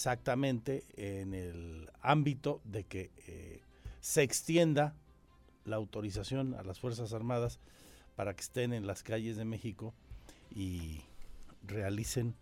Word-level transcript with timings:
exactamente 0.00 0.86
en 0.96 1.34
el 1.34 1.90
ámbito 2.00 2.62
de 2.64 2.84
que 2.84 3.10
eh, 3.26 3.60
se 4.00 4.22
extienda 4.22 4.94
la 5.66 5.76
autorización 5.76 6.54
a 6.54 6.62
las 6.62 6.80
Fuerzas 6.80 7.12
Armadas 7.12 7.60
para 8.16 8.32
que 8.32 8.40
estén 8.40 8.72
en 8.72 8.86
las 8.86 9.02
calles 9.02 9.36
de 9.36 9.44
México 9.44 9.92
y 10.50 11.02
realicen 11.64 12.34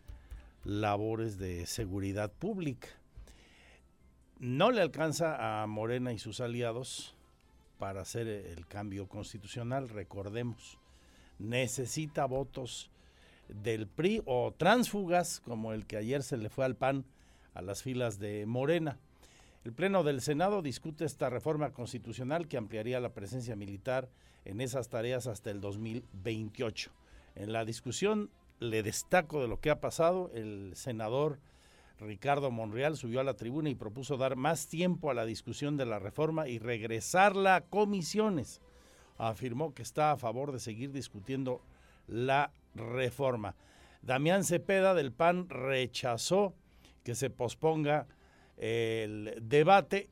labores 0.63 1.37
de 1.37 1.67
seguridad 1.67 2.31
pública. 2.31 2.87
No 4.39 4.71
le 4.71 4.81
alcanza 4.81 5.61
a 5.61 5.67
Morena 5.67 6.13
y 6.13 6.21
sus 6.21 6.39
aliados 6.39 7.17
para 7.81 8.03
hacer 8.03 8.29
el 8.29 8.69
cambio 8.69 9.09
constitucional, 9.09 9.89
recordemos. 9.89 10.79
Necesita 11.41 12.25
votos 12.25 12.89
del 13.49 13.89
PRI 13.89 14.23
o 14.27 14.55
transfugas 14.57 15.41
como 15.41 15.73
el 15.73 15.87
que 15.87 15.97
ayer 15.97 16.23
se 16.23 16.37
le 16.37 16.51
fue 16.51 16.65
al 16.65 16.77
PAN 16.77 17.05
a 17.59 17.63
las 17.63 17.83
filas 17.83 18.21
de 18.21 18.47
Morena. 18.47 18.99
El 19.65 19.73
Pleno 19.73 20.05
del 20.05 20.21
Senado 20.21 20.63
discute 20.63 21.05
esta 21.05 21.29
reforma 21.29 21.73
constitucional 21.73 22.47
que 22.47 22.57
ampliaría 22.57 23.01
la 23.01 23.13
presencia 23.13 23.57
militar 23.57 24.09
en 24.45 24.61
esas 24.61 24.89
tareas 24.89 25.27
hasta 25.27 25.51
el 25.51 25.61
2028. 25.61 26.93
En 27.35 27.53
la 27.53 27.65
discusión 27.65 28.31
le 28.61 28.85
destaco 28.85 29.43
de 29.43 29.49
lo 29.49 29.59
que 29.59 29.71
ha 29.71 29.81
pasado, 29.81 30.31
el 30.35 30.71
senador 30.77 31.41
Ricardo 31.99 32.53
Monreal 32.53 32.97
subió 32.97 33.19
a 33.19 33.25
la 33.25 33.35
tribuna 33.35 33.71
y 33.71 33.75
propuso 33.75 34.17
dar 34.17 34.37
más 34.37 34.69
tiempo 34.69 35.11
a 35.11 35.15
la 35.15 35.27
discusión 35.27 35.77
de 35.77 35.87
la 35.87 35.99
reforma 35.99 36.47
y 36.47 36.61
regresarla 36.61 37.57
a 37.57 37.61
comisiones. 37.63 38.61
Afirmó 39.17 39.75
que 39.75 39.83
está 39.83 40.13
a 40.13 40.17
favor 40.17 40.53
de 40.53 40.61
seguir 40.61 40.93
discutiendo 40.93 41.61
la 42.07 42.53
reforma. 42.77 43.57
Damián 44.03 44.45
Cepeda 44.45 44.95
del 44.95 45.11
PAN 45.11 45.49
rechazó 45.49 46.55
que 47.03 47.15
se 47.15 47.31
posponga 47.31 48.07
el 48.57 49.39
debate. 49.41 50.09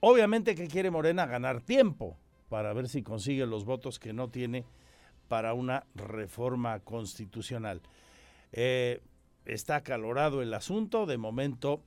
Obviamente 0.00 0.54
que 0.54 0.68
quiere 0.68 0.90
Morena 0.90 1.26
ganar 1.26 1.60
tiempo 1.60 2.16
para 2.48 2.72
ver 2.72 2.88
si 2.88 3.02
consigue 3.02 3.46
los 3.46 3.64
votos 3.64 3.98
que 3.98 4.12
no 4.12 4.28
tiene 4.28 4.64
para 5.28 5.54
una 5.54 5.86
reforma 5.94 6.80
constitucional. 6.80 7.80
Eh, 8.52 9.00
está 9.46 9.76
acalorado 9.76 10.42
el 10.42 10.52
asunto, 10.52 11.06
de 11.06 11.18
momento 11.18 11.82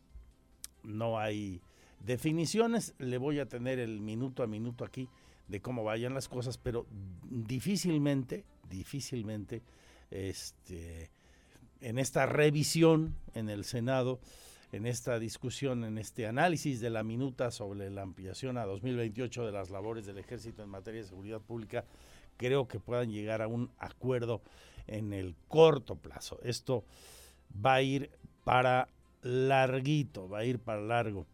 no 0.83 1.19
hay 1.19 1.61
definiciones, 1.99 2.95
le 2.97 3.17
voy 3.17 3.39
a 3.39 3.47
tener 3.47 3.79
el 3.79 4.01
minuto 4.01 4.43
a 4.43 4.47
minuto 4.47 4.83
aquí 4.85 5.09
de 5.47 5.61
cómo 5.61 5.83
vayan 5.83 6.13
las 6.13 6.27
cosas, 6.27 6.57
pero 6.57 6.87
difícilmente, 7.29 8.45
difícilmente, 8.69 9.61
este, 10.09 11.11
en 11.81 11.99
esta 11.99 12.25
revisión 12.25 13.15
en 13.33 13.49
el 13.49 13.63
Senado, 13.63 14.19
en 14.71 14.85
esta 14.85 15.19
discusión, 15.19 15.83
en 15.83 15.97
este 15.97 16.27
análisis 16.27 16.79
de 16.79 16.89
la 16.89 17.03
minuta 17.03 17.51
sobre 17.51 17.89
la 17.89 18.01
ampliación 18.01 18.57
a 18.57 18.65
2028 18.65 19.45
de 19.45 19.51
las 19.51 19.69
labores 19.69 20.05
del 20.05 20.17
ejército 20.17 20.63
en 20.63 20.69
materia 20.69 21.01
de 21.01 21.07
seguridad 21.07 21.41
pública, 21.41 21.85
creo 22.37 22.67
que 22.67 22.79
puedan 22.79 23.11
llegar 23.11 23.41
a 23.41 23.47
un 23.47 23.71
acuerdo 23.79 24.41
en 24.87 25.13
el 25.13 25.35
corto 25.47 25.95
plazo. 25.95 26.39
Esto 26.43 26.83
va 27.65 27.75
a 27.75 27.81
ir 27.81 28.11
para 28.43 28.89
larguito, 29.21 30.29
va 30.29 30.39
a 30.39 30.45
ir 30.45 30.59
para 30.59 30.81
largo. 30.81 31.25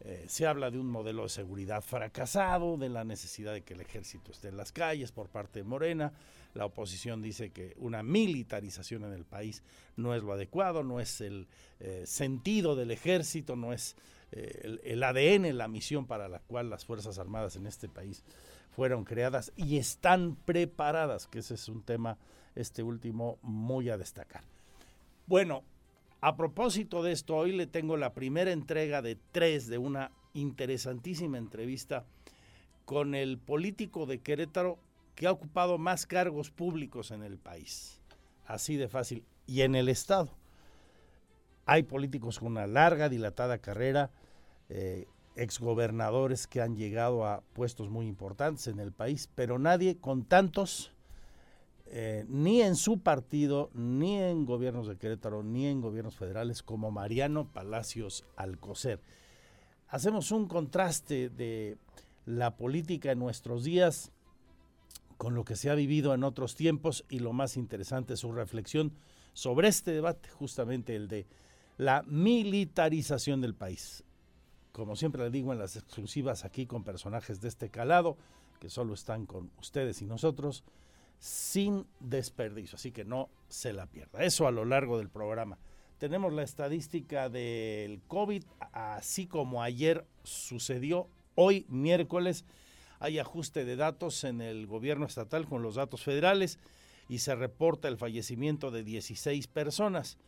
Eh, 0.00 0.24
se 0.28 0.46
habla 0.46 0.70
de 0.70 0.78
un 0.78 0.88
modelo 0.90 1.22
de 1.22 1.28
seguridad 1.28 1.80
fracasado, 1.80 2.76
de 2.76 2.88
la 2.88 3.04
necesidad 3.04 3.52
de 3.52 3.62
que 3.62 3.74
el 3.74 3.80
ejército 3.80 4.32
esté 4.32 4.48
en 4.48 4.56
las 4.56 4.72
calles 4.72 5.12
por 5.12 5.28
parte 5.28 5.60
de 5.60 5.64
Morena. 5.64 6.12
La 6.54 6.66
oposición 6.66 7.22
dice 7.22 7.50
que 7.50 7.74
una 7.78 8.02
militarización 8.02 9.04
en 9.04 9.12
el 9.12 9.24
país 9.24 9.62
no 9.96 10.14
es 10.14 10.22
lo 10.22 10.32
adecuado, 10.32 10.82
no 10.82 11.00
es 11.00 11.20
el 11.20 11.48
eh, 11.80 12.04
sentido 12.06 12.76
del 12.76 12.90
ejército, 12.90 13.56
no 13.56 13.72
es 13.72 13.96
eh, 14.32 14.60
el, 14.62 14.80
el, 14.84 15.02
ADN, 15.02 15.56
la 15.56 15.68
misión 15.68 16.06
para 16.06 16.28
la 16.28 16.40
cual 16.40 16.70
las 16.70 16.84
Fuerzas 16.84 17.18
Armadas 17.18 17.56
en 17.56 17.66
este 17.66 17.88
país 17.88 18.22
fueron 18.70 19.04
creadas 19.04 19.52
y 19.56 19.78
están 19.78 20.36
preparadas, 20.36 21.26
que 21.26 21.40
ese 21.40 21.54
es 21.54 21.68
un 21.68 21.82
tema, 21.82 22.18
este 22.54 22.82
último, 22.82 23.38
muy 23.42 23.90
a 23.90 23.98
destacar. 23.98 24.42
Bueno, 25.26 25.62
a 26.20 26.36
propósito 26.36 27.02
de 27.02 27.12
esto, 27.12 27.36
hoy 27.36 27.52
le 27.52 27.66
tengo 27.66 27.96
la 27.96 28.14
primera 28.14 28.52
entrega 28.52 29.02
de 29.02 29.18
tres 29.32 29.66
de 29.66 29.78
una 29.78 30.12
interesantísima 30.34 31.38
entrevista 31.38 32.04
con 32.84 33.14
el 33.14 33.38
político 33.38 34.06
de 34.06 34.20
Querétaro 34.20 34.78
que 35.14 35.26
ha 35.26 35.32
ocupado 35.32 35.78
más 35.78 36.06
cargos 36.06 36.50
públicos 36.50 37.10
en 37.10 37.22
el 37.22 37.38
país. 37.38 38.00
Así 38.46 38.76
de 38.76 38.88
fácil. 38.88 39.24
Y 39.46 39.62
en 39.62 39.74
el 39.74 39.88
Estado. 39.88 40.30
Hay 41.66 41.84
políticos 41.84 42.38
con 42.38 42.52
una 42.52 42.66
larga, 42.66 43.08
dilatada 43.08 43.58
carrera, 43.58 44.10
eh, 44.68 45.06
exgobernadores 45.36 46.46
que 46.46 46.60
han 46.60 46.76
llegado 46.76 47.24
a 47.24 47.42
puestos 47.52 47.88
muy 47.88 48.06
importantes 48.06 48.66
en 48.66 48.80
el 48.80 48.92
país, 48.92 49.28
pero 49.34 49.58
nadie 49.58 49.96
con 49.96 50.24
tantos, 50.24 50.92
eh, 51.86 52.24
ni 52.28 52.62
en 52.62 52.76
su 52.76 53.00
partido, 53.00 53.70
ni 53.74 54.18
en 54.18 54.44
gobiernos 54.44 54.88
de 54.88 54.96
Querétaro, 54.96 55.42
ni 55.42 55.66
en 55.66 55.80
gobiernos 55.80 56.16
federales, 56.16 56.62
como 56.62 56.90
Mariano 56.90 57.50
Palacios 57.52 58.24
Alcocer. 58.36 59.00
Hacemos 59.88 60.32
un 60.32 60.48
contraste 60.48 61.28
de 61.28 61.76
la 62.24 62.56
política 62.56 63.12
en 63.12 63.18
nuestros 63.18 63.64
días 63.64 64.10
con 65.22 65.36
lo 65.36 65.44
que 65.44 65.54
se 65.54 65.70
ha 65.70 65.76
vivido 65.76 66.14
en 66.14 66.24
otros 66.24 66.56
tiempos 66.56 67.04
y 67.08 67.20
lo 67.20 67.32
más 67.32 67.56
interesante 67.56 68.14
es 68.14 68.20
su 68.20 68.32
reflexión 68.32 68.92
sobre 69.34 69.68
este 69.68 69.92
debate, 69.92 70.28
justamente 70.30 70.96
el 70.96 71.06
de 71.06 71.28
la 71.78 72.02
militarización 72.02 73.40
del 73.40 73.54
país 73.54 74.04
como 74.72 74.96
siempre 74.96 75.22
le 75.22 75.30
digo 75.30 75.52
en 75.52 75.58
las 75.58 75.76
exclusivas 75.76 76.44
aquí 76.44 76.66
con 76.66 76.82
personajes 76.82 77.40
de 77.40 77.48
este 77.48 77.70
calado, 77.70 78.16
que 78.58 78.70
solo 78.70 78.94
están 78.94 79.26
con 79.26 79.50
ustedes 79.58 80.00
y 80.02 80.06
nosotros, 80.06 80.64
sin 81.18 81.86
desperdicio, 82.00 82.76
así 82.76 82.90
que 82.90 83.04
no 83.04 83.28
se 83.48 83.72
la 83.72 83.86
pierda. 83.86 84.24
Eso 84.24 84.46
a 84.46 84.50
lo 84.50 84.64
largo 84.64 84.98
del 84.98 85.10
programa. 85.10 85.58
Tenemos 85.98 86.32
la 86.32 86.42
estadística 86.42 87.28
del 87.28 88.00
COVID, 88.08 88.42
así 88.72 89.26
como 89.26 89.62
ayer 89.62 90.04
sucedió, 90.24 91.08
hoy 91.34 91.66
miércoles 91.68 92.44
hay 93.02 93.18
ajuste 93.18 93.64
de 93.64 93.74
datos 93.74 94.22
en 94.22 94.40
el 94.40 94.68
gobierno 94.68 95.06
estatal 95.06 95.48
con 95.48 95.60
los 95.60 95.74
datos 95.74 96.04
federales 96.04 96.60
y 97.08 97.18
se 97.18 97.34
reporta 97.34 97.88
el 97.88 97.96
fallecimiento 97.98 98.70
de 98.70 98.84
16 98.84 99.48
personas 99.48 100.18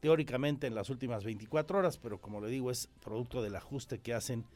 teóricamente 0.00 0.66
en 0.66 0.74
las 0.74 0.88
últimas 0.88 1.24
24 1.24 1.78
horas, 1.78 1.98
pero 1.98 2.22
como 2.22 2.40
le 2.40 2.48
digo, 2.48 2.70
es 2.70 2.88
producto 3.04 3.42
del 3.42 3.54
ajuste 3.54 3.98
que 3.98 4.14
hacen 4.14 4.46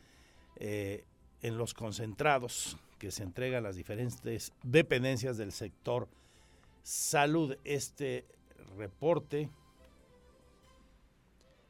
eh, 0.56 1.04
en 1.42 1.59
los 1.59 1.75
concentrados 1.75 2.78
que 2.98 3.10
se 3.10 3.25
entregan 3.25 3.62
las 3.62 3.76
diferentes 3.76 4.54
dependencias 4.62 5.37
del 5.37 5.53
sector 5.53 6.08
salud. 6.82 7.58
Este 7.62 8.25
reporte 8.78 9.50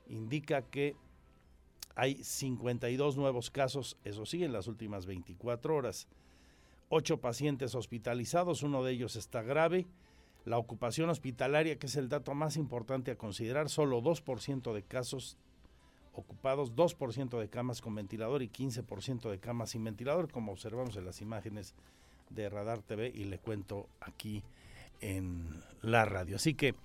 indica 0.06 0.62
que 0.62 0.94
hay 1.96 2.22
52 2.22 3.16
nuevos 3.16 3.50
casos, 3.50 3.96
eso 4.04 4.24
sí, 4.26 4.44
en 4.44 4.52
las 4.52 4.68
últimas 4.68 5.06
24 5.06 5.74
horas. 5.74 6.06
Ocho 6.88 7.20
pacientes 7.20 7.74
hospitalizados, 7.74 8.62
uno 8.62 8.84
de 8.84 8.92
ellos 8.92 9.16
está 9.16 9.42
grave 9.42 9.86
la 10.46 10.58
ocupación 10.58 11.10
hospitalaria, 11.10 11.76
que 11.76 11.88
es 11.88 11.96
el 11.96 12.08
dato 12.08 12.32
más 12.32 12.56
importante 12.56 13.10
a 13.10 13.16
considerar, 13.16 13.68
solo 13.68 14.00
2% 14.00 14.72
de 14.72 14.82
casos 14.84 15.36
ocupados, 16.12 16.74
2% 16.76 17.38
de 17.40 17.50
camas 17.50 17.82
con 17.82 17.96
ventilador 17.96 18.42
y 18.42 18.48
15% 18.48 19.28
de 19.28 19.40
camas 19.40 19.70
sin 19.70 19.82
ventilador, 19.82 20.30
como 20.30 20.52
observamos 20.52 20.96
en 20.96 21.04
las 21.04 21.20
imágenes 21.20 21.74
de 22.30 22.48
Radar 22.48 22.80
TV 22.80 23.10
y 23.12 23.24
le 23.24 23.40
cuento 23.40 23.88
aquí 24.00 24.44
en 25.00 25.62
la 25.82 26.04
radio. 26.04 26.36
Así 26.36 26.54
que 26.54 26.76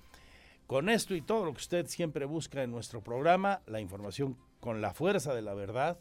con 0.66 0.90
esto 0.90 1.14
y 1.14 1.22
todo 1.22 1.46
lo 1.46 1.52
que 1.54 1.60
usted 1.60 1.86
siempre 1.86 2.26
busca 2.26 2.64
en 2.64 2.72
nuestro 2.72 3.02
programa, 3.02 3.62
la 3.68 3.80
información 3.80 4.38
con 4.62 4.80
la 4.80 4.94
fuerza 4.94 5.34
de 5.34 5.42
la 5.42 5.54
verdad, 5.54 6.00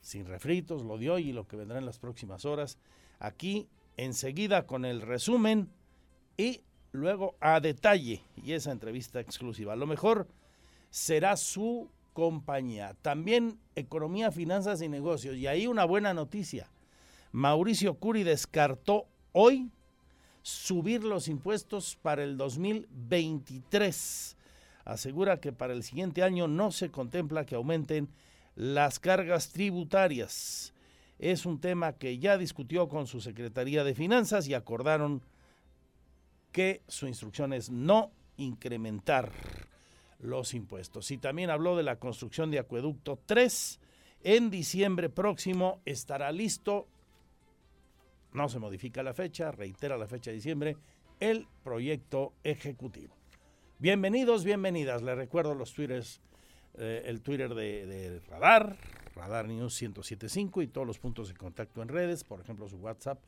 sin 0.00 0.26
refritos, 0.26 0.82
lo 0.82 0.98
de 0.98 1.10
hoy 1.10 1.28
y 1.28 1.32
lo 1.32 1.46
que 1.46 1.56
vendrá 1.56 1.78
en 1.78 1.86
las 1.86 2.00
próximas 2.00 2.44
horas, 2.44 2.78
aquí 3.20 3.68
enseguida 3.96 4.66
con 4.66 4.84
el 4.84 5.00
resumen 5.00 5.70
y 6.36 6.62
luego 6.92 7.36
a 7.40 7.60
detalle 7.60 8.24
y 8.42 8.52
esa 8.52 8.72
entrevista 8.72 9.20
exclusiva. 9.20 9.74
A 9.74 9.76
lo 9.76 9.86
mejor 9.86 10.26
será 10.90 11.36
su 11.36 11.88
compañía. 12.12 12.96
También 13.02 13.60
economía, 13.74 14.32
finanzas 14.32 14.80
y 14.82 14.88
negocios. 14.88 15.36
Y 15.36 15.46
ahí 15.46 15.66
una 15.66 15.84
buena 15.84 16.14
noticia. 16.14 16.70
Mauricio 17.32 17.94
Curi 17.94 18.22
descartó 18.22 19.06
hoy 19.32 19.70
subir 20.42 21.04
los 21.04 21.28
impuestos 21.28 21.98
para 22.00 22.24
el 22.24 22.38
2023. 22.38 24.35
Asegura 24.86 25.40
que 25.40 25.52
para 25.52 25.72
el 25.72 25.82
siguiente 25.82 26.22
año 26.22 26.46
no 26.46 26.70
se 26.70 26.92
contempla 26.92 27.44
que 27.44 27.56
aumenten 27.56 28.08
las 28.54 29.00
cargas 29.00 29.50
tributarias. 29.50 30.72
Es 31.18 31.44
un 31.44 31.60
tema 31.60 31.94
que 31.94 32.18
ya 32.18 32.38
discutió 32.38 32.88
con 32.88 33.08
su 33.08 33.20
Secretaría 33.20 33.82
de 33.82 33.96
Finanzas 33.96 34.46
y 34.46 34.54
acordaron 34.54 35.22
que 36.52 36.82
su 36.86 37.08
instrucción 37.08 37.52
es 37.52 37.68
no 37.68 38.12
incrementar 38.36 39.32
los 40.20 40.54
impuestos. 40.54 41.10
Y 41.10 41.18
también 41.18 41.50
habló 41.50 41.76
de 41.76 41.82
la 41.82 41.98
construcción 41.98 42.52
de 42.52 42.60
Acueducto 42.60 43.18
3. 43.26 43.80
En 44.22 44.50
diciembre 44.50 45.08
próximo 45.08 45.80
estará 45.84 46.30
listo, 46.30 46.86
no 48.32 48.48
se 48.48 48.60
modifica 48.60 49.02
la 49.02 49.14
fecha, 49.14 49.50
reitera 49.50 49.98
la 49.98 50.06
fecha 50.06 50.30
de 50.30 50.36
diciembre, 50.36 50.76
el 51.18 51.48
proyecto 51.64 52.34
ejecutivo. 52.44 53.15
Bienvenidos, 53.78 54.42
bienvenidas. 54.42 55.02
Les 55.02 55.16
recuerdo 55.16 55.54
los 55.54 55.74
twitters, 55.74 56.22
eh, 56.78 57.02
el 57.04 57.20
Twitter 57.20 57.54
de, 57.54 57.84
de, 57.84 58.20
Radar, 58.20 58.78
Radar 59.14 59.48
News 59.48 59.82
1075 59.82 60.62
y 60.62 60.68
todos 60.68 60.86
los 60.86 60.98
puntos 60.98 61.28
de 61.28 61.34
contacto 61.34 61.82
en 61.82 61.88
redes, 61.88 62.24
por 62.24 62.40
ejemplo 62.40 62.66
su 62.68 62.76
WhatsApp 62.76 63.18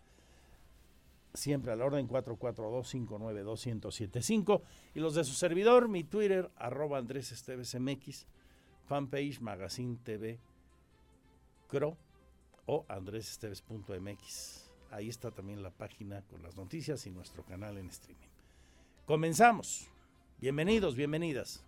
siempre 1.34 1.72
a 1.72 1.76
la 1.76 1.84
orden 1.84 2.08
442-592-1075 2.08 4.62
y 4.94 5.00
los 5.00 5.14
de 5.14 5.24
su 5.24 5.34
servidor, 5.34 5.88
mi 5.88 6.02
Twitter, 6.02 6.50
arroba 6.56 6.96
Andrés 6.96 7.30
Esteves 7.30 7.78
MX, 7.78 8.26
fanpage 8.86 9.40
Magazine 9.40 9.98
TV 10.02 10.38
Cro 11.68 11.98
o 12.64 12.86
andresesteves.mx. 12.88 14.70
Ahí 14.90 15.10
está 15.10 15.30
también 15.30 15.62
la 15.62 15.68
página 15.70 16.22
con 16.22 16.42
las 16.42 16.56
noticias 16.56 17.06
y 17.06 17.10
nuestro 17.10 17.44
canal 17.44 17.76
en 17.76 17.90
streaming. 17.90 18.28
Comenzamos. 19.04 19.90
Bienvenidos, 20.40 20.94
bienvenidas. 20.94 21.64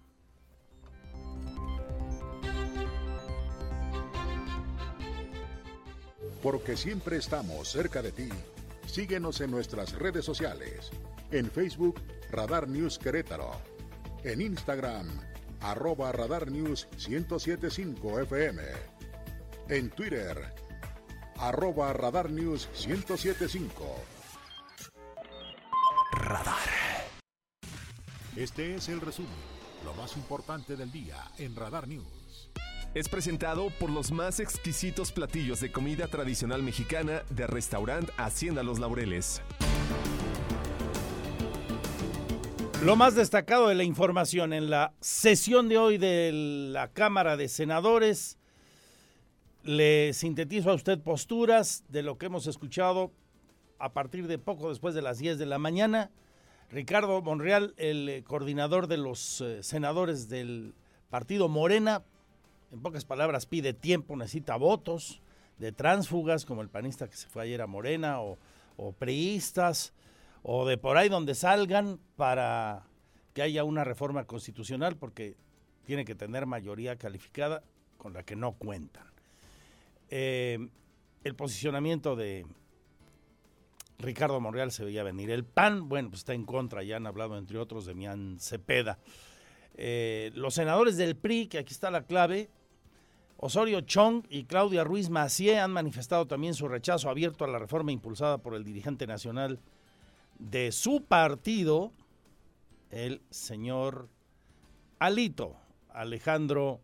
Porque 6.43 6.76
siempre 6.76 7.17
estamos 7.17 7.69
cerca 7.69 8.00
de 8.00 8.12
ti 8.12 8.28
Síguenos 8.90 9.40
en 9.40 9.52
nuestras 9.52 9.93
redes 9.93 10.25
sociales. 10.25 10.90
En 11.31 11.49
Facebook, 11.49 12.00
Radar 12.32 12.67
News 12.67 12.99
Querétaro. 12.99 13.52
En 14.25 14.40
Instagram, 14.40 15.06
arroba 15.61 16.11
Radar 16.11 16.50
News 16.50 16.88
1075 17.08 18.19
FM. 18.23 18.62
En 19.69 19.90
Twitter, 19.90 20.37
arroba 21.37 21.93
Radar 21.93 22.31
News 22.31 22.69
1075. 22.84 24.09
Este 28.36 28.74
es 28.74 28.88
el 28.88 29.00
resumen, 29.00 29.30
lo 29.84 29.92
más 29.94 30.16
importante 30.16 30.76
del 30.76 30.92
día 30.92 31.16
en 31.38 31.56
Radar 31.56 31.88
News 31.88 32.20
es 32.92 33.08
presentado 33.08 33.70
por 33.78 33.88
los 33.88 34.10
más 34.10 34.40
exquisitos 34.40 35.12
platillos 35.12 35.60
de 35.60 35.70
comida 35.70 36.08
tradicional 36.08 36.62
mexicana 36.62 37.22
de 37.30 37.46
restaurante 37.46 38.12
Hacienda 38.16 38.64
Los 38.64 38.80
Laureles. 38.80 39.42
Lo 42.82 42.96
más 42.96 43.14
destacado 43.14 43.68
de 43.68 43.76
la 43.76 43.84
información 43.84 44.52
en 44.52 44.70
la 44.70 44.92
sesión 45.00 45.68
de 45.68 45.78
hoy 45.78 45.98
de 45.98 46.32
la 46.32 46.88
Cámara 46.88 47.36
de 47.36 47.46
Senadores, 47.46 48.38
le 49.62 50.12
sintetizo 50.12 50.70
a 50.70 50.74
usted 50.74 50.98
posturas 50.98 51.84
de 51.90 52.02
lo 52.02 52.18
que 52.18 52.26
hemos 52.26 52.48
escuchado 52.48 53.12
a 53.78 53.92
partir 53.92 54.26
de 54.26 54.38
poco 54.38 54.70
después 54.70 54.96
de 54.96 55.02
las 55.02 55.18
10 55.18 55.38
de 55.38 55.46
la 55.46 55.58
mañana. 55.58 56.10
Ricardo 56.70 57.20
Monreal, 57.20 57.75
el 57.78 58.08
eh, 58.08 58.22
coordinador 58.22 58.87
de 58.87 58.96
los 58.96 59.40
eh, 59.40 59.62
senadores 59.62 60.28
del 60.28 60.72
partido 61.08 61.49
Morena, 61.49 62.05
en 62.70 62.81
pocas 62.81 63.05
palabras, 63.05 63.44
pide 63.44 63.72
tiempo, 63.72 64.17
necesita 64.17 64.55
votos 64.55 65.20
de 65.58 65.72
tránsfugas, 65.72 66.46
como 66.46 66.62
el 66.62 66.69
panista 66.69 67.08
que 67.08 67.17
se 67.17 67.26
fue 67.26 67.43
ayer 67.43 67.61
a 67.61 67.67
Morena, 67.67 68.20
o, 68.20 68.38
o 68.76 68.93
priistas, 68.93 69.93
o 70.44 70.64
de 70.64 70.78
por 70.78 70.96
ahí 70.96 71.08
donde 71.08 71.34
salgan 71.34 71.99
para 72.14 72.84
que 73.34 73.43
haya 73.43 73.64
una 73.64 73.82
reforma 73.82 74.25
constitucional, 74.25 74.96
porque 74.96 75.34
tiene 75.84 76.05
que 76.05 76.14
tener 76.14 76.46
mayoría 76.46 76.96
calificada 76.96 77.64
con 77.99 78.12
la 78.12 78.23
que 78.23 78.37
no 78.37 78.52
cuentan. 78.52 79.06
Eh, 80.08 80.69
el 81.25 81.34
posicionamiento 81.34 82.14
de 82.14 82.46
Ricardo 84.00 84.41
Monreal 84.41 84.73
se 84.73 84.85
veía 84.85 85.02
venir. 85.02 85.31
El 85.31 85.44
PAN, 85.44 85.88
bueno, 85.88 86.11
pues 86.11 86.20
está 86.20 86.35
en 86.35 86.44
contra, 86.44 86.82
ya 86.82 86.97
han 86.97 87.06
hablado 87.06 87.37
entre 87.38 87.58
otros 87.58 87.87
de 87.87 87.94
Mian 87.94 88.38
Cepeda. 88.41 88.99
Eh, 89.75 90.31
los 90.35 90.55
senadores 90.55 90.97
del 90.97 91.17
PRI, 91.17 91.47
que 91.47 91.58
aquí 91.58 91.73
está 91.73 91.91
la 91.91 92.06
clave, 92.06 92.50
Osorio 93.37 93.81
Chong 93.81 94.25
y 94.29 94.44
Claudia 94.44 94.85
Ruiz 94.85 95.08
Macié 95.08 95.58
han 95.58 95.73
manifestado 95.73 96.26
también 96.26 96.55
su 96.55 96.69
rechazo 96.69 97.08
abierto 97.08 97.44
a 97.44 97.49
la 97.49 97.58
reforma 97.58 97.91
impulsada 97.91 98.38
por 98.38 98.55
el 98.55 98.64
dirigente 98.64 99.06
nacional 99.06 99.61
de 100.38 100.73
su 100.73 101.05
partido, 101.05 101.93
el 102.91 103.23
señor 103.31 104.08
Alito, 104.99 105.56
Alejandro, 105.88 106.81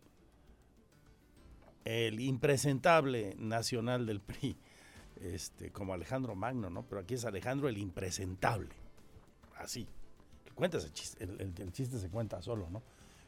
el 1.84 2.20
impresentable 2.20 3.34
nacional 3.38 4.06
del 4.06 4.20
PRI, 4.20 4.56
este, 5.20 5.70
como 5.70 5.94
Alejandro 5.94 6.34
Magno, 6.34 6.70
¿no? 6.70 6.82
Pero 6.84 7.00
aquí 7.00 7.14
es 7.14 7.24
Alejandro 7.24 7.68
el 7.68 7.78
impresentable, 7.78 8.74
así. 9.56 9.88
Cuenta 10.54 10.78
ese 10.78 10.90
chiste, 10.90 11.24
el 11.24 11.72
chiste 11.72 11.98
se 11.98 12.08
cuenta 12.08 12.40
solo, 12.40 12.70
¿no? 12.70 12.82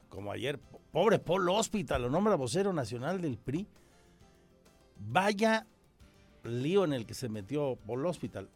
como 0.08 0.32
ayer, 0.32 0.58
pobre 0.93 1.19
Paul 1.19 1.49
Hospital, 1.50 2.02
lo 2.02 2.11
nombra 2.11 2.35
vocero 2.37 2.73
nacional 2.73 3.20
del 3.20 3.37
PRI. 3.37 3.67
Vaya 4.99 5.67
lío 6.44 6.85
en 6.85 6.93
el 6.93 7.06
que 7.06 7.14
se 7.14 7.29
metió 7.29 7.76
Paul 7.87 8.06
Hospital. 8.06 8.49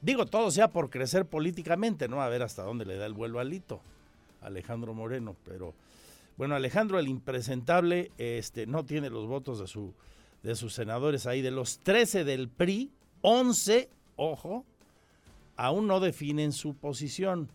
Digo, 0.00 0.26
todo 0.26 0.50
sea 0.50 0.68
por 0.68 0.90
crecer 0.90 1.26
políticamente, 1.26 2.08
¿no? 2.08 2.22
A 2.22 2.28
ver 2.28 2.42
hasta 2.42 2.62
dónde 2.62 2.84
le 2.84 2.96
da 2.96 3.06
el 3.06 3.14
vuelo 3.14 3.40
al 3.40 3.50
Lito, 3.50 3.80
Alejandro 4.42 4.94
Moreno. 4.94 5.34
Pero, 5.44 5.74
bueno, 6.36 6.54
Alejandro, 6.54 6.98
el 6.98 7.08
impresentable, 7.08 8.12
este, 8.18 8.66
no 8.66 8.84
tiene 8.84 9.10
los 9.10 9.26
votos 9.26 9.58
de, 9.58 9.66
su, 9.66 9.94
de 10.46 10.54
sus 10.54 10.74
senadores 10.74 11.26
ahí. 11.26 11.42
De 11.42 11.50
los 11.50 11.80
13 11.80 12.22
del 12.22 12.48
PRI, 12.48 12.92
11, 13.22 13.90
ojo, 14.14 14.64
aún 15.56 15.88
no 15.88 15.98
definen 15.98 16.52
su 16.52 16.76
posición. 16.76 17.50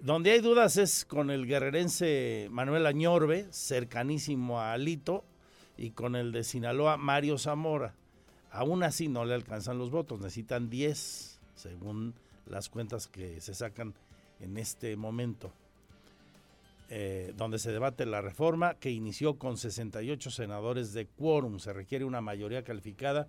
Donde 0.00 0.32
hay 0.32 0.40
dudas 0.40 0.76
es 0.76 1.06
con 1.06 1.30
el 1.30 1.46
guerrerense 1.46 2.48
Manuel 2.50 2.84
Añorbe, 2.84 3.48
cercanísimo 3.52 4.60
a 4.60 4.74
Alito, 4.74 5.24
y 5.78 5.92
con 5.92 6.14
el 6.14 6.30
de 6.30 6.44
Sinaloa, 6.44 6.98
Mario 6.98 7.38
Zamora. 7.38 7.94
Aún 8.50 8.82
así 8.82 9.08
no 9.08 9.24
le 9.24 9.32
alcanzan 9.32 9.78
los 9.78 9.90
votos, 9.90 10.20
necesitan 10.20 10.68
10, 10.68 11.40
según 11.54 12.14
las 12.44 12.68
cuentas 12.68 13.06
que 13.06 13.40
se 13.40 13.54
sacan 13.54 13.94
en 14.40 14.58
este 14.58 14.94
momento. 14.94 15.54
Eh, 16.92 17.32
donde 17.36 17.60
se 17.60 17.70
debate 17.70 18.04
la 18.04 18.20
reforma 18.20 18.74
que 18.74 18.90
inició 18.90 19.38
con 19.38 19.56
68 19.56 20.28
senadores 20.32 20.92
de 20.92 21.06
quórum. 21.06 21.60
Se 21.60 21.72
requiere 21.72 22.04
una 22.04 22.20
mayoría 22.20 22.64
calificada 22.64 23.28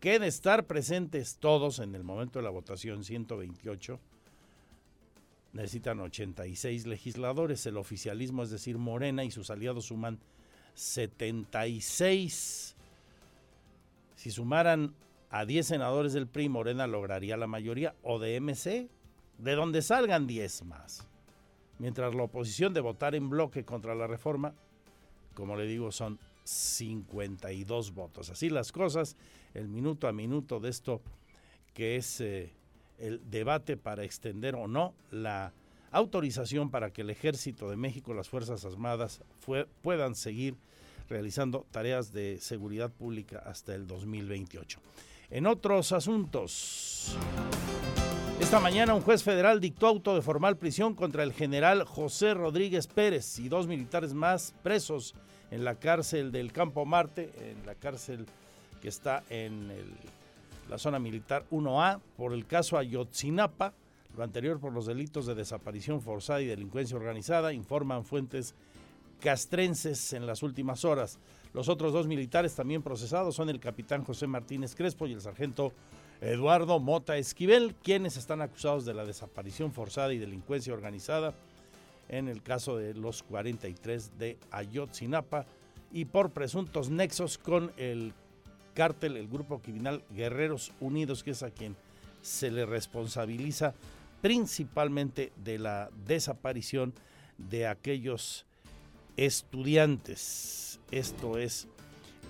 que 0.00 0.18
de 0.18 0.26
estar 0.26 0.64
presentes 0.64 1.36
todos 1.36 1.80
en 1.80 1.94
el 1.94 2.02
momento 2.02 2.38
de 2.38 2.44
la 2.44 2.50
votación 2.50 3.04
128 3.04 4.00
necesitan 5.52 6.00
86 6.00 6.86
legisladores. 6.86 7.66
El 7.66 7.76
oficialismo, 7.76 8.42
es 8.42 8.48
decir, 8.48 8.78
Morena 8.78 9.22
y 9.22 9.30
sus 9.30 9.50
aliados 9.50 9.84
suman 9.84 10.18
76. 10.74 12.74
Si 14.16 14.30
sumaran 14.30 14.94
a 15.28 15.44
10 15.44 15.66
senadores 15.66 16.14
del 16.14 16.26
PRI, 16.26 16.48
Morena 16.48 16.86
lograría 16.86 17.36
la 17.36 17.46
mayoría, 17.46 17.94
o 18.02 18.18
de 18.18 18.40
MC, 18.40 18.88
de 19.36 19.54
donde 19.54 19.82
salgan 19.82 20.26
10 20.26 20.64
más. 20.64 21.06
Mientras 21.78 22.14
la 22.14 22.22
oposición 22.24 22.72
de 22.72 22.80
votar 22.80 23.14
en 23.14 23.28
bloque 23.28 23.64
contra 23.64 23.94
la 23.94 24.06
reforma, 24.06 24.54
como 25.34 25.56
le 25.56 25.66
digo, 25.66 25.90
son 25.90 26.18
52 26.44 27.92
votos. 27.92 28.30
Así 28.30 28.50
las 28.50 28.70
cosas, 28.70 29.16
el 29.54 29.68
minuto 29.68 30.08
a 30.08 30.12
minuto 30.12 30.60
de 30.60 30.70
esto 30.70 31.02
que 31.72 31.96
es... 31.96 32.20
Eh, 32.20 32.52
el 32.98 33.20
debate 33.30 33.76
para 33.76 34.04
extender 34.04 34.54
o 34.54 34.68
no 34.68 34.94
la 35.10 35.52
autorización 35.90 36.70
para 36.70 36.92
que 36.92 37.02
el 37.02 37.10
Ejército 37.10 37.70
de 37.70 37.76
México, 37.76 38.14
las 38.14 38.28
Fuerzas 38.28 38.64
Armadas, 38.64 39.20
puedan 39.82 40.14
seguir 40.14 40.56
realizando 41.08 41.66
tareas 41.70 42.12
de 42.12 42.38
seguridad 42.40 42.90
pública 42.90 43.42
hasta 43.44 43.74
el 43.74 43.86
2028. 43.86 44.80
En 45.30 45.46
otros 45.46 45.92
asuntos, 45.92 47.16
esta 48.44 48.60
mañana 48.60 48.92
un 48.94 49.00
juez 49.00 49.22
federal 49.22 49.58
dictó 49.58 49.86
auto 49.86 50.14
de 50.14 50.20
formal 50.20 50.58
prisión 50.58 50.94
contra 50.94 51.22
el 51.22 51.32
general 51.32 51.84
José 51.84 52.34
Rodríguez 52.34 52.86
Pérez 52.86 53.38
y 53.38 53.48
dos 53.48 53.66
militares 53.66 54.12
más 54.12 54.54
presos 54.62 55.14
en 55.50 55.64
la 55.64 55.76
cárcel 55.76 56.30
del 56.30 56.52
Campo 56.52 56.84
Marte, 56.84 57.30
en 57.40 57.64
la 57.64 57.74
cárcel 57.74 58.26
que 58.82 58.88
está 58.88 59.24
en 59.30 59.72
la 60.68 60.76
zona 60.76 60.98
militar 60.98 61.46
1A, 61.50 62.00
por 62.18 62.34
el 62.34 62.44
caso 62.44 62.76
Ayotzinapa, 62.76 63.72
lo 64.14 64.22
anterior 64.22 64.60
por 64.60 64.74
los 64.74 64.84
delitos 64.84 65.24
de 65.24 65.34
desaparición 65.34 66.02
forzada 66.02 66.42
y 66.42 66.46
delincuencia 66.46 66.98
organizada, 66.98 67.54
informan 67.54 68.04
fuentes 68.04 68.54
castrenses 69.22 70.12
en 70.12 70.26
las 70.26 70.42
últimas 70.42 70.84
horas. 70.84 71.18
Los 71.54 71.70
otros 71.70 71.94
dos 71.94 72.06
militares 72.06 72.54
también 72.54 72.82
procesados 72.82 73.36
son 73.36 73.48
el 73.48 73.58
capitán 73.58 74.04
José 74.04 74.26
Martínez 74.26 74.74
Crespo 74.74 75.06
y 75.06 75.14
el 75.14 75.22
sargento 75.22 75.72
Eduardo 76.24 76.80
Mota 76.80 77.18
Esquivel, 77.18 77.74
quienes 77.82 78.16
están 78.16 78.40
acusados 78.40 78.86
de 78.86 78.94
la 78.94 79.04
desaparición 79.04 79.72
forzada 79.72 80.14
y 80.14 80.18
delincuencia 80.18 80.72
organizada 80.72 81.34
en 82.08 82.28
el 82.28 82.42
caso 82.42 82.78
de 82.78 82.94
los 82.94 83.22
43 83.22 84.18
de 84.18 84.38
Ayotzinapa 84.50 85.44
y 85.92 86.06
por 86.06 86.30
presuntos 86.30 86.88
nexos 86.88 87.36
con 87.36 87.72
el 87.76 88.14
cártel, 88.72 89.18
el 89.18 89.28
grupo 89.28 89.58
criminal 89.58 90.02
Guerreros 90.14 90.72
Unidos, 90.80 91.22
que 91.22 91.32
es 91.32 91.42
a 91.42 91.50
quien 91.50 91.76
se 92.22 92.50
le 92.50 92.64
responsabiliza 92.64 93.74
principalmente 94.22 95.30
de 95.44 95.58
la 95.58 95.90
desaparición 96.06 96.94
de 97.36 97.66
aquellos 97.66 98.46
estudiantes. 99.18 100.80
Esto 100.90 101.36
es 101.36 101.68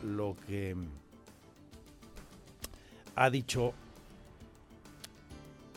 lo 0.02 0.34
que 0.48 0.74
ha 3.14 3.30
dicho 3.30 3.72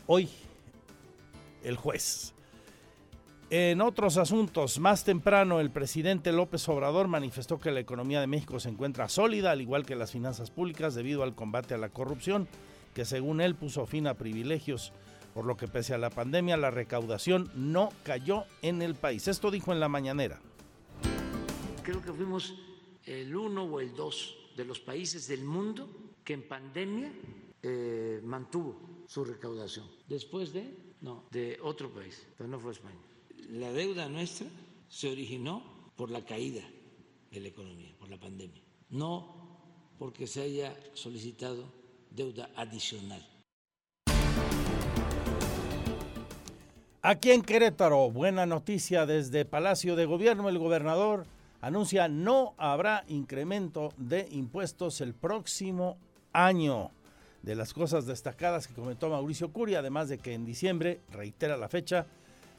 hoy 0.08 0.28
el 1.62 1.76
juez. 1.76 2.34
En 3.50 3.80
otros 3.80 4.16
asuntos, 4.16 4.78
más 4.78 5.04
temprano 5.04 5.60
el 5.60 5.70
presidente 5.70 6.32
López 6.32 6.68
Obrador 6.68 7.08
manifestó 7.08 7.58
que 7.58 7.70
la 7.70 7.80
economía 7.80 8.20
de 8.20 8.26
México 8.26 8.58
se 8.58 8.68
encuentra 8.68 9.08
sólida, 9.08 9.52
al 9.52 9.60
igual 9.60 9.86
que 9.86 9.96
las 9.96 10.12
finanzas 10.12 10.50
públicas, 10.50 10.94
debido 10.94 11.22
al 11.22 11.34
combate 11.34 11.74
a 11.74 11.78
la 11.78 11.90
corrupción, 11.90 12.48
que 12.94 13.04
según 13.04 13.40
él 13.40 13.54
puso 13.54 13.86
fin 13.86 14.06
a 14.06 14.14
privilegios, 14.14 14.92
por 15.34 15.44
lo 15.44 15.56
que 15.56 15.68
pese 15.68 15.94
a 15.94 15.98
la 15.98 16.10
pandemia 16.10 16.56
la 16.56 16.70
recaudación 16.70 17.50
no 17.54 17.90
cayó 18.02 18.44
en 18.62 18.82
el 18.82 18.94
país. 18.94 19.28
Esto 19.28 19.50
dijo 19.50 19.72
en 19.72 19.80
la 19.80 19.88
mañanera. 19.88 20.40
Creo 21.82 22.02
que 22.02 22.12
fuimos 22.12 22.54
el 23.04 23.34
uno 23.34 23.64
o 23.64 23.80
el 23.80 23.94
dos 23.94 24.36
de 24.56 24.64
los 24.64 24.80
países 24.80 25.28
del 25.28 25.44
mundo 25.44 25.88
que 26.24 26.34
en 26.34 26.48
pandemia 26.48 27.12
eh, 27.62 28.20
mantuvo 28.24 28.97
su 29.08 29.24
recaudación. 29.24 29.90
Después 30.06 30.52
de, 30.52 30.94
no, 31.00 31.24
de 31.32 31.58
otro 31.60 31.92
país, 31.92 32.24
pero 32.36 32.48
no 32.48 32.60
fue 32.60 32.70
España 32.70 33.08
la 33.50 33.72
deuda 33.72 34.08
nuestra 34.08 34.46
se 34.88 35.10
originó 35.10 35.62
por 35.96 36.10
la 36.10 36.24
caída 36.24 36.62
de 37.30 37.40
la 37.40 37.48
economía, 37.48 37.94
por 37.98 38.08
la 38.08 38.18
pandemia, 38.18 38.62
no 38.90 39.36
porque 39.98 40.26
se 40.26 40.42
haya 40.42 40.76
solicitado 40.94 41.64
deuda 42.10 42.50
adicional. 42.56 43.26
Aquí 47.00 47.30
en 47.30 47.42
Querétaro, 47.42 48.10
buena 48.10 48.44
noticia 48.44 49.06
desde 49.06 49.44
Palacio 49.44 49.96
de 49.96 50.04
Gobierno, 50.04 50.48
el 50.48 50.58
gobernador 50.58 51.26
anuncia 51.60 52.08
no 52.08 52.54
habrá 52.58 53.04
incremento 53.08 53.92
de 53.96 54.28
impuestos 54.30 55.00
el 55.00 55.14
próximo 55.14 55.96
año. 56.32 56.90
De 57.42 57.54
las 57.54 57.72
cosas 57.72 58.06
destacadas 58.06 58.66
que 58.66 58.74
comentó 58.74 59.08
Mauricio 59.08 59.52
Curia, 59.52 59.78
además 59.78 60.08
de 60.08 60.18
que 60.18 60.34
en 60.34 60.44
diciembre, 60.44 61.00
reitera 61.10 61.56
la 61.56 61.68
fecha, 61.68 62.06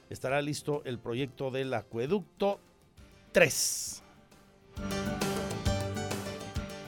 estará 0.09 0.41
listo 0.41 0.81
el 0.85 0.99
proyecto 0.99 1.51
del 1.51 1.73
acueducto 1.73 2.59
3. 3.31 4.01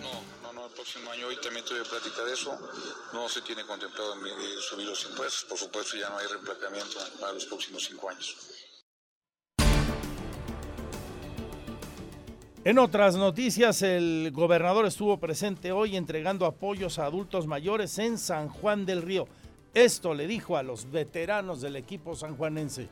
No, 0.02 0.24
no, 0.42 0.54
no, 0.54 0.66
el 0.66 0.72
próximo 0.72 1.12
año 1.12 1.28
hoy 1.28 1.38
también 1.42 1.66
tuve 1.66 1.84
plática 1.84 2.24
de 2.24 2.34
eso. 2.34 2.58
No 3.14 3.30
se 3.30 3.42
tiene 3.42 3.66
contemplado 3.66 4.16
subir 4.62 4.88
los 4.88 5.06
impuestos. 5.06 5.46
Por 5.46 5.58
supuesto, 5.58 5.98
ya 5.98 6.10
no 6.10 6.18
hay 6.18 6.28
reemplazamiento 6.28 6.98
para 7.20 7.34
los 7.34 7.46
próximos 7.46 7.84
cinco 7.84 8.10
años. 8.10 8.61
En 12.64 12.78
otras 12.78 13.16
noticias, 13.16 13.82
el 13.82 14.30
gobernador 14.32 14.86
estuvo 14.86 15.18
presente 15.18 15.72
hoy 15.72 15.98
entregando 15.98 16.46
apoyos 16.46 17.00
a 17.00 17.06
adultos 17.06 17.48
mayores 17.48 17.98
en 17.98 18.20
San 18.20 18.50
Juan 18.50 18.86
del 18.86 19.02
Río. 19.02 19.28
Esto 19.74 20.14
le 20.14 20.28
dijo 20.28 20.56
a 20.58 20.62
los 20.62 20.92
veteranos 20.92 21.60
del 21.62 21.76
equipo 21.76 22.16
sanjuanense. 22.16 22.88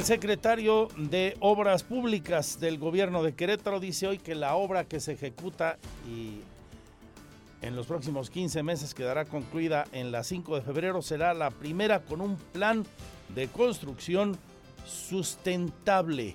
El 0.00 0.06
secretario 0.06 0.88
de 0.96 1.36
Obras 1.40 1.82
Públicas 1.82 2.58
del 2.58 2.78
gobierno 2.78 3.22
de 3.22 3.34
Querétaro 3.34 3.80
dice 3.80 4.06
hoy 4.06 4.16
que 4.16 4.34
la 4.34 4.54
obra 4.54 4.84
que 4.84 4.98
se 4.98 5.12
ejecuta 5.12 5.76
y 6.08 6.40
en 7.60 7.76
los 7.76 7.86
próximos 7.86 8.30
15 8.30 8.62
meses 8.62 8.94
quedará 8.94 9.26
concluida 9.26 9.84
en 9.92 10.10
la 10.10 10.24
5 10.24 10.56
de 10.56 10.62
febrero 10.62 11.02
será 11.02 11.34
la 11.34 11.50
primera 11.50 12.00
con 12.00 12.22
un 12.22 12.36
plan 12.36 12.86
de 13.34 13.48
construcción 13.48 14.38
sustentable. 14.86 16.34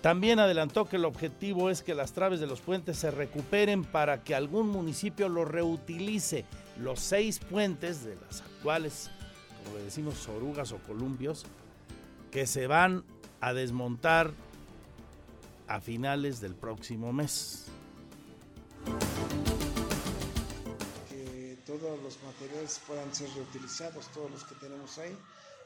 También 0.00 0.38
adelantó 0.38 0.84
que 0.84 0.98
el 0.98 1.04
objetivo 1.04 1.70
es 1.70 1.82
que 1.82 1.96
las 1.96 2.12
traves 2.12 2.38
de 2.38 2.46
los 2.46 2.60
puentes 2.60 2.96
se 2.96 3.10
recuperen 3.10 3.82
para 3.82 4.22
que 4.22 4.36
algún 4.36 4.68
municipio 4.68 5.28
los 5.28 5.48
reutilice. 5.48 6.44
Los 6.78 7.00
seis 7.00 7.40
puentes 7.40 8.04
de 8.04 8.14
las 8.14 8.42
actuales, 8.42 9.10
como 9.64 9.78
le 9.78 9.82
decimos, 9.82 10.28
orugas 10.28 10.70
o 10.70 10.78
columpios, 10.78 11.44
que 12.30 12.46
se 12.46 12.66
van 12.66 13.04
a 13.40 13.52
desmontar 13.52 14.32
a 15.66 15.80
finales 15.80 16.40
del 16.40 16.54
próximo 16.54 17.12
mes. 17.12 17.66
Que 21.08 21.58
todos 21.66 22.02
los 22.02 22.22
materiales 22.22 22.80
puedan 22.86 23.14
ser 23.14 23.30
reutilizados, 23.30 24.10
todos 24.12 24.30
los 24.30 24.44
que 24.44 24.54
tenemos 24.56 24.98
ahí. 24.98 25.16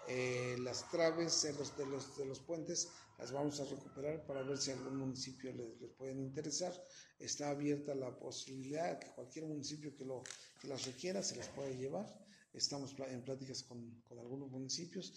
Eh, 0.08 0.56
las 0.60 0.90
traves 0.90 1.42
de 1.42 1.52
los, 1.52 1.76
de, 1.76 1.86
los, 1.86 2.16
de 2.16 2.24
los 2.24 2.40
puentes 2.40 2.88
las 3.18 3.30
vamos 3.30 3.60
a 3.60 3.64
recuperar 3.64 4.26
para 4.26 4.42
ver 4.42 4.58
si 4.58 4.72
algún 4.72 4.96
municipio 4.96 5.52
les, 5.52 5.80
les 5.80 5.90
pueden 5.92 6.18
interesar. 6.20 6.72
Está 7.20 7.50
abierta 7.50 7.94
la 7.94 8.18
posibilidad 8.18 8.98
que 8.98 9.12
cualquier 9.12 9.46
municipio 9.46 9.94
que, 9.94 10.04
lo, 10.04 10.24
que 10.60 10.66
las 10.66 10.86
requiera 10.86 11.22
se 11.22 11.36
las 11.36 11.48
puede 11.48 11.76
llevar. 11.76 12.12
Estamos 12.52 12.94
en 12.98 13.22
pláticas 13.24 13.62
con, 13.62 14.02
con 14.08 14.18
algunos 14.18 14.50
municipios 14.50 15.14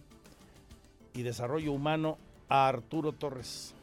y 1.13 1.23
Desarrollo 1.23 1.73
Humano, 1.73 2.19
Arturo 2.49 3.11
Torres. 3.13 3.75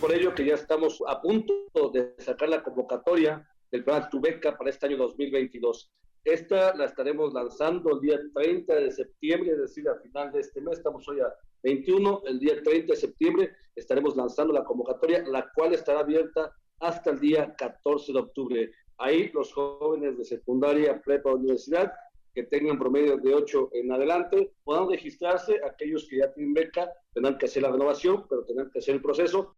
Por 0.00 0.12
ello 0.12 0.34
que 0.34 0.44
ya 0.44 0.54
estamos 0.54 1.02
a 1.08 1.22
punto 1.22 1.54
de 1.92 2.14
sacar 2.18 2.50
la 2.50 2.62
convocatoria 2.62 3.48
del 3.76 3.84
programa 3.84 4.08
Tu 4.08 4.20
Beca 4.20 4.56
para 4.56 4.70
este 4.70 4.86
año 4.86 4.96
2022. 4.96 5.90
Esta 6.24 6.74
la 6.74 6.86
estaremos 6.86 7.32
lanzando 7.34 7.94
el 7.94 8.00
día 8.00 8.18
30 8.34 8.74
de 8.74 8.90
septiembre, 8.90 9.52
es 9.52 9.58
decir, 9.58 9.88
al 9.88 10.00
final 10.00 10.32
de 10.32 10.40
este 10.40 10.60
mes, 10.60 10.78
estamos 10.78 11.06
hoy 11.08 11.20
a 11.20 11.32
21, 11.62 12.22
el 12.26 12.38
día 12.40 12.62
30 12.62 12.92
de 12.92 12.96
septiembre 12.96 13.52
estaremos 13.74 14.16
lanzando 14.16 14.52
la 14.52 14.64
convocatoria, 14.64 15.22
la 15.28 15.50
cual 15.54 15.74
estará 15.74 16.00
abierta 16.00 16.52
hasta 16.80 17.10
el 17.10 17.20
día 17.20 17.54
14 17.54 18.12
de 18.12 18.18
octubre. 18.18 18.70
Ahí 18.98 19.30
los 19.32 19.52
jóvenes 19.52 20.16
de 20.16 20.24
secundaria, 20.24 21.00
prepa, 21.02 21.34
universidad 21.34 21.92
que 22.34 22.44
tengan 22.44 22.78
promedio 22.78 23.18
de 23.18 23.34
8 23.34 23.70
en 23.74 23.92
adelante, 23.92 24.52
puedan 24.64 24.88
registrarse. 24.90 25.60
Aquellos 25.64 26.06
que 26.08 26.18
ya 26.18 26.32
tienen 26.32 26.54
beca 26.54 26.90
tendrán 27.12 27.38
que 27.38 27.46
hacer 27.46 27.62
la 27.62 27.70
renovación, 27.70 28.26
pero 28.28 28.44
tendrán 28.44 28.70
que 28.70 28.78
hacer 28.78 28.94
el 28.94 29.02
proceso. 29.02 29.56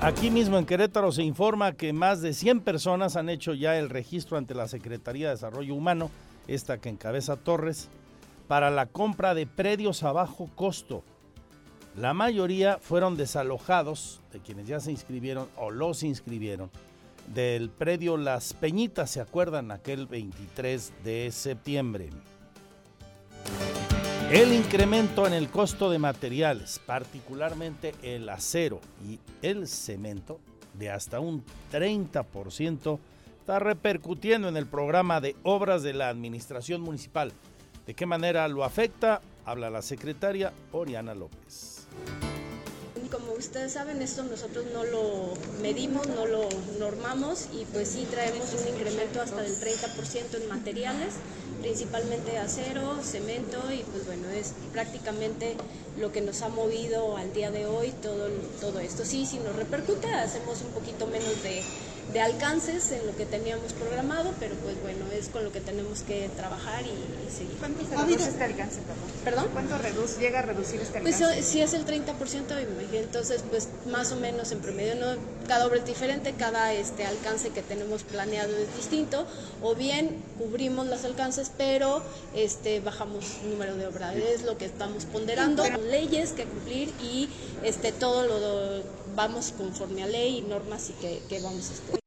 Aquí 0.00 0.30
mismo 0.30 0.58
en 0.58 0.64
Querétaro 0.64 1.10
se 1.10 1.24
informa 1.24 1.72
que 1.72 1.92
más 1.92 2.22
de 2.22 2.32
100 2.32 2.60
personas 2.60 3.16
han 3.16 3.28
hecho 3.28 3.52
ya 3.52 3.76
el 3.76 3.90
registro 3.90 4.38
ante 4.38 4.54
la 4.54 4.68
Secretaría 4.68 5.26
de 5.26 5.34
Desarrollo 5.34 5.74
Humano, 5.74 6.10
esta 6.46 6.78
que 6.78 6.88
encabeza 6.88 7.36
Torres, 7.36 7.88
para 8.46 8.70
la 8.70 8.86
compra 8.86 9.34
de 9.34 9.48
predios 9.48 10.04
a 10.04 10.12
bajo 10.12 10.48
costo. 10.54 11.02
La 11.96 12.14
mayoría 12.14 12.78
fueron 12.80 13.16
desalojados 13.16 14.20
de 14.32 14.38
quienes 14.38 14.68
ya 14.68 14.78
se 14.78 14.92
inscribieron 14.92 15.48
o 15.56 15.72
los 15.72 16.04
inscribieron 16.04 16.70
del 17.34 17.68
predio 17.68 18.16
Las 18.16 18.54
Peñitas, 18.54 19.10
¿se 19.10 19.20
acuerdan? 19.20 19.70
Aquel 19.70 20.06
23 20.06 20.92
de 21.04 21.30
septiembre. 21.32 22.10
El 24.30 24.52
incremento 24.52 25.26
en 25.26 25.32
el 25.32 25.48
costo 25.48 25.90
de 25.90 25.98
materiales, 25.98 26.82
particularmente 26.84 27.94
el 28.02 28.28
acero 28.28 28.78
y 29.08 29.18
el 29.40 29.66
cemento, 29.66 30.38
de 30.74 30.90
hasta 30.90 31.18
un 31.18 31.42
30%, 31.72 32.98
está 33.40 33.58
repercutiendo 33.58 34.46
en 34.48 34.58
el 34.58 34.66
programa 34.66 35.22
de 35.22 35.34
obras 35.44 35.82
de 35.82 35.94
la 35.94 36.10
Administración 36.10 36.82
Municipal. 36.82 37.32
¿De 37.86 37.94
qué 37.94 38.04
manera 38.04 38.46
lo 38.48 38.64
afecta? 38.64 39.22
Habla 39.46 39.70
la 39.70 39.80
secretaria 39.80 40.52
Oriana 40.72 41.14
López 41.14 41.88
ustedes 43.38 43.72
saben, 43.72 44.02
esto 44.02 44.24
nosotros 44.24 44.66
no 44.74 44.84
lo 44.84 45.32
medimos, 45.62 46.06
no 46.08 46.26
lo 46.26 46.48
normamos 46.78 47.46
y 47.52 47.64
pues 47.66 47.88
sí 47.88 48.06
traemos 48.10 48.52
un 48.52 48.74
incremento 48.74 49.22
hasta 49.22 49.42
del 49.42 49.54
30% 49.54 50.42
en 50.42 50.48
materiales, 50.48 51.14
principalmente 51.60 52.36
acero, 52.38 53.00
cemento 53.02 53.58
y 53.72 53.84
pues 53.84 54.06
bueno, 54.06 54.28
es 54.30 54.52
prácticamente 54.72 55.56
lo 55.98 56.12
que 56.12 56.20
nos 56.20 56.42
ha 56.42 56.48
movido 56.48 57.16
al 57.16 57.32
día 57.32 57.50
de 57.50 57.66
hoy 57.66 57.92
todo, 58.02 58.28
todo 58.60 58.80
esto. 58.80 59.04
Sí, 59.04 59.24
sí 59.24 59.38
nos 59.38 59.54
repercute, 59.56 60.08
hacemos 60.12 60.60
un 60.62 60.72
poquito 60.72 61.06
menos 61.06 61.42
de 61.42 61.62
de 62.12 62.20
alcances 62.20 62.90
en 62.92 63.06
lo 63.06 63.14
que 63.16 63.26
teníamos 63.26 63.72
programado, 63.74 64.32
pero 64.40 64.54
pues 64.56 64.80
bueno, 64.80 65.04
es 65.12 65.28
con 65.28 65.44
lo 65.44 65.52
que 65.52 65.60
tenemos 65.60 66.02
que 66.02 66.30
trabajar 66.36 66.82
y, 66.84 67.30
seguir. 67.30 67.56
¿Cuánto 67.58 67.84
se 67.84 67.96
reduce 67.96 68.30
este 68.30 68.44
alcance, 68.44 68.80
perdón? 69.24 69.46
¿Cuánto 69.52 69.78
reduce, 69.78 70.18
llega 70.18 70.38
a 70.38 70.42
reducir 70.42 70.80
este 70.80 71.00
pues, 71.00 71.16
alcance? 71.16 71.34
Pues 71.34 71.46
si 71.46 71.60
es 71.60 71.74
el 71.74 71.84
30%, 71.84 72.06
entonces 72.92 73.44
pues 73.50 73.68
más 73.86 74.12
o 74.12 74.16
menos 74.16 74.50
en 74.52 74.60
promedio, 74.60 74.94
¿no? 74.94 75.37
Cada 75.48 75.66
obra 75.66 75.78
es 75.78 75.86
diferente, 75.86 76.34
cada 76.34 76.72
este 76.74 77.04
alcance 77.04 77.50
que 77.50 77.62
tenemos 77.62 78.04
planeado 78.04 78.54
es 78.56 78.76
distinto, 78.76 79.26
o 79.62 79.74
bien 79.74 80.22
cubrimos 80.38 80.86
los 80.86 81.04
alcances, 81.04 81.50
pero 81.56 82.02
este 82.34 82.80
bajamos 82.80 83.38
el 83.42 83.50
número 83.50 83.74
de 83.74 83.86
obras, 83.86 84.14
es 84.14 84.44
lo 84.44 84.58
que 84.58 84.66
estamos 84.66 85.06
ponderando, 85.06 85.64
leyes 85.90 86.32
que 86.32 86.44
cumplir 86.44 86.92
y 87.02 87.28
este 87.64 87.90
todo 87.92 88.26
lo 88.26 88.82
vamos 89.16 89.52
conforme 89.56 90.04
a 90.04 90.06
ley 90.06 90.38
y 90.38 90.42
normas 90.42 90.90
y 90.90 90.92
que, 90.92 91.20
que 91.28 91.40
vamos 91.40 91.70
a 91.70 91.72
estar. 91.72 91.98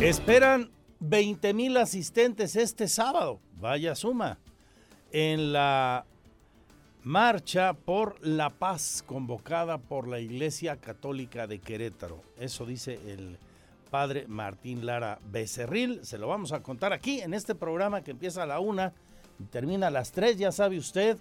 Esperan 0.00 0.70
20 1.00 1.54
mil 1.54 1.76
asistentes 1.76 2.56
este 2.56 2.88
sábado, 2.88 3.40
vaya 3.52 3.94
suma, 3.94 4.38
en 5.12 5.52
la 5.52 6.06
marcha 7.06 7.72
por 7.72 8.16
la 8.26 8.50
paz 8.50 9.04
convocada 9.06 9.78
por 9.78 10.08
la 10.08 10.18
Iglesia 10.18 10.78
Católica 10.78 11.46
de 11.46 11.60
Querétaro. 11.60 12.20
Eso 12.36 12.66
dice 12.66 12.98
el 13.06 13.38
padre 13.92 14.24
Martín 14.26 14.84
Lara 14.84 15.20
Becerril. 15.30 16.04
Se 16.04 16.18
lo 16.18 16.26
vamos 16.26 16.50
a 16.50 16.64
contar 16.64 16.92
aquí 16.92 17.20
en 17.20 17.32
este 17.32 17.54
programa 17.54 18.02
que 18.02 18.10
empieza 18.10 18.42
a 18.42 18.46
la 18.46 18.58
una 18.58 18.92
y 19.38 19.44
termina 19.44 19.86
a 19.86 19.90
las 19.92 20.10
tres, 20.10 20.36
ya 20.36 20.50
sabe 20.50 20.78
usted 20.78 21.16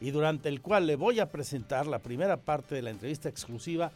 y 0.00 0.10
durante 0.10 0.48
el 0.48 0.60
cual 0.60 0.88
le 0.88 0.96
voy 0.96 1.20
a 1.20 1.30
presentar 1.30 1.86
la 1.86 2.00
primera 2.00 2.38
parte 2.38 2.74
de 2.74 2.82
la 2.82 2.90
entrevista 2.90 3.28
exclusiva 3.28 3.92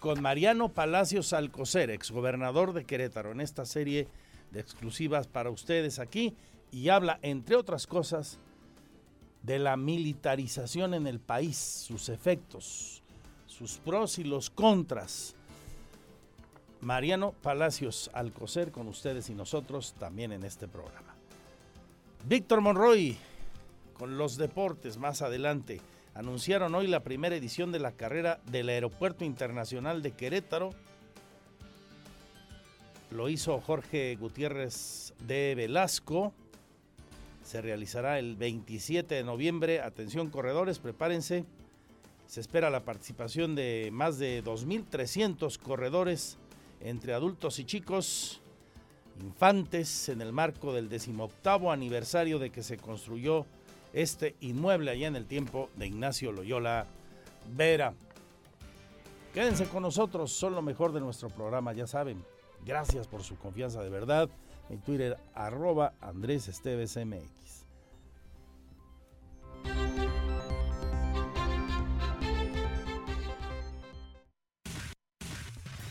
con 0.00 0.22
Mariano 0.22 0.70
Palacios 0.70 1.34
Alcocer, 1.34 1.90
exgobernador 1.90 2.72
de 2.72 2.86
Querétaro, 2.86 3.32
en 3.32 3.42
esta 3.42 3.66
serie 3.66 4.08
de 4.50 4.60
exclusivas 4.60 5.26
para 5.26 5.50
ustedes 5.50 5.98
aquí 5.98 6.34
y 6.72 6.88
habla, 6.88 7.18
entre 7.20 7.54
otras 7.54 7.86
cosas, 7.86 8.38
de 9.46 9.60
la 9.60 9.76
militarización 9.76 10.92
en 10.92 11.06
el 11.06 11.20
país, 11.20 11.56
sus 11.56 12.08
efectos, 12.08 13.00
sus 13.46 13.78
pros 13.78 14.18
y 14.18 14.24
los 14.24 14.50
contras. 14.50 15.36
Mariano 16.80 17.32
Palacios 17.42 18.10
Alcocer 18.12 18.72
con 18.72 18.88
ustedes 18.88 19.30
y 19.30 19.34
nosotros 19.34 19.94
también 20.00 20.32
en 20.32 20.42
este 20.42 20.66
programa. 20.66 21.14
Víctor 22.28 22.60
Monroy, 22.60 23.16
con 23.96 24.18
los 24.18 24.36
deportes 24.36 24.98
más 24.98 25.22
adelante. 25.22 25.80
Anunciaron 26.14 26.74
hoy 26.74 26.88
la 26.88 27.04
primera 27.04 27.36
edición 27.36 27.70
de 27.70 27.78
la 27.78 27.92
carrera 27.92 28.40
del 28.50 28.68
Aeropuerto 28.68 29.24
Internacional 29.24 30.02
de 30.02 30.10
Querétaro. 30.10 30.70
Lo 33.12 33.28
hizo 33.28 33.60
Jorge 33.60 34.16
Gutiérrez 34.16 35.14
de 35.20 35.54
Velasco. 35.54 36.34
Se 37.46 37.62
realizará 37.62 38.18
el 38.18 38.34
27 38.34 39.14
de 39.14 39.22
noviembre. 39.22 39.80
Atención 39.80 40.30
corredores, 40.30 40.80
prepárense. 40.80 41.44
Se 42.26 42.40
espera 42.40 42.70
la 42.70 42.84
participación 42.84 43.54
de 43.54 43.90
más 43.92 44.18
de 44.18 44.42
2.300 44.42 45.56
corredores 45.60 46.38
entre 46.80 47.14
adultos 47.14 47.60
y 47.60 47.64
chicos, 47.64 48.40
infantes, 49.20 50.08
en 50.08 50.22
el 50.22 50.32
marco 50.32 50.72
del 50.72 50.88
decimoctavo 50.88 51.70
aniversario 51.70 52.40
de 52.40 52.50
que 52.50 52.64
se 52.64 52.78
construyó 52.78 53.46
este 53.92 54.34
inmueble 54.40 54.90
allá 54.90 55.06
en 55.06 55.14
el 55.14 55.26
tiempo 55.26 55.70
de 55.76 55.86
Ignacio 55.86 56.32
Loyola 56.32 56.88
Vera. 57.54 57.94
Quédense 59.32 59.66
con 59.66 59.84
nosotros, 59.84 60.32
son 60.32 60.56
lo 60.56 60.62
mejor 60.62 60.92
de 60.92 60.98
nuestro 60.98 61.28
programa, 61.28 61.72
ya 61.72 61.86
saben. 61.86 62.24
Gracias 62.64 63.06
por 63.06 63.22
su 63.22 63.36
confianza 63.36 63.84
de 63.84 63.90
verdad. 63.90 64.28
En 64.68 64.80
Twitter, 64.80 65.16
arroba 65.34 65.94
Andrés 66.00 66.48
Esteves 66.48 66.96
MX. 66.96 67.64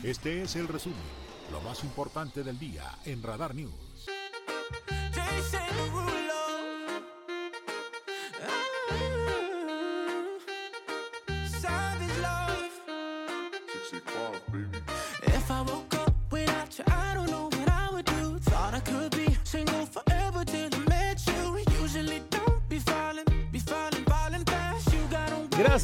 Este 0.03 0.43
es 0.43 0.55
el 0.55 0.67
resumen, 0.67 0.99
lo 1.51 1.61
más 1.61 1.83
importante 1.83 2.43
del 2.43 2.59
día 2.59 2.83
en 3.05 3.23
Radar 3.23 3.55
News. 3.55 4.05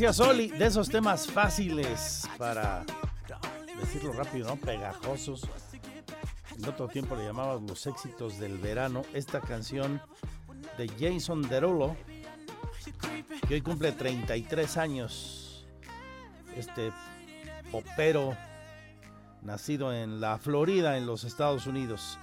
Gracias, 0.02 0.28
Oli. 0.28 0.48
De 0.48 0.66
esos 0.66 0.90
temas 0.90 1.28
fáciles 1.28 2.28
para 2.40 2.84
decirlo 3.80 4.14
rápido, 4.14 4.48
¿no? 4.48 4.56
Pegajosos. 4.56 5.48
En 6.58 6.68
otro 6.68 6.88
tiempo 6.88 7.16
le 7.16 7.24
llamabas 7.24 7.62
los 7.62 7.86
éxitos 7.86 8.40
del 8.40 8.58
verano. 8.58 9.04
Esta 9.14 9.42
canción 9.42 10.02
de 10.76 10.90
Jason 11.00 11.44
Derulo, 11.44 11.96
que 13.48 13.54
hoy 13.54 13.62
cumple 13.62 13.92
33 13.92 14.78
años. 14.78 15.68
Este 16.58 16.92
popero 17.72 18.36
nacido 19.44 19.94
en 19.94 20.20
la 20.20 20.40
Florida, 20.40 20.98
en 20.98 21.06
los 21.06 21.26
Estados 21.26 21.68
Unidos. 21.68 22.18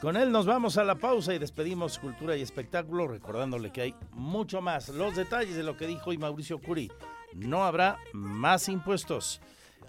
Con 0.00 0.16
él 0.16 0.30
nos 0.30 0.46
vamos 0.46 0.78
a 0.78 0.84
la 0.84 0.94
pausa 0.94 1.34
y 1.34 1.40
despedimos 1.40 1.98
Cultura 1.98 2.36
y 2.36 2.42
Espectáculo, 2.42 3.08
recordándole 3.08 3.72
que 3.72 3.80
hay 3.82 3.94
mucho 4.12 4.60
más. 4.60 4.90
Los 4.90 5.16
detalles 5.16 5.56
de 5.56 5.64
lo 5.64 5.76
que 5.76 5.88
dijo 5.88 6.10
hoy 6.10 6.18
Mauricio 6.18 6.60
Curi. 6.60 6.88
No 7.34 7.64
habrá 7.64 7.98
más 8.12 8.68
impuestos 8.68 9.40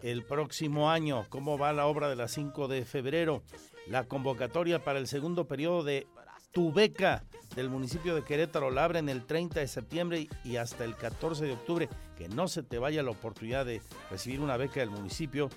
el 0.02 0.24
próximo 0.24 0.90
año. 0.90 1.28
¿Cómo 1.30 1.60
va 1.60 1.74
la 1.74 1.86
obra 1.86 2.10
de 2.10 2.16
la 2.16 2.28
5 2.28 2.68
de 2.68 2.86
febrero? 2.86 3.44
La 3.88 4.06
convocatoria 4.06 4.84
para 4.84 4.98
el 4.98 5.06
segundo 5.06 5.46
periodo 5.48 5.84
de 5.84 6.08
Tu 6.52 6.74
Beca 6.74 7.24
del 7.56 7.70
municipio 7.70 8.16
de 8.16 8.24
Querétaro 8.24 8.72
la 8.72 8.86
abren 8.86 9.10
el 9.10 9.28
30 9.28 9.60
de 9.60 9.68
septiembre 9.68 10.28
y 10.44 10.56
hasta 10.56 10.86
el 10.86 10.96
14 10.96 11.46
de 11.46 11.54
octubre. 11.54 11.88
Que 12.18 12.28
no 12.30 12.48
se 12.48 12.64
te 12.64 12.80
vaya 12.80 13.04
la 13.04 13.12
oportunidad 13.12 13.64
de 13.64 13.80
recibir 14.10 14.42
una 14.42 14.58
beca 14.58 14.80
del 14.80 14.90
municipio 14.90 15.52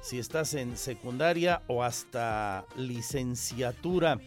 si 0.00 0.18
estás 0.18 0.54
en 0.54 0.76
secundaria 0.76 1.62
o 1.66 1.82
hasta 1.82 2.64
licenciatura. 2.76 4.18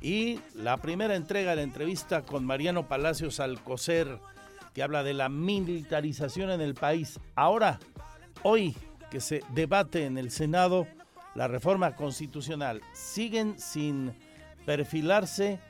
Y 0.00 0.40
la 0.54 0.76
primera 0.78 1.16
entrega 1.16 1.50
de 1.50 1.56
la 1.56 1.62
entrevista 1.62 2.22
con 2.22 2.44
Mariano 2.44 2.88
Palacios 2.88 3.40
Alcocer, 3.40 4.18
que 4.74 4.82
habla 4.82 5.02
de 5.02 5.14
la 5.14 5.28
militarización 5.28 6.50
en 6.50 6.60
el 6.60 6.74
país. 6.74 7.18
Ahora, 7.34 7.78
hoy 8.42 8.76
que 9.10 9.20
se 9.20 9.42
debate 9.54 10.06
en 10.06 10.18
el 10.18 10.30
Senado 10.30 10.86
la 11.34 11.48
reforma 11.48 11.94
constitucional. 11.94 12.82
Siguen 12.92 13.58
sin 13.58 14.12
perfilarse 14.66 15.60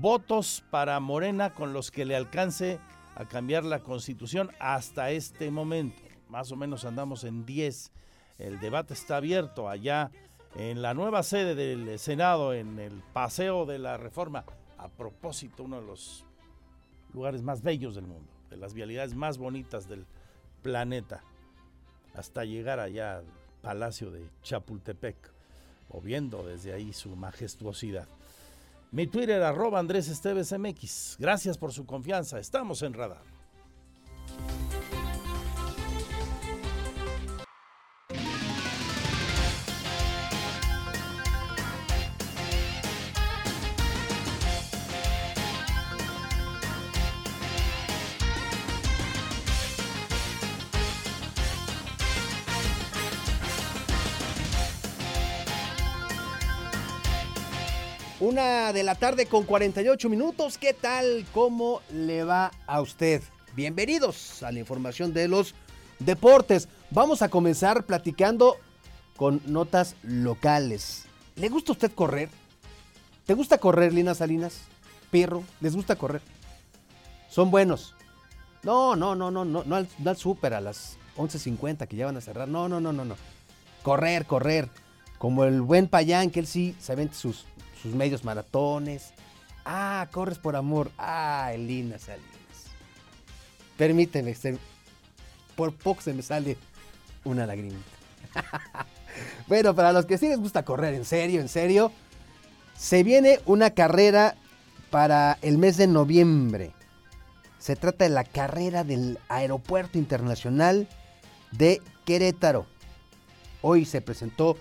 votos 0.00 0.64
para 0.70 0.98
Morena 1.00 1.52
con 1.52 1.72
los 1.72 1.90
que 1.90 2.04
le 2.04 2.16
alcance 2.16 2.78
a 3.14 3.26
cambiar 3.26 3.64
la 3.64 3.80
constitución 3.80 4.50
hasta 4.60 5.10
este 5.10 5.50
momento. 5.50 6.02
Más 6.28 6.52
o 6.52 6.56
menos 6.56 6.84
andamos 6.84 7.24
en 7.24 7.44
10. 7.44 7.92
El 8.38 8.60
debate 8.60 8.94
está 8.94 9.16
abierto 9.16 9.68
allá 9.68 10.10
en 10.54 10.80
la 10.80 10.94
nueva 10.94 11.22
sede 11.22 11.54
del 11.54 11.98
Senado, 11.98 12.54
en 12.54 12.78
el 12.78 13.02
Paseo 13.12 13.66
de 13.66 13.78
la 13.78 13.96
Reforma. 13.96 14.44
A 14.78 14.88
propósito, 14.88 15.64
uno 15.64 15.80
de 15.80 15.86
los 15.86 16.24
lugares 17.12 17.42
más 17.42 17.62
bellos 17.62 17.96
del 17.96 18.06
mundo, 18.06 18.30
de 18.48 18.56
las 18.56 18.74
vialidades 18.74 19.14
más 19.14 19.38
bonitas 19.38 19.88
del 19.88 20.06
planeta, 20.62 21.24
hasta 22.14 22.44
llegar 22.44 22.78
allá 22.78 23.18
al 23.18 23.24
Palacio 23.60 24.10
de 24.10 24.28
Chapultepec, 24.42 25.16
o 25.90 26.00
viendo 26.00 26.46
desde 26.46 26.72
ahí 26.72 26.92
su 26.92 27.16
majestuosidad. 27.16 28.06
Mi 28.92 29.06
Twitter 29.06 29.42
arroba 29.42 29.78
Andrés 29.78 30.08
Esteves 30.08 30.52
MX. 30.56 31.16
Gracias 31.18 31.58
por 31.58 31.72
su 31.72 31.84
confianza. 31.84 32.38
Estamos 32.38 32.82
en 32.82 32.94
radar. 32.94 33.37
Una 58.38 58.72
de 58.72 58.84
la 58.84 58.94
tarde 58.94 59.26
con 59.26 59.42
48 59.42 60.08
minutos. 60.08 60.58
¿Qué 60.58 60.72
tal? 60.72 61.26
¿Cómo 61.34 61.80
le 61.92 62.22
va 62.22 62.52
a 62.68 62.80
usted? 62.80 63.20
Bienvenidos 63.56 64.44
a 64.44 64.52
la 64.52 64.60
información 64.60 65.12
de 65.12 65.26
los 65.26 65.56
deportes. 65.98 66.68
Vamos 66.92 67.20
a 67.22 67.30
comenzar 67.30 67.84
platicando 67.84 68.56
con 69.16 69.42
notas 69.46 69.96
locales. 70.04 71.06
¿Le 71.34 71.48
gusta 71.48 71.72
usted 71.72 71.90
correr? 71.90 72.28
¿Te 73.26 73.34
gusta 73.34 73.58
correr, 73.58 73.92
Lina 73.92 74.14
Salinas? 74.14 74.60
Pirro, 75.10 75.42
¿les 75.60 75.74
gusta 75.74 75.96
correr? 75.96 76.22
Son 77.28 77.50
buenos. 77.50 77.96
No, 78.62 78.94
no, 78.94 79.16
no, 79.16 79.32
no, 79.32 79.44
no, 79.44 79.64
no 79.64 79.74
al, 79.74 79.88
no 79.98 80.10
al 80.10 80.16
súper 80.16 80.54
a 80.54 80.60
las 80.60 80.96
11.50 81.16 81.88
que 81.88 81.96
ya 81.96 82.06
van 82.06 82.18
a 82.18 82.20
cerrar. 82.20 82.46
No, 82.46 82.68
no, 82.68 82.78
no, 82.78 82.92
no, 82.92 83.04
no. 83.04 83.16
Correr, 83.82 84.26
correr. 84.26 84.68
Como 85.18 85.42
el 85.42 85.60
buen 85.60 85.88
Payán, 85.88 86.30
que 86.30 86.38
él 86.38 86.46
sí 86.46 86.76
se 86.78 86.94
vende 86.94 87.14
sus, 87.14 87.44
sus 87.82 87.94
medios 87.94 88.24
maratones. 88.24 89.12
Ah, 89.64 90.08
corres 90.10 90.38
por 90.38 90.56
amor. 90.56 90.90
Ah, 90.98 91.52
Lina 91.56 91.98
Salinas. 91.98 92.28
Permíteme, 93.76 94.34
por 95.54 95.74
poco 95.74 96.00
se 96.00 96.14
me 96.14 96.22
sale 96.22 96.56
una 97.24 97.46
lagrimita. 97.46 97.78
bueno, 99.46 99.74
para 99.74 99.92
los 99.92 100.06
que 100.06 100.18
sí 100.18 100.28
les 100.28 100.38
gusta 100.38 100.64
correr, 100.64 100.94
en 100.94 101.04
serio, 101.04 101.40
en 101.40 101.48
serio, 101.48 101.92
se 102.76 103.02
viene 103.02 103.40
una 103.44 103.70
carrera 103.70 104.36
para 104.90 105.38
el 105.42 105.58
mes 105.58 105.76
de 105.76 105.86
noviembre. 105.86 106.72
Se 107.58 107.76
trata 107.76 108.04
de 108.04 108.10
la 108.10 108.24
carrera 108.24 108.84
del 108.84 109.18
Aeropuerto 109.28 109.98
Internacional 109.98 110.88
de 111.50 111.82
Querétaro. 112.04 112.66
Hoy 113.62 113.84
se 113.84 114.00
presentó 114.00 114.56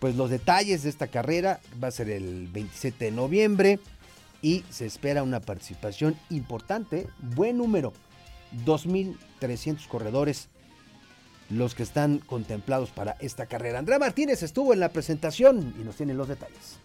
pues 0.00 0.16
los 0.16 0.30
detalles 0.30 0.82
de 0.82 0.90
esta 0.90 1.06
carrera. 1.06 1.60
Va 1.82 1.88
a 1.88 1.92
ser 1.92 2.10
el 2.10 2.48
27 2.48 3.04
de 3.06 3.10
noviembre 3.12 3.78
y 4.42 4.64
se 4.70 4.86
espera 4.86 5.22
una 5.22 5.40
participación 5.40 6.16
importante, 6.30 7.06
buen 7.36 7.58
número, 7.58 7.92
2.300 8.64 9.86
corredores 9.86 10.48
los 11.50 11.74
que 11.74 11.82
están 11.82 12.18
contemplados 12.18 12.90
para 12.90 13.16
esta 13.20 13.46
carrera. 13.46 13.80
Andrea 13.80 13.98
Martínez 13.98 14.42
estuvo 14.42 14.72
en 14.72 14.80
la 14.80 14.90
presentación 14.90 15.74
y 15.78 15.84
nos 15.84 15.96
tiene 15.96 16.14
los 16.14 16.28
detalles. 16.28 16.78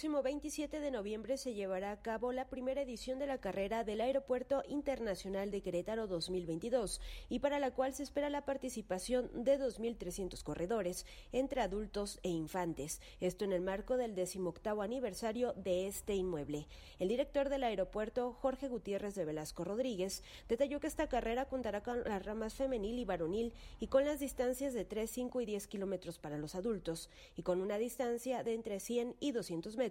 Próximo 0.00 0.22
27 0.22 0.80
de 0.80 0.90
noviembre 0.90 1.36
se 1.36 1.52
llevará 1.52 1.92
a 1.92 2.00
cabo 2.00 2.32
la 2.32 2.48
primera 2.48 2.80
edición 2.80 3.18
de 3.18 3.26
la 3.26 3.36
carrera 3.36 3.84
del 3.84 4.00
Aeropuerto 4.00 4.62
Internacional 4.66 5.50
de 5.50 5.60
Querétaro 5.60 6.06
2022 6.06 7.02
y 7.28 7.40
para 7.40 7.58
la 7.58 7.72
cual 7.72 7.92
se 7.92 8.04
espera 8.04 8.30
la 8.30 8.46
participación 8.46 9.30
de 9.34 9.60
2.300 9.60 10.42
corredores 10.42 11.04
entre 11.32 11.60
adultos 11.60 12.18
e 12.22 12.30
infantes. 12.30 13.02
Esto 13.20 13.44
en 13.44 13.52
el 13.52 13.60
marco 13.60 13.98
del 13.98 14.14
18 14.14 14.80
aniversario 14.80 15.52
de 15.52 15.86
este 15.86 16.14
inmueble. 16.14 16.66
El 16.98 17.08
director 17.08 17.50
del 17.50 17.64
aeropuerto, 17.64 18.32
Jorge 18.32 18.68
Gutiérrez 18.68 19.14
de 19.16 19.26
Velasco 19.26 19.64
Rodríguez, 19.64 20.22
detalló 20.48 20.80
que 20.80 20.86
esta 20.86 21.10
carrera 21.10 21.44
contará 21.44 21.82
con 21.82 22.04
las 22.04 22.24
ramas 22.24 22.54
femenil 22.54 22.98
y 22.98 23.04
varonil 23.04 23.52
y 23.80 23.88
con 23.88 24.06
las 24.06 24.18
distancias 24.18 24.72
de 24.72 24.86
3, 24.86 25.10
5 25.10 25.42
y 25.42 25.44
10 25.44 25.66
kilómetros 25.66 26.18
para 26.18 26.38
los 26.38 26.54
adultos 26.54 27.10
y 27.36 27.42
con 27.42 27.60
una 27.60 27.76
distancia 27.76 28.42
de 28.42 28.54
entre 28.54 28.80
100 28.80 29.16
y 29.20 29.32
200 29.32 29.76
metros 29.76 29.89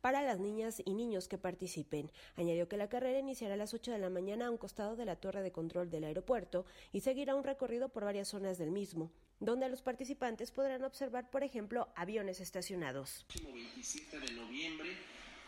para 0.00 0.22
las 0.22 0.38
niñas 0.38 0.82
y 0.84 0.94
niños 0.94 1.28
que 1.28 1.38
participen. 1.38 2.10
Añadió 2.36 2.68
que 2.68 2.76
la 2.76 2.88
carrera 2.88 3.18
iniciará 3.18 3.54
a 3.54 3.56
las 3.56 3.74
8 3.74 3.92
de 3.92 3.98
la 3.98 4.10
mañana 4.10 4.46
a 4.46 4.50
un 4.50 4.58
costado 4.58 4.96
de 4.96 5.04
la 5.04 5.16
torre 5.16 5.42
de 5.42 5.52
control 5.52 5.90
del 5.90 6.04
aeropuerto 6.04 6.66
y 6.92 7.00
seguirá 7.00 7.34
un 7.34 7.44
recorrido 7.44 7.88
por 7.88 8.04
varias 8.04 8.28
zonas 8.28 8.58
del 8.58 8.70
mismo, 8.70 9.10
donde 9.40 9.68
los 9.68 9.82
participantes 9.82 10.50
podrán 10.50 10.84
observar, 10.84 11.30
por 11.30 11.42
ejemplo, 11.42 11.88
aviones 11.94 12.40
estacionados. 12.40 13.24
próximo 13.28 13.52
27 13.54 14.20
de 14.20 14.32
noviembre 14.32 14.90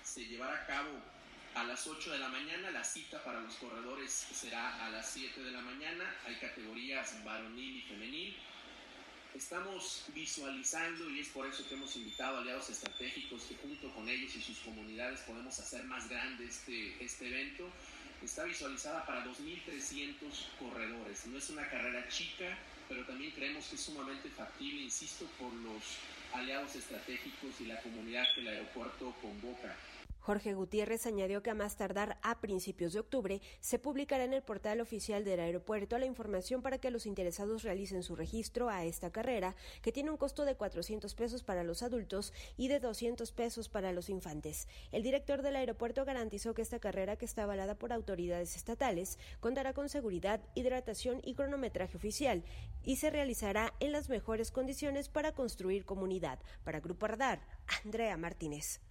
se 0.02 0.24
llevará 0.24 0.62
a 0.62 0.66
cabo 0.66 0.90
a 1.54 1.64
las 1.64 1.87
8 1.87 2.12
de 2.12 2.18
la 2.18 2.28
mañana. 2.28 2.70
La 2.70 2.84
cita 2.84 3.22
para 3.24 3.40
los 3.40 3.54
corredores 3.56 4.11
será 4.11 4.87
a 4.87 4.90
las 4.90 5.11
7 5.11 5.42
de 5.42 5.50
la 5.50 5.61
mañana. 5.61 6.04
Hay 6.26 6.37
categorías 6.37 7.22
varonil 7.24 7.76
y 7.78 7.82
femenil. 7.82 8.37
Estamos 9.34 10.04
visualizando 10.14 11.08
y 11.10 11.20
es 11.20 11.28
por 11.28 11.46
eso 11.46 11.66
que 11.68 11.74
hemos 11.74 11.94
invitado 11.96 12.38
aliados 12.38 12.70
estratégicos 12.70 13.42
que 13.42 13.56
junto 13.56 13.92
con 13.94 14.08
ellos 14.08 14.34
y 14.34 14.42
sus 14.42 14.58
comunidades 14.60 15.20
podemos 15.20 15.58
hacer 15.58 15.84
más 15.84 16.08
grande 16.08 16.46
este, 16.46 16.96
este 17.04 17.28
evento. 17.28 17.70
Está 18.22 18.44
visualizada 18.44 19.04
para 19.06 19.24
2.300 19.24 20.16
corredores. 20.58 21.26
No 21.26 21.38
es 21.38 21.50
una 21.50 21.68
carrera 21.68 22.08
chica, 22.08 22.58
pero 22.88 23.04
también 23.04 23.30
creemos 23.32 23.66
que 23.66 23.76
es 23.76 23.82
sumamente 23.82 24.28
factible, 24.30 24.82
insisto, 24.82 25.26
por 25.38 25.52
los 25.52 25.82
aliados 26.32 26.74
estratégicos 26.74 27.60
y 27.60 27.66
la 27.66 27.80
comunidad 27.82 28.24
que 28.34 28.40
el 28.40 28.48
aeropuerto 28.48 29.14
convoca. 29.20 29.76
Jorge 30.28 30.52
Gutiérrez 30.52 31.06
añadió 31.06 31.42
que 31.42 31.48
a 31.48 31.54
más 31.54 31.76
tardar 31.76 32.18
a 32.20 32.38
principios 32.38 32.92
de 32.92 33.00
octubre 33.00 33.40
se 33.60 33.78
publicará 33.78 34.24
en 34.24 34.34
el 34.34 34.42
portal 34.42 34.82
oficial 34.82 35.24
del 35.24 35.40
aeropuerto 35.40 35.96
la 35.96 36.04
información 36.04 36.60
para 36.60 36.76
que 36.76 36.90
los 36.90 37.06
interesados 37.06 37.62
realicen 37.62 38.02
su 38.02 38.14
registro 38.14 38.68
a 38.68 38.84
esta 38.84 39.10
carrera, 39.10 39.56
que 39.80 39.90
tiene 39.90 40.10
un 40.10 40.18
costo 40.18 40.44
de 40.44 40.54
400 40.54 41.14
pesos 41.14 41.42
para 41.42 41.64
los 41.64 41.82
adultos 41.82 42.34
y 42.58 42.68
de 42.68 42.78
200 42.78 43.32
pesos 43.32 43.70
para 43.70 43.90
los 43.92 44.10
infantes. 44.10 44.68
El 44.92 45.02
director 45.02 45.40
del 45.40 45.56
aeropuerto 45.56 46.04
garantizó 46.04 46.52
que 46.52 46.60
esta 46.60 46.78
carrera, 46.78 47.16
que 47.16 47.24
está 47.24 47.44
avalada 47.44 47.76
por 47.76 47.94
autoridades 47.94 48.54
estatales, 48.54 49.18
contará 49.40 49.72
con 49.72 49.88
seguridad, 49.88 50.42
hidratación 50.54 51.22
y 51.24 51.36
cronometraje 51.36 51.96
oficial 51.96 52.44
y 52.84 52.96
se 52.96 53.08
realizará 53.08 53.72
en 53.80 53.92
las 53.92 54.10
mejores 54.10 54.50
condiciones 54.50 55.08
para 55.08 55.32
construir 55.32 55.86
comunidad. 55.86 56.38
Para 56.64 56.80
Grupo 56.80 57.06
Radar, 57.06 57.40
Andrea 57.82 58.18
Martínez. 58.18 58.82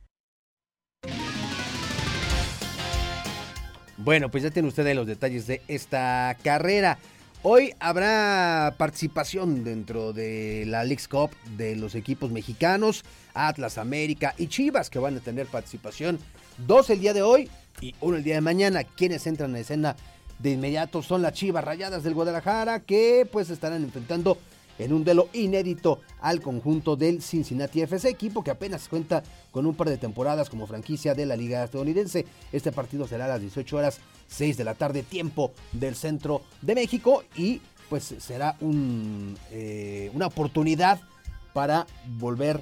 Bueno, 3.97 4.29
pues 4.29 4.43
ya 4.43 4.51
tienen 4.51 4.69
ustedes 4.69 4.95
los 4.95 5.07
detalles 5.07 5.47
de 5.47 5.61
esta 5.67 6.37
carrera. 6.43 6.99
Hoy 7.41 7.73
habrá 7.79 8.75
participación 8.77 9.63
dentro 9.63 10.13
de 10.13 10.65
la 10.67 10.83
Leagues 10.83 11.07
Cup 11.07 11.31
de 11.57 11.75
los 11.75 11.95
equipos 11.95 12.31
mexicanos, 12.31 13.03
Atlas, 13.33 13.79
América 13.79 14.35
y 14.37 14.47
Chivas, 14.47 14.91
que 14.91 14.99
van 14.99 15.17
a 15.17 15.19
tener 15.19 15.47
participación. 15.47 16.19
Dos 16.67 16.91
el 16.91 16.99
día 16.99 17.13
de 17.13 17.23
hoy 17.23 17.49
y 17.81 17.95
uno 18.01 18.17
el 18.17 18.23
día 18.23 18.35
de 18.35 18.41
mañana. 18.41 18.83
Quienes 18.83 19.25
entran 19.25 19.55
a 19.55 19.59
escena 19.59 19.95
de 20.37 20.51
inmediato 20.51 21.01
son 21.01 21.23
las 21.23 21.33
Chivas 21.33 21.63
Rayadas 21.63 22.03
del 22.03 22.13
Guadalajara, 22.13 22.81
que 22.81 23.27
pues 23.31 23.49
estarán 23.49 23.83
enfrentando 23.83 24.37
en 24.79 24.93
un 24.93 25.03
duelo 25.03 25.29
inédito 25.33 25.99
al 26.19 26.41
conjunto 26.41 26.95
del 26.95 27.21
Cincinnati 27.21 27.81
FC, 27.81 28.09
equipo 28.09 28.43
que 28.43 28.51
apenas 28.51 28.87
cuenta 28.87 29.23
con 29.51 29.65
un 29.65 29.75
par 29.75 29.89
de 29.89 29.97
temporadas 29.97 30.49
como 30.49 30.67
franquicia 30.67 31.13
de 31.13 31.25
la 31.25 31.35
Liga 31.35 31.63
Estadounidense. 31.63 32.25
Este 32.51 32.71
partido 32.71 33.07
será 33.07 33.25
a 33.25 33.29
las 33.29 33.41
18 33.41 33.77
horas 33.77 33.99
6 34.27 34.57
de 34.57 34.63
la 34.63 34.75
tarde, 34.75 35.03
tiempo 35.03 35.51
del 35.71 35.95
centro 35.95 36.41
de 36.61 36.75
México, 36.75 37.23
y 37.35 37.61
pues 37.89 38.15
será 38.19 38.57
eh, 39.51 40.11
una 40.13 40.27
oportunidad 40.27 40.99
para 41.53 41.87
volver 42.19 42.61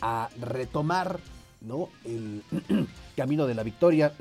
a 0.00 0.28
retomar 0.40 1.20
el 2.04 2.42
camino 3.16 3.46
de 3.46 3.54
la 3.54 3.62
victoria 3.62 4.12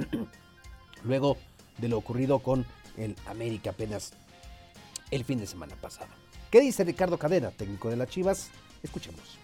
luego 1.04 1.38
de 1.78 1.90
lo 1.90 1.98
ocurrido 1.98 2.40
con 2.40 2.66
el 2.98 3.16
América 3.26 3.72
apenas 3.72 4.14
el 5.10 5.26
fin 5.26 5.40
de 5.40 5.48
semana 5.48 5.76
pasado. 5.76 6.21
¿Qué 6.52 6.60
dice 6.60 6.84
Ricardo 6.84 7.18
Cadena, 7.18 7.50
técnico 7.52 7.90
de 7.90 7.96
las 7.96 8.10
Chivas? 8.10 8.52
Escuchemos. 8.84 9.40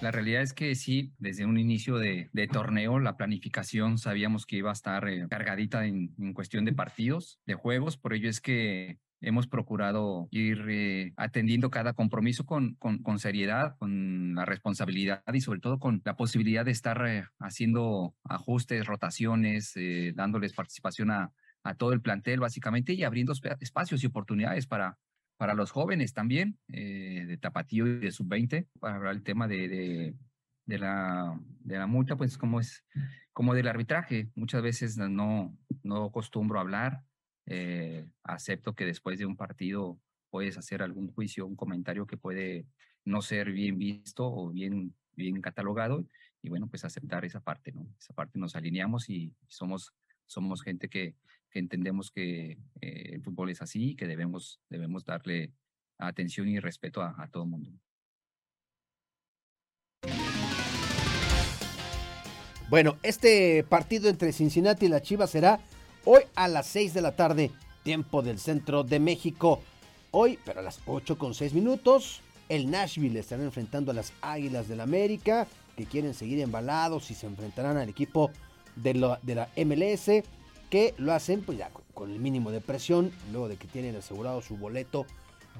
La 0.00 0.10
realidad 0.10 0.42
es 0.42 0.52
que 0.52 0.74
sí, 0.74 1.12
desde 1.18 1.46
un 1.46 1.56
inicio 1.56 1.98
de, 1.98 2.28
torneo, 2.52 2.98
la 2.98 3.16
planificación 3.16 3.96
sabíamos 3.98 4.44
que 4.44 4.56
iba 4.56 4.70
a 4.70 4.72
estar 4.72 5.08
eh, 5.08 5.28
cargadita 5.30 5.86
en, 5.86 6.08
cuestión 6.34 6.64
de 6.64 6.72
partidos, 6.72 7.40
de 7.46 7.54
juegos, 7.54 7.96
por 7.96 8.12
ello 8.12 8.28
es 8.28 8.40
que 8.40 8.98
hemos 9.20 9.46
procurado 9.46 10.26
ir 10.32 10.64
eh, 10.68 11.12
atendiendo 11.16 11.70
cada 11.70 11.92
compromiso 11.92 12.44
con, 12.44 12.74
con, 12.74 13.18
seriedad, 13.20 13.76
con 13.78 14.34
la 14.34 14.44
responsabilidad 14.44 15.22
y 15.32 15.40
sobre 15.40 15.60
todo 15.60 15.78
con 15.78 16.02
la 16.04 16.16
posibilidad 16.16 16.64
de 16.64 16.72
estar 16.72 17.06
eh, 17.06 17.24
haciendo 17.38 18.16
ajustes, 18.24 18.84
rotaciones, 18.84 19.74
dándoles 20.14 20.54
participación 20.54 21.12
a, 21.12 21.32
a 21.68 21.74
todo 21.74 21.92
el 21.92 22.00
plantel 22.00 22.40
básicamente 22.40 22.94
y 22.94 23.04
abriendo 23.04 23.34
espacios 23.60 24.02
y 24.02 24.06
oportunidades 24.06 24.66
para, 24.66 24.98
para 25.36 25.54
los 25.54 25.70
jóvenes 25.70 26.14
también, 26.14 26.58
eh, 26.68 27.24
de 27.26 27.36
Tapatío 27.36 27.86
y 27.86 27.98
de 27.98 28.10
Sub-20, 28.10 28.66
para 28.80 28.96
hablar 28.96 29.14
el 29.14 29.22
tema 29.22 29.46
de, 29.46 29.68
de, 29.68 30.14
de, 30.64 30.78
la, 30.78 31.38
de 31.60 31.78
la 31.78 31.86
multa, 31.86 32.16
pues 32.16 32.38
como 32.38 32.58
es, 32.58 32.84
como 33.34 33.54
del 33.54 33.68
arbitraje. 33.68 34.30
Muchas 34.34 34.62
veces 34.62 34.96
no, 34.96 35.54
no 35.82 36.04
acostumbro 36.06 36.58
a 36.58 36.62
hablar, 36.62 37.02
eh, 37.44 38.06
acepto 38.24 38.74
que 38.74 38.86
después 38.86 39.18
de 39.18 39.26
un 39.26 39.36
partido 39.36 40.00
puedes 40.30 40.56
hacer 40.56 40.82
algún 40.82 41.12
juicio, 41.12 41.46
un 41.46 41.56
comentario 41.56 42.06
que 42.06 42.16
puede 42.16 42.66
no 43.04 43.20
ser 43.20 43.52
bien 43.52 43.78
visto 43.78 44.26
o 44.26 44.50
bien, 44.50 44.94
bien 45.12 45.40
catalogado, 45.42 46.06
y 46.40 46.48
bueno, 46.48 46.66
pues 46.68 46.84
aceptar 46.84 47.24
esa 47.24 47.40
parte, 47.40 47.72
¿no? 47.72 47.86
Esa 47.98 48.14
parte 48.14 48.38
nos 48.38 48.56
alineamos 48.56 49.10
y 49.10 49.34
somos, 49.48 49.92
somos 50.26 50.62
gente 50.62 50.88
que, 50.88 51.14
que 51.50 51.58
entendemos 51.58 52.10
que 52.10 52.58
eh, 52.80 53.10
el 53.12 53.22
fútbol 53.22 53.50
es 53.50 53.62
así 53.62 53.90
y 53.90 53.94
que 53.96 54.06
debemos, 54.06 54.60
debemos 54.68 55.04
darle 55.04 55.52
atención 55.98 56.48
y 56.48 56.60
respeto 56.60 57.02
a, 57.02 57.28
todo 57.30 57.44
el 57.44 57.48
mundo. 57.50 57.72
Bueno, 62.68 62.96
este 63.02 63.64
partido 63.64 64.08
entre 64.10 64.32
Cincinnati 64.32 64.86
y 64.86 64.88
la 64.90 65.00
Chivas 65.00 65.30
será 65.30 65.58
hoy 66.04 66.22
a 66.34 66.48
las 66.48 66.66
6 66.66 66.94
de 66.94 67.00
la 67.00 67.16
tarde, 67.16 67.50
tiempo 67.82 68.22
del 68.22 68.38
centro 68.38 68.84
de 68.84 69.00
México. 69.00 69.62
Hoy, 70.10 70.38
pero 70.44 70.60
a 70.60 70.62
las 70.62 70.80
8 70.86 71.16
con 71.16 71.34
6 71.34 71.54
minutos, 71.54 72.20
el 72.48 72.70
Nashville 72.70 73.18
estará 73.18 73.42
enfrentando 73.42 73.90
a 73.90 73.94
las 73.94 74.12
Águilas 74.20 74.68
del 74.68 74.78
la 74.78 74.84
América, 74.84 75.46
que 75.76 75.86
quieren 75.86 76.12
seguir 76.12 76.40
embalados 76.40 77.10
y 77.10 77.14
se 77.14 77.26
enfrentarán 77.26 77.78
al 77.78 77.88
equipo 77.88 78.30
de 78.76 78.92
de 79.22 79.34
la 79.34 79.48
MLS 79.56 80.22
que 80.70 80.94
lo 80.98 81.12
hacen 81.12 81.42
pues 81.42 81.58
ya 81.58 81.70
con 81.94 82.10
el 82.10 82.18
mínimo 82.18 82.50
de 82.50 82.60
presión, 82.60 83.12
luego 83.32 83.48
de 83.48 83.56
que 83.56 83.66
tienen 83.66 83.96
asegurado 83.96 84.42
su 84.42 84.56
boleto 84.56 85.06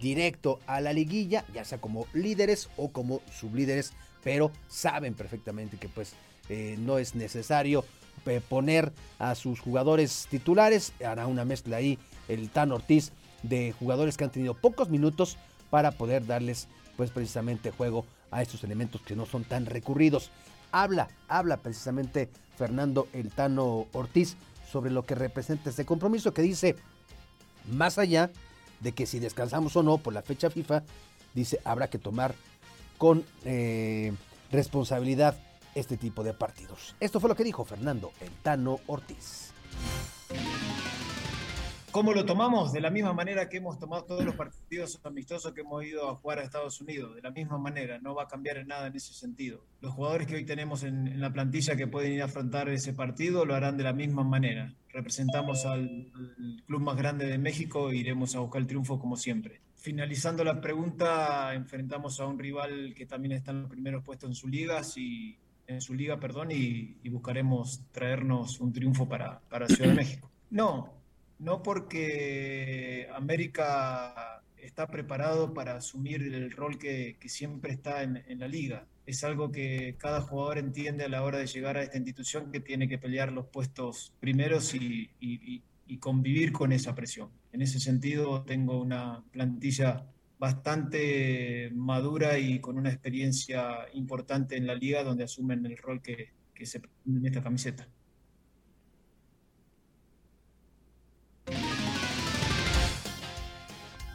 directo 0.00 0.60
a 0.66 0.80
la 0.80 0.92
liguilla, 0.92 1.44
ya 1.52 1.64
sea 1.64 1.80
como 1.80 2.06
líderes 2.12 2.68
o 2.76 2.90
como 2.90 3.20
sublíderes, 3.32 3.92
pero 4.22 4.52
saben 4.68 5.14
perfectamente 5.14 5.76
que 5.76 5.88
pues 5.88 6.12
eh, 6.48 6.76
no 6.78 6.98
es 6.98 7.14
necesario 7.14 7.84
eh, 8.26 8.40
poner 8.46 8.92
a 9.18 9.34
sus 9.34 9.60
jugadores 9.60 10.26
titulares, 10.30 10.92
hará 11.04 11.26
una 11.26 11.44
mezcla 11.44 11.78
ahí 11.78 11.98
el 12.28 12.50
Tan 12.50 12.72
Ortiz 12.72 13.12
de 13.42 13.72
jugadores 13.78 14.16
que 14.16 14.24
han 14.24 14.30
tenido 14.30 14.54
pocos 14.54 14.90
minutos 14.90 15.38
para 15.70 15.92
poder 15.92 16.26
darles 16.26 16.68
pues 16.96 17.10
precisamente 17.10 17.70
juego 17.70 18.04
a 18.30 18.42
estos 18.42 18.64
elementos 18.64 19.00
que 19.00 19.16
no 19.16 19.24
son 19.24 19.44
tan 19.44 19.66
recurridos. 19.66 20.30
Habla, 20.72 21.08
habla 21.28 21.56
precisamente 21.58 22.28
Fernando 22.56 23.08
El 23.12 23.30
Tano 23.30 23.86
Ortiz 23.92 24.36
sobre 24.70 24.90
lo 24.90 25.04
que 25.04 25.14
representa 25.14 25.70
este 25.70 25.84
compromiso 25.84 26.34
que 26.34 26.42
dice, 26.42 26.76
más 27.70 27.98
allá 27.98 28.30
de 28.80 28.92
que 28.92 29.06
si 29.06 29.18
descansamos 29.18 29.76
o 29.76 29.82
no 29.82 29.98
por 29.98 30.12
la 30.12 30.22
fecha 30.22 30.50
FIFA, 30.50 30.84
dice, 31.34 31.60
habrá 31.64 31.88
que 31.88 31.98
tomar 31.98 32.34
con 32.96 33.24
eh, 33.44 34.12
responsabilidad 34.50 35.38
este 35.74 35.96
tipo 35.96 36.24
de 36.24 36.34
partidos. 36.34 36.94
Esto 37.00 37.20
fue 37.20 37.28
lo 37.28 37.36
que 37.36 37.44
dijo 37.44 37.64
Fernando 37.64 38.12
El 38.20 38.30
Tano 38.42 38.80
Ortiz. 38.86 39.52
¿Cómo 41.90 42.12
lo 42.12 42.26
tomamos? 42.26 42.72
De 42.72 42.82
la 42.82 42.90
misma 42.90 43.14
manera 43.14 43.48
que 43.48 43.56
hemos 43.56 43.78
tomado 43.78 44.04
todos 44.04 44.22
los 44.22 44.34
partidos 44.34 45.00
amistosos 45.04 45.52
que 45.52 45.62
hemos 45.62 45.82
ido 45.84 46.10
a 46.10 46.16
jugar 46.16 46.38
a 46.38 46.42
Estados 46.42 46.80
Unidos. 46.82 47.14
De 47.14 47.22
la 47.22 47.30
misma 47.30 47.56
manera, 47.56 47.98
no 47.98 48.14
va 48.14 48.24
a 48.24 48.28
cambiar 48.28 48.64
nada 48.66 48.88
en 48.88 48.96
ese 48.96 49.14
sentido. 49.14 49.64
Los 49.80 49.94
jugadores 49.94 50.26
que 50.26 50.34
hoy 50.34 50.44
tenemos 50.44 50.82
en, 50.82 51.18
la 51.18 51.32
plantilla 51.32 51.76
que 51.76 51.86
pueden 51.86 52.12
ir 52.12 52.22
a 52.22 52.26
afrontar 52.26 52.68
ese 52.68 52.92
partido 52.92 53.46
lo 53.46 53.54
harán 53.54 53.78
de 53.78 53.84
la 53.84 53.94
misma 53.94 54.22
manera. 54.22 54.74
Representamos 54.90 55.64
al, 55.64 56.12
club 56.66 56.80
más 56.82 56.96
grande 56.96 57.26
de 57.26 57.38
México 57.38 57.90
e 57.90 57.96
iremos 57.96 58.36
a 58.36 58.40
buscar 58.40 58.60
el 58.60 58.66
triunfo 58.68 58.98
como 58.98 59.16
siempre. 59.16 59.62
Finalizando 59.74 60.44
la 60.44 60.60
pregunta, 60.60 61.54
enfrentamos 61.54 62.20
a 62.20 62.26
un 62.26 62.38
rival 62.38 62.92
que 62.94 63.06
también 63.06 63.32
está 63.32 63.52
en 63.52 63.62
los 63.62 63.70
primeros 63.70 64.04
puestos 64.04 64.28
en 64.28 64.34
su 64.34 64.46
liga, 64.46 64.82
y, 64.96 65.38
en 65.66 65.80
su 65.80 65.94
liga, 65.94 66.20
perdón, 66.20 66.50
y, 66.50 67.08
buscaremos 67.08 67.80
traernos 67.92 68.60
un 68.60 68.72
triunfo 68.74 69.08
para, 69.08 69.40
para 69.48 69.66
Ciudad 69.66 69.88
de 69.88 69.96
México. 69.96 70.30
No, 70.50 70.97
no 71.38 71.62
porque 71.62 73.08
América 73.14 74.42
está 74.56 74.86
preparado 74.88 75.54
para 75.54 75.76
asumir 75.76 76.22
el 76.22 76.50
rol 76.50 76.78
que, 76.78 77.16
siempre 77.26 77.72
está 77.72 78.02
en, 78.02 78.38
la 78.38 78.48
liga. 78.48 78.86
Es 79.06 79.24
algo 79.24 79.50
que 79.50 79.96
cada 79.98 80.20
jugador 80.20 80.58
entiende 80.58 81.04
a 81.04 81.08
la 81.08 81.22
hora 81.22 81.38
de 81.38 81.46
llegar 81.46 81.76
a 81.76 81.82
esta 81.82 81.96
institución 81.96 82.50
que 82.50 82.60
tiene 82.60 82.88
que 82.88 82.98
pelear 82.98 83.32
los 83.32 83.46
puestos 83.46 84.12
primeros 84.20 84.74
y, 84.74 85.62
convivir 86.00 86.52
con 86.52 86.72
esa 86.72 86.94
presión. 86.94 87.30
En 87.52 87.62
ese 87.62 87.80
sentido, 87.80 88.42
tengo 88.42 88.78
una 88.80 89.24
plantilla 89.32 90.06
bastante 90.38 91.70
madura 91.74 92.38
y 92.38 92.60
con 92.60 92.76
una 92.78 92.90
experiencia 92.90 93.88
importante 93.94 94.56
en 94.56 94.66
la 94.66 94.74
liga 94.74 95.02
donde 95.02 95.24
asumen 95.24 95.66
el 95.66 95.76
rol 95.76 96.00
que, 96.00 96.32
que 96.54 96.66
se 96.66 96.80
en 97.06 97.26
esta 97.26 97.42
camiseta. 97.42 97.88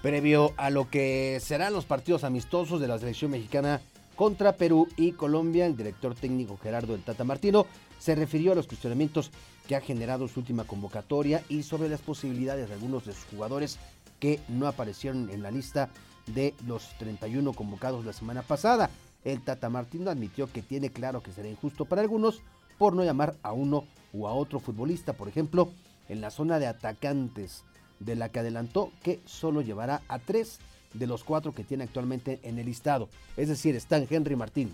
Previo 0.04 0.54
a 0.58 0.70
lo 0.70 0.90
que 0.90 1.40
serán 1.42 1.72
los 1.72 1.86
partidos 1.86 2.26
amistosos 2.26 2.82
de 2.82 2.90
la 2.90 3.00
selección 3.00 3.32
mexicana 3.32 3.80
contra 4.18 4.58
Perú 4.58 4.90
y 4.98 5.14
Colombia, 5.14 5.66
el 5.66 5.78
director 5.78 6.14
técnico 6.14 6.58
Gerardo 6.58 6.94
El 6.94 7.04
Tata 7.04 7.24
Martino 7.24 7.66
se 8.00 8.14
refirió 8.14 8.52
a 8.52 8.56
los 8.56 8.68
cuestionamientos 8.68 9.32
que 9.66 9.78
ha 9.78 9.82
generado 9.82 10.28
su 10.28 10.42
última 10.42 10.66
convocatoria 10.66 11.42
y 11.48 11.64
sobre 11.64 11.88
las 11.88 12.02
posibilidades 12.02 12.68
de 12.68 12.74
algunos 12.74 13.06
de 13.06 13.14
sus 13.14 13.24
jugadores 13.32 13.80
que 14.20 14.42
no 14.50 14.68
aparecieron 14.68 15.30
en 15.30 15.42
la 15.42 15.52
lista 15.52 15.90
de 16.28 16.54
los 16.68 16.90
31 16.98 17.54
convocados 17.54 18.04
la 18.04 18.12
semana 18.12 18.42
pasada. 18.42 18.90
El 19.24 19.42
Tata 19.42 19.70
Martino 19.70 20.12
admitió 20.12 20.52
que 20.52 20.62
tiene 20.62 20.90
claro 20.90 21.24
que 21.24 21.32
será 21.32 21.48
injusto 21.48 21.86
para 21.86 22.02
algunos 22.02 22.42
por 22.78 22.94
no 22.94 23.06
llamar 23.06 23.38
a 23.42 23.54
uno 23.54 23.86
o 24.14 24.28
a 24.28 24.34
otro 24.34 24.60
futbolista, 24.60 25.14
por 25.14 25.30
ejemplo, 25.30 25.72
en 26.10 26.20
la 26.20 26.30
zona 26.30 26.60
de 26.60 26.68
atacantes 26.68 27.64
de 28.06 28.16
la 28.16 28.30
que 28.30 28.40
adelantó 28.40 28.92
que 29.02 29.20
solo 29.26 29.62
llevará 29.62 30.02
a 30.08 30.20
tres 30.20 30.60
de 30.94 31.08
los 31.08 31.24
cuatro 31.24 31.54
que 31.54 31.64
tiene 31.64 31.84
actualmente 31.84 32.40
en 32.44 32.60
el 32.60 32.66
listado. 32.66 33.10
Es 33.38 33.50
decir, 33.50 33.76
están 33.76 34.08
Henry 34.10 34.36
Martín, 34.36 34.74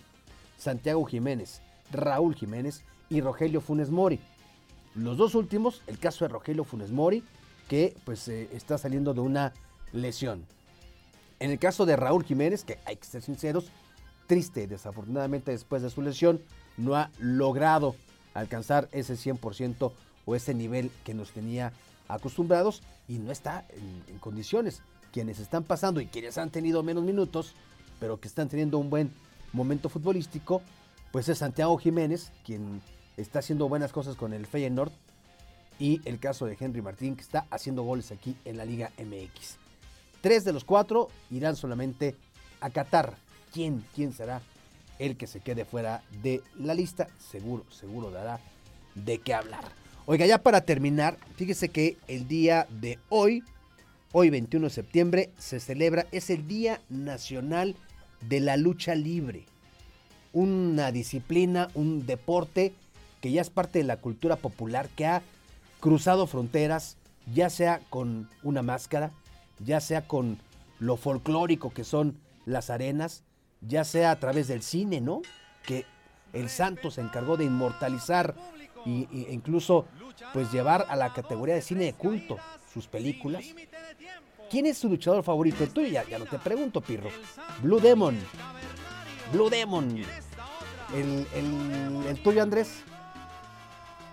Santiago 0.57 1.05
Jiménez, 1.05 1.61
Raúl 1.91 2.35
Jiménez 2.35 2.83
y 3.09 3.21
Rogelio 3.21 3.61
Funes 3.61 3.89
Mori. 3.89 4.19
Los 4.95 5.17
dos 5.17 5.35
últimos, 5.35 5.81
el 5.87 5.99
caso 5.99 6.25
de 6.25 6.29
Rogelio 6.29 6.63
Funes 6.63 6.91
Mori, 6.91 7.23
que 7.67 7.95
pues 8.03 8.27
eh, 8.27 8.49
está 8.53 8.77
saliendo 8.77 9.13
de 9.13 9.21
una 9.21 9.53
lesión. 9.93 10.45
En 11.39 11.51
el 11.51 11.59
caso 11.59 11.85
de 11.85 11.95
Raúl 11.95 12.25
Jiménez, 12.25 12.65
que 12.65 12.79
hay 12.85 12.97
que 12.97 13.05
ser 13.05 13.21
sinceros, 13.21 13.71
triste, 14.27 14.67
desafortunadamente 14.67 15.51
después 15.51 15.81
de 15.81 15.89
su 15.89 16.01
lesión, 16.01 16.41
no 16.77 16.95
ha 16.95 17.11
logrado 17.19 17.95
alcanzar 18.33 18.89
ese 18.91 19.13
100% 19.15 19.91
o 20.25 20.35
ese 20.35 20.53
nivel 20.53 20.91
que 21.03 21.13
nos 21.13 21.31
tenía 21.31 21.73
acostumbrados 22.09 22.81
y 23.07 23.19
no 23.19 23.31
está 23.31 23.65
en, 23.69 24.19
condiciones. 24.19 24.81
Quienes 25.13 25.39
están 25.39 25.63
pasando 25.63 26.01
y 26.01 26.07
quienes 26.07 26.37
han 26.37 26.49
tenido 26.49 26.83
menos 26.83 27.03
minutos, 27.03 27.53
pero 27.99 28.19
que 28.19 28.27
están 28.27 28.49
teniendo 28.49 28.77
un 28.77 28.89
buen 28.89 29.13
momento 29.53 29.87
futbolístico, 29.89 30.61
pues 31.11 31.29
es 31.29 31.37
Santiago 31.37 31.77
Jiménez, 31.77 32.31
quien 32.45 32.81
está 33.17 33.39
haciendo 33.39 33.69
buenas 33.69 33.91
cosas 33.91 34.15
con 34.15 34.33
el 34.33 34.45
Feyenoord, 34.45 34.91
y 35.79 36.01
el 36.03 36.19
caso 36.19 36.45
de 36.45 36.57
Henry 36.59 36.81
Martín, 36.81 37.15
que 37.15 37.21
está 37.21 37.47
haciendo 37.49 37.83
goles 37.83 38.11
aquí 38.11 38.35
en 38.43 38.57
la 38.57 38.65
Liga 38.65 38.91
MX. 38.97 39.57
Tres 40.21 40.43
de 40.43 40.51
los 40.51 40.65
cuatro 40.65 41.07
irán 41.31 41.55
solamente 41.55 42.15
a 42.59 42.69
Qatar. 42.69 43.15
¿Quién, 43.53 43.85
quién 43.95 44.13
será 44.13 44.41
el 44.99 45.15
que 45.15 45.25
se 45.25 45.39
quede 45.39 45.63
fuera 45.63 46.03
de 46.21 46.43
la 46.57 46.73
lista? 46.73 47.07
Seguro, 47.31 47.63
seguro 47.71 48.11
dará 48.11 48.39
de 48.93 49.19
qué 49.19 49.33
hablar. 49.33 49.63
Oiga, 50.11 50.25
ya 50.25 50.41
para 50.41 50.61
terminar, 50.61 51.19
fíjese 51.35 51.69
que 51.69 51.95
el 52.07 52.27
día 52.27 52.65
de 52.71 52.97
hoy, 53.09 53.43
hoy 54.11 54.31
21 54.31 54.65
de 54.65 54.73
septiembre, 54.73 55.29
se 55.37 55.59
celebra, 55.59 56.07
es 56.11 56.31
el 56.31 56.47
Día 56.47 56.81
Nacional 56.89 57.75
de 58.27 58.39
la 58.39 58.57
Lucha 58.57 58.95
Libre. 58.95 59.45
una 60.33 60.91
disciplina, 60.91 61.69
un 61.75 62.07
deporte 62.07 62.73
que 63.21 63.31
ya 63.31 63.41
es 63.41 63.51
parte 63.51 63.77
de 63.77 63.85
la 63.85 63.97
cultura 63.97 64.37
popular, 64.37 64.89
que 64.89 65.05
ha 65.05 65.21
cruzado 65.79 66.25
fronteras, 66.25 66.97
ya 67.31 67.51
sea 67.51 67.79
con 67.91 68.31
una 68.41 68.63
máscara, 68.63 69.11
ya 69.63 69.79
sea 69.79 70.07
con 70.07 70.39
lo 70.79 70.97
folclórico 70.97 71.69
que 71.69 71.83
son 71.83 72.17
las 72.47 72.71
arenas, 72.71 73.21
ya 73.61 73.83
sea 73.83 74.09
a 74.09 74.19
través 74.19 74.47
del 74.47 74.63
cine, 74.63 75.01
¿no? 75.01 75.21
Que 75.61 75.85
el 76.33 76.49
santo 76.49 76.89
se 76.89 77.01
encargó 77.01 77.37
de 77.37 77.45
inmortalizar 77.45 78.33
y, 78.85 79.07
e 79.11 79.33
incluso 79.33 79.85
pues 80.33 80.51
llevar 80.51 80.85
a 80.89 80.95
la 80.95 81.13
categoría 81.13 81.55
de 81.55 81.61
cine 81.61 81.85
de 81.85 81.93
culto 81.93 82.37
sus 82.73 82.87
películas. 82.87 83.45
¿Quién 84.49 84.65
es 84.65 84.77
su 84.77 84.89
luchador 84.89 85.23
favorito? 85.23 85.63
El 85.63 85.71
tuyo 85.71 85.87
ya, 85.87 86.17
no 86.17 86.25
te 86.25 86.39
pregunto, 86.39 86.81
Pirro. 86.81 87.09
Blue 87.61 87.79
Demon. 87.79 88.17
Blue 89.31 89.49
Demon. 89.49 89.97
El, 90.95 91.27
el, 91.33 92.05
el 92.07 92.23
tuyo, 92.23 92.41
Andrés. 92.41 92.83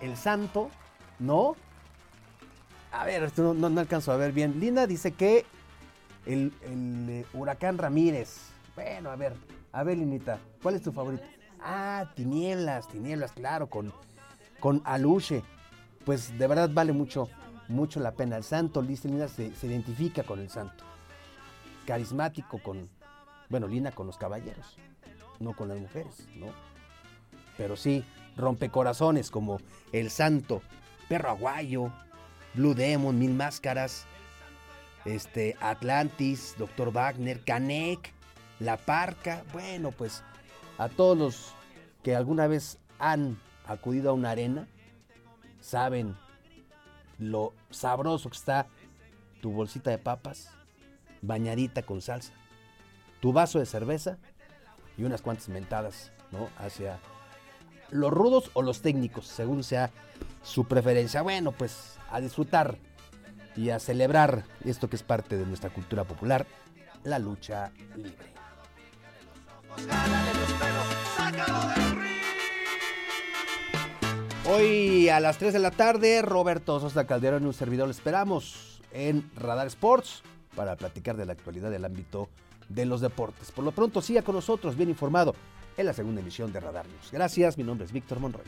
El 0.00 0.16
santo. 0.16 0.70
¿No? 1.18 1.56
A 2.92 3.04
ver, 3.04 3.22
esto 3.22 3.54
no, 3.54 3.68
no, 3.70 3.80
alcanzo 3.80 4.12
a 4.12 4.16
ver 4.16 4.32
bien. 4.32 4.60
Linda 4.60 4.86
dice 4.86 5.12
que 5.12 5.46
el, 6.26 6.52
el 6.62 7.06
eh, 7.08 7.26
huracán 7.32 7.78
Ramírez. 7.78 8.36
Bueno, 8.74 9.10
a 9.10 9.16
ver, 9.16 9.34
a 9.72 9.82
ver, 9.82 9.96
Linita, 9.96 10.38
¿cuál 10.62 10.74
es 10.74 10.82
tu 10.82 10.92
favorito? 10.92 11.22
Ah, 11.60 12.10
Tinieblas, 12.14 12.88
Tinieblas, 12.88 13.32
claro, 13.32 13.68
con, 13.68 13.92
con 14.60 14.82
Aluche. 14.84 15.42
Pues 16.06 16.38
de 16.38 16.46
verdad 16.46 16.70
vale 16.72 16.92
mucho, 16.92 17.28
mucho 17.66 17.98
la 17.98 18.12
pena. 18.12 18.36
El 18.36 18.44
santo, 18.44 18.80
dice 18.80 19.08
Linda, 19.08 19.26
se, 19.26 19.52
se 19.56 19.66
identifica 19.66 20.22
con 20.22 20.38
el 20.38 20.48
santo. 20.48 20.84
Carismático 21.84 22.62
con, 22.62 22.88
bueno, 23.48 23.66
Lina 23.66 23.90
con 23.90 24.06
los 24.06 24.16
caballeros, 24.16 24.78
no 25.40 25.54
con 25.54 25.68
las 25.68 25.78
mujeres, 25.78 26.28
¿no? 26.36 26.46
Pero 27.56 27.76
sí, 27.76 28.04
rompecorazones 28.36 29.32
como 29.32 29.58
El 29.92 30.10
Santo, 30.10 30.62
Perro 31.08 31.30
Aguayo, 31.30 31.92
Blue 32.54 32.74
Demon, 32.74 33.18
Mil 33.18 33.34
Máscaras, 33.34 34.06
este, 35.06 35.56
Atlantis, 35.60 36.54
Doctor 36.56 36.92
Wagner, 36.92 37.40
Canek, 37.40 38.12
La 38.60 38.76
Parca. 38.76 39.42
Bueno, 39.52 39.90
pues 39.90 40.22
a 40.78 40.88
todos 40.88 41.18
los 41.18 41.54
que 42.04 42.14
alguna 42.14 42.46
vez 42.46 42.78
han 43.00 43.40
acudido 43.66 44.10
a 44.10 44.12
una 44.14 44.30
arena, 44.30 44.68
saben 45.66 46.16
lo 47.18 47.52
sabroso 47.70 48.30
que 48.30 48.36
está 48.36 48.68
tu 49.42 49.50
bolsita 49.50 49.90
de 49.90 49.98
papas, 49.98 50.50
bañadita 51.22 51.82
con 51.82 52.00
salsa, 52.00 52.32
tu 53.20 53.32
vaso 53.32 53.58
de 53.58 53.66
cerveza 53.66 54.16
y 54.96 55.02
unas 55.02 55.22
cuantas 55.22 55.48
mentadas, 55.48 56.12
¿no? 56.30 56.48
Hacia 56.58 57.00
los 57.90 58.12
rudos 58.12 58.50
o 58.54 58.62
los 58.62 58.80
técnicos, 58.80 59.26
según 59.26 59.64
sea 59.64 59.90
su 60.44 60.66
preferencia. 60.66 61.22
Bueno, 61.22 61.50
pues 61.50 61.98
a 62.12 62.20
disfrutar 62.20 62.78
y 63.56 63.70
a 63.70 63.80
celebrar 63.80 64.44
esto 64.64 64.88
que 64.88 64.96
es 64.96 65.02
parte 65.02 65.36
de 65.36 65.46
nuestra 65.46 65.70
cultura 65.70 66.04
popular, 66.04 66.46
la 67.02 67.18
lucha 67.18 67.72
libre. 67.96 68.36
Hoy 74.48 75.08
a 75.08 75.18
las 75.18 75.38
3 75.38 75.52
de 75.52 75.58
la 75.58 75.72
tarde, 75.72 76.22
Roberto 76.22 76.78
Sosa 76.78 77.04
Calderón 77.04 77.42
y 77.42 77.46
un 77.46 77.52
servidor 77.52 77.88
lo 77.88 77.90
esperamos 77.90 78.80
en 78.92 79.28
Radar 79.34 79.66
Sports 79.66 80.22
para 80.54 80.76
platicar 80.76 81.16
de 81.16 81.26
la 81.26 81.32
actualidad 81.32 81.70
del 81.70 81.84
ámbito 81.84 82.28
de 82.68 82.86
los 82.86 83.00
deportes. 83.00 83.50
Por 83.50 83.64
lo 83.64 83.72
pronto, 83.72 84.00
siga 84.00 84.22
con 84.22 84.36
nosotros, 84.36 84.76
bien 84.76 84.88
informado, 84.88 85.34
en 85.76 85.86
la 85.86 85.92
segunda 85.92 86.20
emisión 86.20 86.52
de 86.52 86.60
Radar 86.60 86.86
News. 86.86 87.10
Gracias, 87.10 87.58
mi 87.58 87.64
nombre 87.64 87.86
es 87.86 87.92
Víctor 87.92 88.20
Monroy. 88.20 88.44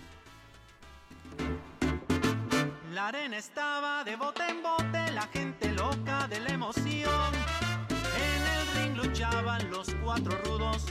La 2.95 3.09
arena 3.09 3.37
estaba 3.37 4.05
de 4.05 4.15
bote 4.15 4.43
en 4.49 4.63
bote, 4.63 5.13
la 5.13 5.27
gente 5.33 5.73
loca 5.73 6.29
de 6.29 6.41
la 6.41 6.51
emoción. 6.51 7.33
En 7.91 8.43
el 8.47 8.95
ring 8.95 8.97
luchaban 8.97 9.69
los 9.71 9.93
cuatro 10.03 10.37
rudos, 10.45 10.87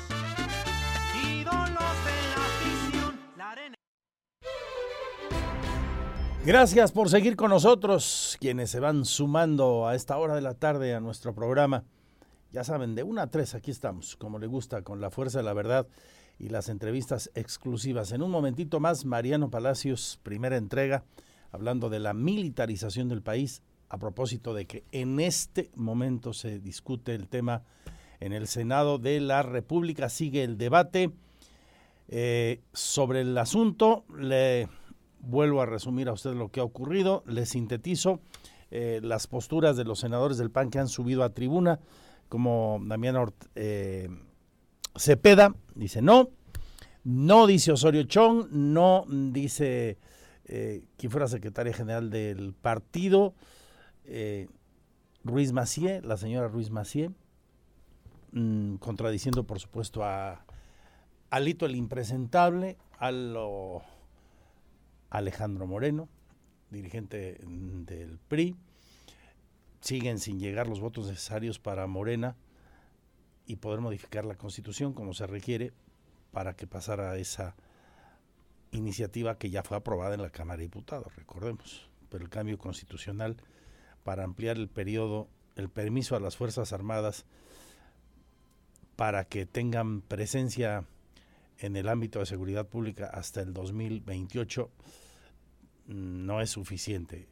Gracias 6.48 6.94
por 6.94 7.10
seguir 7.10 7.36
con 7.36 7.50
nosotros, 7.50 8.38
quienes 8.40 8.70
se 8.70 8.80
van 8.80 9.04
sumando 9.04 9.86
a 9.86 9.96
esta 9.96 10.18
hora 10.18 10.34
de 10.34 10.40
la 10.40 10.54
tarde 10.54 10.96
a 10.96 11.02
nuestro 11.02 11.36
programa. 11.36 11.84
Ya 12.54 12.64
saben, 12.64 12.96
de 12.96 13.04
una 13.04 13.24
a 13.24 13.28
tres 13.28 13.54
aquí 13.54 13.70
estamos, 13.70 14.16
como 14.16 14.40
le 14.40 14.48
gusta, 14.48 14.82
con 14.82 15.02
la 15.02 15.10
fuerza 15.10 15.40
de 15.40 15.44
la 15.44 15.52
verdad 15.52 15.88
y 16.40 16.48
las 16.48 16.70
entrevistas 16.70 17.32
exclusivas. 17.36 18.14
En 18.14 18.22
un 18.22 18.32
momentito 18.32 18.80
más, 18.80 19.04
Mariano 19.04 19.50
Palacios, 19.50 20.22
primera 20.24 20.56
entrega, 20.56 21.04
hablando 21.52 21.90
de 21.90 22.00
la 22.00 22.14
militarización 22.14 23.10
del 23.10 23.22
país, 23.22 23.62
a 23.90 23.98
propósito 23.98 24.54
de 24.54 24.68
que 24.68 24.86
en 24.94 25.20
este 25.20 25.70
momento 25.76 26.32
se 26.32 26.60
discute 26.60 27.14
el 27.14 27.28
tema 27.28 27.64
en 28.22 28.32
el 28.32 28.48
Senado 28.48 29.00
de 29.00 29.20
la 29.20 29.44
República. 29.44 30.08
Sigue 30.08 30.46
el 30.46 30.58
debate 30.58 31.12
eh, 32.08 32.62
sobre 32.72 33.20
el 33.20 33.38
asunto. 33.38 34.06
Le 34.18 34.70
vuelvo 35.20 35.62
a 35.62 35.66
resumir 35.66 36.10
a 36.10 36.14
usted 36.14 36.34
lo 36.34 36.50
que 36.50 36.60
ha 36.60 36.64
ocurrido. 36.64 37.24
Le 37.26 37.46
sintetizo 37.46 38.20
eh, 38.72 39.00
las 39.04 39.28
posturas 39.28 39.78
de 39.78 39.86
los 39.86 40.00
senadores 40.00 40.38
del 40.38 40.52
PAN 40.52 40.70
que 40.70 40.80
han 40.80 40.88
subido 40.88 41.24
a 41.24 41.30
tribuna 41.30 41.80
como 42.30 42.80
Damián 42.84 43.16
eh, 43.56 44.10
Cepeda, 44.96 45.56
dice 45.76 46.02
no, 46.02 46.30
no 47.06 47.48
dice 47.48 47.72
Osorio 47.72 48.04
Chong, 48.04 48.48
no 48.52 49.06
dice 49.08 49.98
eh, 50.46 50.84
quien 50.98 51.12
fuera 51.12 51.28
secretaria 51.28 51.74
general 51.74 52.10
del 52.10 52.54
partido, 52.54 53.34
Ruiz 55.24 55.52
Macié, 55.52 56.02
la 56.02 56.18
señora 56.18 56.48
Ruiz 56.48 56.70
Macié, 56.70 57.12
mm, 58.32 58.76
contradiciendo 58.76 59.46
por 59.46 59.60
supuesto 59.60 60.04
a 60.04 60.46
Alito 61.30 61.66
el 61.66 61.76
impresentable, 61.76 62.78
a 63.00 63.12
lo 63.12 63.82
Alejandro 65.10 65.68
Moreno, 65.68 66.10
dirigente 66.70 67.40
del 67.46 68.20
PRI, 68.28 68.56
siguen 69.82 70.20
sin 70.20 70.40
llegar 70.40 70.68
los 70.68 70.80
votos 70.80 71.08
necesarios 71.08 71.60
para 71.60 71.88
Morena 71.88 72.36
y 73.46 73.58
poder 73.58 73.80
modificar 73.80 74.26
la 74.26 74.36
constitución 74.36 74.94
como 74.94 75.14
se 75.14 75.28
requiere 75.28 75.72
para 76.32 76.56
que 76.56 76.68
pasara 76.68 77.18
esa 77.18 77.56
iniciativa 78.72 79.38
que 79.38 79.50
ya 79.50 79.64
fue 79.64 79.78
aprobada 79.78 80.16
en 80.16 80.22
la 80.22 80.30
Cámara 80.30 80.58
de 80.58 80.64
Diputados, 80.64 81.16
recordemos, 81.16 81.90
pero 82.10 82.24
el 82.24 82.30
cambio 82.30 82.58
constitucional 82.58 83.38
para 84.04 84.24
ampliar 84.24 84.58
el 84.58 84.68
periodo, 84.68 85.30
el 85.56 85.70
permiso 85.70 86.16
a 86.16 86.20
las 86.20 86.36
Fuerzas 86.36 86.74
Armadas 86.74 87.26
para 88.98 89.26
que 89.26 89.46
tengan 89.46 90.02
presencia 90.02 90.86
en 91.60 91.76
el 91.76 91.90
ámbito 91.90 92.20
de 92.20 92.26
seguridad 92.26 92.68
pública 92.68 93.08
hasta 93.08 93.42
el 93.42 93.54
2028 93.54 94.70
no 95.88 96.42
es 96.42 96.50
suficiente. 96.50 97.28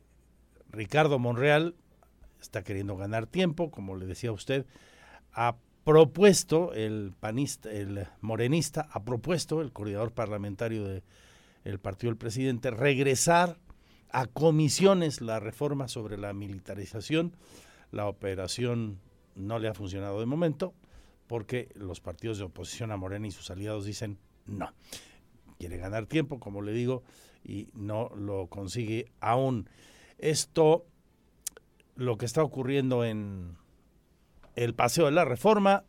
Ricardo 0.69 1.19
Monreal 1.19 1.75
está 2.41 2.63
queriendo 2.63 2.97
ganar 2.97 3.27
tiempo, 3.27 3.71
como 3.71 3.95
le 3.95 4.05
decía 4.05 4.31
usted, 4.31 4.65
ha 5.33 5.57
propuesto 5.83 6.73
el 6.73 7.13
panista, 7.19 7.71
el 7.71 8.07
morenista, 8.21 8.87
ha 8.91 9.03
propuesto 9.03 9.61
el 9.61 9.71
coordinador 9.71 10.11
parlamentario 10.11 10.83
del 10.83 11.79
partido 11.79 12.11
del 12.11 12.17
presidente 12.17 12.71
regresar 12.71 13.59
a 14.09 14.27
comisiones 14.27 15.21
la 15.21 15.39
reforma 15.39 15.87
sobre 15.87 16.17
la 16.17 16.33
militarización. 16.33 17.35
La 17.91 18.07
operación 18.07 18.99
no 19.35 19.59
le 19.59 19.67
ha 19.67 19.73
funcionado 19.73 20.19
de 20.19 20.25
momento 20.25 20.73
porque 21.27 21.69
los 21.75 21.99
partidos 21.99 22.37
de 22.37 22.45
oposición 22.45 22.91
a 22.91 22.97
Morena 22.97 23.27
y 23.27 23.31
sus 23.31 23.49
aliados 23.49 23.85
dicen 23.85 24.17
no. 24.45 24.71
Quiere 25.57 25.77
ganar 25.77 26.05
tiempo, 26.05 26.39
como 26.39 26.61
le 26.61 26.73
digo, 26.73 27.03
y 27.43 27.69
no 27.73 28.09
lo 28.15 28.47
consigue 28.47 29.11
aún. 29.19 29.69
Esto 30.17 30.85
lo 31.95 32.17
que 32.17 32.25
está 32.25 32.43
ocurriendo 32.43 33.05
en 33.05 33.57
el 34.55 34.73
Paseo 34.73 35.05
de 35.05 35.11
la 35.11 35.25
Reforma, 35.25 35.85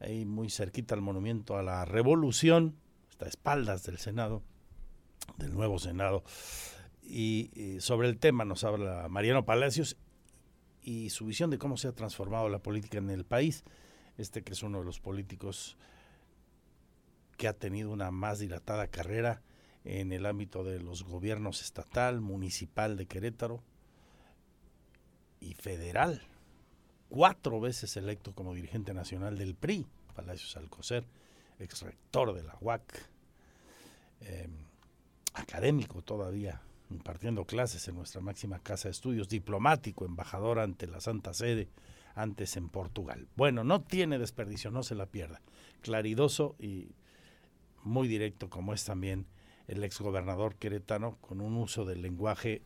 ahí 0.00 0.24
muy 0.24 0.50
cerquita 0.50 0.94
al 0.94 1.00
monumento 1.00 1.56
a 1.56 1.62
la 1.62 1.84
Revolución, 1.84 2.76
está 3.10 3.26
a 3.26 3.28
espaldas 3.28 3.84
del 3.84 3.98
Senado, 3.98 4.42
del 5.38 5.54
nuevo 5.54 5.78
Senado. 5.78 6.24
Y, 7.02 7.50
sobre 7.80 8.08
el 8.08 8.18
tema 8.18 8.44
nos 8.44 8.64
habla 8.64 9.08
Mariano 9.08 9.44
Palacios 9.44 9.96
y 10.82 11.10
su 11.10 11.26
visión 11.26 11.50
de 11.50 11.58
cómo 11.58 11.76
se 11.76 11.88
ha 11.88 11.92
transformado 11.92 12.48
la 12.48 12.60
política 12.60 12.98
en 12.98 13.10
el 13.10 13.24
país. 13.24 13.64
Este 14.16 14.42
que 14.42 14.52
es 14.52 14.62
uno 14.62 14.78
de 14.78 14.84
los 14.84 15.00
políticos 15.00 15.76
que 17.36 17.48
ha 17.48 17.52
tenido 17.52 17.90
una 17.90 18.10
más 18.10 18.38
dilatada 18.38 18.86
carrera 18.86 19.42
en 19.84 20.12
el 20.12 20.24
ámbito 20.26 20.64
de 20.64 20.80
los 20.80 21.04
gobiernos 21.04 21.62
estatal, 21.62 22.20
municipal 22.20 22.96
de 22.96 23.06
Querétaro, 23.06 23.62
y 25.40 25.54
federal, 25.54 26.22
cuatro 27.08 27.60
veces 27.60 27.96
electo 27.96 28.34
como 28.34 28.54
dirigente 28.54 28.94
nacional 28.94 29.36
del 29.36 29.54
PRI, 29.54 29.86
Palacios 30.14 30.56
Alcocer, 30.56 31.04
ex 31.58 31.82
rector 31.82 32.32
de 32.32 32.42
la 32.42 32.56
UAC, 32.60 32.82
em, 34.20 34.52
académico 35.34 36.02
todavía, 36.02 36.62
impartiendo 36.90 37.44
clases 37.44 37.86
en 37.88 37.96
nuestra 37.96 38.20
máxima 38.22 38.58
casa 38.58 38.88
de 38.88 38.92
estudios, 38.92 39.28
diplomático, 39.28 40.06
embajador 40.06 40.60
ante 40.60 40.86
la 40.86 41.00
Santa 41.00 41.34
Sede, 41.34 41.68
antes 42.14 42.56
en 42.56 42.68
Portugal. 42.68 43.28
Bueno, 43.36 43.64
no 43.64 43.82
tiene 43.82 44.18
desperdicio, 44.18 44.70
no 44.70 44.82
se 44.82 44.94
la 44.94 45.06
pierda. 45.06 45.40
Claridoso 45.80 46.54
y 46.58 46.94
muy 47.82 48.08
directo 48.08 48.48
como 48.48 48.72
es 48.72 48.84
también 48.84 49.26
el 49.66 49.82
exgobernador 49.82 50.56
queretano, 50.56 51.16
con 51.20 51.40
un 51.40 51.56
uso 51.56 51.84
del 51.84 52.02
lenguaje 52.02 52.62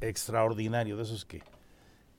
extraordinario, 0.00 0.96
de 0.96 1.02
esos 1.02 1.24
que 1.24 1.42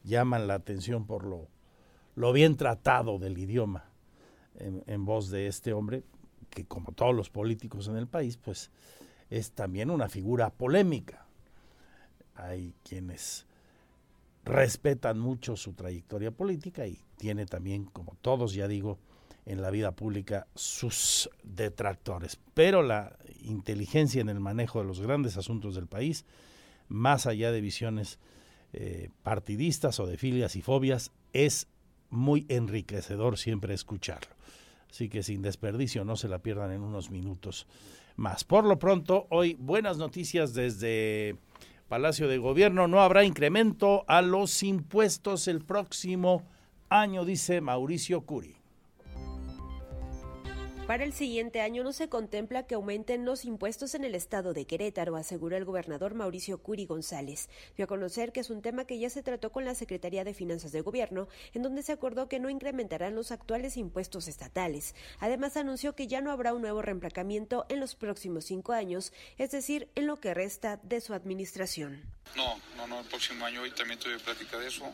llaman 0.03 0.47
la 0.47 0.55
atención 0.55 1.05
por 1.05 1.25
lo, 1.25 2.33
bien 2.33 2.57
tratado 2.57 3.19
del 3.19 3.37
idioma 3.37 3.85
en, 4.55 4.83
en 4.87 5.05
voz 5.05 5.29
de 5.29 5.47
este 5.47 5.73
hombre, 5.73 6.03
que 6.49 6.65
como 6.65 6.91
todos 6.91 7.15
los 7.15 7.29
políticos 7.29 7.87
en 7.87 7.95
el 7.95 8.07
país, 8.07 8.37
pues 8.37 8.71
es 9.29 9.51
también 9.51 9.89
una 9.89 10.09
figura 10.09 10.49
polémica. 10.49 11.25
Hay 12.35 12.75
quienes 12.83 13.45
respetan 14.43 15.19
mucho 15.19 15.55
su 15.55 15.73
trayectoria 15.73 16.31
política 16.31 16.87
y 16.87 16.99
tiene 17.17 17.45
también, 17.45 17.85
como 17.85 18.17
todos 18.21 18.53
ya 18.53 18.67
digo, 18.67 18.99
en 19.45 19.61
la 19.61 19.69
vida 19.69 19.91
pública 19.91 20.47
sus 20.55 21.29
detractores. 21.43 22.39
Pero 22.53 22.83
la 22.83 23.17
inteligencia 23.41 24.21
en 24.21 24.29
el 24.29 24.39
manejo 24.39 24.79
de 24.79 24.85
los 24.85 24.99
grandes 24.99 25.37
asuntos 25.37 25.75
del 25.75 25.87
país, 25.87 26.25
más 26.87 27.25
allá 27.25 27.51
de 27.51 27.61
visiones 27.61 28.19
eh, 28.73 29.09
partidistas 29.23 29.99
o 29.99 30.05
de 30.05 30.17
filias 30.17 30.55
y 30.55 30.61
fobias, 30.61 31.11
es 31.33 31.67
muy 32.09 32.45
enriquecedor 32.49 33.37
siempre 33.37 33.73
escucharlo. 33.73 34.35
Así 34.89 35.07
que 35.09 35.23
sin 35.23 35.41
desperdicio, 35.41 36.03
no 36.03 36.17
se 36.17 36.27
la 36.27 36.39
pierdan 36.39 36.71
en 36.71 36.81
unos 36.81 37.09
minutos 37.09 37.65
más. 38.17 38.43
Por 38.43 38.65
lo 38.65 38.77
pronto, 38.77 39.25
hoy 39.29 39.55
buenas 39.57 39.97
noticias 39.97 40.53
desde 40.53 41.37
Palacio 41.91 42.29
de 42.29 42.37
Gobierno. 42.37 42.87
No 42.87 43.01
habrá 43.01 43.25
incremento 43.25 44.05
a 44.07 44.21
los 44.21 44.63
impuestos 44.63 45.49
el 45.49 45.59
próximo 45.59 46.47
año, 46.87 47.25
dice 47.25 47.59
Mauricio 47.59 48.21
Curi. 48.21 48.60
Para 50.91 51.05
el 51.05 51.13
siguiente 51.13 51.61
año 51.61 51.85
no 51.85 51.93
se 51.93 52.09
contempla 52.09 52.67
que 52.67 52.75
aumenten 52.75 53.23
los 53.23 53.45
impuestos 53.45 53.95
en 53.95 54.03
el 54.03 54.13
estado 54.13 54.51
de 54.51 54.65
Querétaro, 54.65 55.15
aseguró 55.15 55.55
el 55.55 55.63
gobernador 55.63 56.15
Mauricio 56.15 56.61
Curi 56.61 56.85
González. 56.85 57.47
Dio 57.77 57.85
a 57.85 57.87
conocer 57.87 58.33
que 58.33 58.41
es 58.41 58.49
un 58.49 58.61
tema 58.61 58.83
que 58.83 58.99
ya 58.99 59.09
se 59.09 59.23
trató 59.23 59.53
con 59.53 59.63
la 59.63 59.73
Secretaría 59.73 60.25
de 60.25 60.33
Finanzas 60.33 60.73
de 60.73 60.81
Gobierno, 60.81 61.29
en 61.53 61.61
donde 61.61 61.81
se 61.81 61.93
acordó 61.93 62.27
que 62.27 62.41
no 62.41 62.49
incrementarán 62.49 63.15
los 63.15 63.31
actuales 63.31 63.77
impuestos 63.77 64.27
estatales. 64.27 64.93
Además, 65.19 65.55
anunció 65.55 65.95
que 65.95 66.07
ya 66.07 66.19
no 66.19 66.29
habrá 66.29 66.53
un 66.53 66.61
nuevo 66.61 66.81
reemplacamiento 66.81 67.65
en 67.69 67.79
los 67.79 67.95
próximos 67.95 68.43
cinco 68.43 68.73
años, 68.73 69.13
es 69.37 69.51
decir, 69.51 69.87
en 69.95 70.07
lo 70.07 70.19
que 70.19 70.33
resta 70.33 70.81
de 70.83 70.99
su 70.99 71.13
administración. 71.13 72.01
No, 72.35 72.59
no, 72.75 72.85
no, 72.87 72.99
el 72.99 73.05
próximo 73.05 73.45
año 73.45 73.61
hoy 73.61 73.71
también 73.71 73.97
tuve 73.97 74.19
plática 74.19 74.57
de 74.57 74.67
eso 74.67 74.91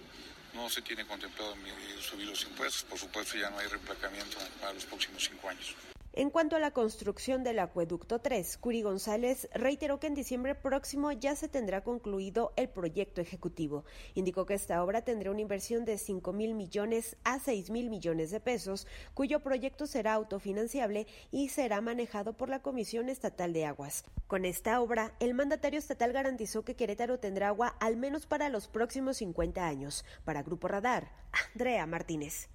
no 0.57 0.69
se 0.69 0.81
tiene 0.81 1.05
contemplado 1.05 1.55
subir 2.01 2.27
los 2.27 2.43
impuestos. 2.43 2.83
Por 2.83 2.97
supuesto, 2.97 3.37
ya 3.37 3.49
no 3.49 3.59
hay 3.59 3.67
reemplacamiento 3.67 4.37
para 4.59 4.73
los 4.73 4.85
próximos 4.85 5.23
cinco 5.23 5.49
años. 5.49 5.75
En 6.17 6.31
cuanto 6.31 6.55
a 6.55 6.59
la 6.59 6.71
construcción 6.71 7.43
del 7.43 7.59
acueducto 7.59 8.17
3, 8.17 8.57
Curi 8.57 8.81
González 8.81 9.47
reiteró 9.53 9.99
que 9.99 10.07
en 10.07 10.15
diciembre 10.15 10.55
próximo 10.55 11.11
ya 11.11 11.35
se 11.35 11.47
tendrá 11.47 11.83
concluido 11.83 12.53
el 12.55 12.69
proyecto 12.69 13.21
ejecutivo. 13.21 13.85
Indicó 14.15 14.47
que 14.47 14.55
esta 14.55 14.83
obra 14.83 15.03
tendrá 15.03 15.29
una 15.29 15.41
inversión 15.41 15.85
de 15.85 15.99
5 15.99 16.33
mil 16.33 16.55
millones 16.55 17.17
a 17.23 17.37
6 17.37 17.69
mil 17.69 17.91
millones 17.91 18.31
de 18.31 18.39
pesos, 18.39 18.87
cuyo 19.13 19.41
proyecto 19.41 19.85
será 19.85 20.13
autofinanciable 20.13 21.05
y 21.29 21.49
será 21.49 21.81
manejado 21.81 22.33
por 22.33 22.49
la 22.49 22.63
Comisión 22.63 23.09
Estatal 23.09 23.53
de 23.53 23.65
Aguas. 23.65 24.03
Con 24.25 24.43
esta 24.43 24.81
obra, 24.81 25.13
el 25.19 25.35
mandatario 25.35 25.77
estatal 25.77 26.13
garantizó 26.13 26.65
que 26.65 26.75
Querétaro 26.75 27.19
tendrá 27.19 27.49
agua 27.49 27.75
al 27.79 27.95
menos 27.95 28.25
para 28.25 28.49
los 28.49 28.67
próximos 28.67 29.17
50 29.17 29.67
años. 29.67 30.03
Para 30.25 30.41
Grupo 30.41 30.67
Radar, 30.67 31.11
Andrea 31.53 31.85
Martínez. 31.85 32.49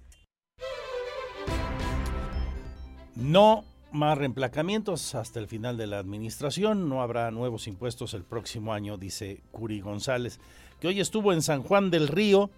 No 3.15 3.63
más 3.91 4.17
reemplacamientos 4.17 5.13
hasta 5.13 5.39
el 5.39 5.47
final 5.47 5.77
de 5.77 5.87
la 5.87 5.99
administración. 5.99 6.89
No 6.89 7.01
habrá 7.01 7.29
nuevos 7.31 7.67
impuestos 7.67 8.13
el 8.13 8.23
próximo 8.23 8.73
año, 8.73 8.97
dice 8.97 9.41
Curi 9.51 9.81
González, 9.81 10.39
que 10.79 10.87
hoy 10.87 10.99
estuvo 10.99 11.31
en 11.31 11.41
San 11.41 11.61
Juan 11.61 11.91
del 11.91 12.07
Río. 12.07 12.49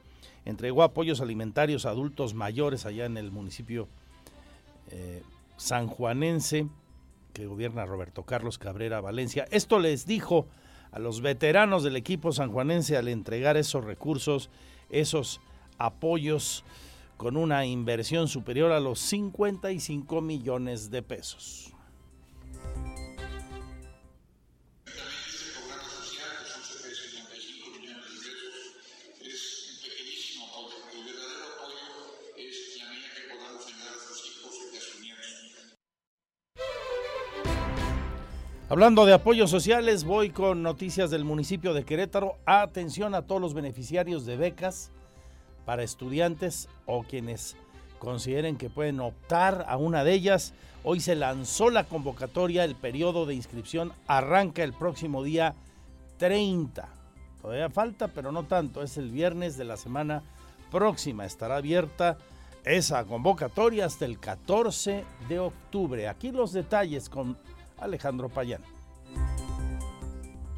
Entregó 0.46 0.84
apoyos 0.84 1.22
alimentarios 1.22 1.86
a 1.86 1.90
adultos 1.90 2.34
mayores 2.34 2.86
allá 2.86 3.06
en 3.06 3.18
el 3.18 3.32
municipio 3.32 3.88
eh, 4.92 5.24
sanjuanense 5.58 6.68
que 7.34 7.48
gobierna 7.48 7.86
Roberto 7.86 8.24
Carlos 8.24 8.58
Cabrera 8.58 9.02
Valencia. 9.02 9.46
Esto 9.52 9.80
les 9.80 10.06
dijo 10.06 10.48
a 10.92 11.00
los 11.00 11.20
veteranos 11.20 11.84
del 11.84 11.98
equipo 11.98 12.32
sanjuanense 12.32 12.96
al 12.96 13.10
entregar 13.10 13.58
esos 13.58 13.84
recursos, 13.84 14.50
esos 14.90 15.42
apoyos 15.78 16.64
con 17.18 17.38
una 17.38 17.66
inversión 17.66 18.28
superior 18.28 18.72
a 18.72 18.80
los 18.80 19.00
55 19.00 20.22
millones 20.22 20.90
de 20.92 21.02
pesos. 21.02 21.72
Hablando 38.68 39.06
de 39.06 39.14
apoyos 39.14 39.52
sociales, 39.52 40.04
voy 40.04 40.32
con 40.32 40.64
noticias 40.64 41.12
del 41.12 41.24
municipio 41.24 41.74
de 41.74 41.86
Querétaro. 41.86 42.40
Atención 42.46 43.14
a 43.16 43.22
todos 43.22 43.40
los 43.40 43.54
beneficiarios 43.54 44.26
de 44.26 44.38
becas 44.38 44.92
para 45.66 45.84
estudiantes 45.84 46.70
o 46.86 47.04
quienes 47.04 47.56
consideren 48.00 48.58
que 48.58 48.70
pueden 48.70 49.00
optar 49.00 49.66
a 49.68 49.78
una 49.78 50.04
de 50.04 50.14
ellas. 50.14 50.54
Hoy 50.84 51.00
se 51.00 51.16
lanzó 51.16 51.70
la 51.70 51.86
convocatoria, 51.86 52.64
el 52.64 52.76
periodo 52.76 53.26
de 53.26 53.34
inscripción 53.34 53.92
arranca 54.08 54.64
el 54.64 54.74
próximo 54.74 55.24
día 55.24 55.56
30. 56.18 56.88
Todavía 57.42 57.70
falta, 57.70 58.08
pero 58.08 58.32
no 58.32 58.44
tanto, 58.44 58.84
es 58.84 58.98
el 58.98 59.12
viernes 59.12 59.58
de 59.58 59.66
la 59.66 59.78
semana 59.78 60.24
próxima. 60.72 61.26
Estará 61.26 61.58
abierta 61.58 62.18
esa 62.64 63.04
convocatoria 63.06 63.86
hasta 63.86 64.06
el 64.06 64.20
14 64.20 65.04
de 65.28 65.40
octubre. 65.40 66.08
Aquí 66.08 66.32
los 66.32 66.54
detalles 66.54 67.10
con 67.10 67.38
Alejandro 67.78 68.30
Payán. 68.30 68.62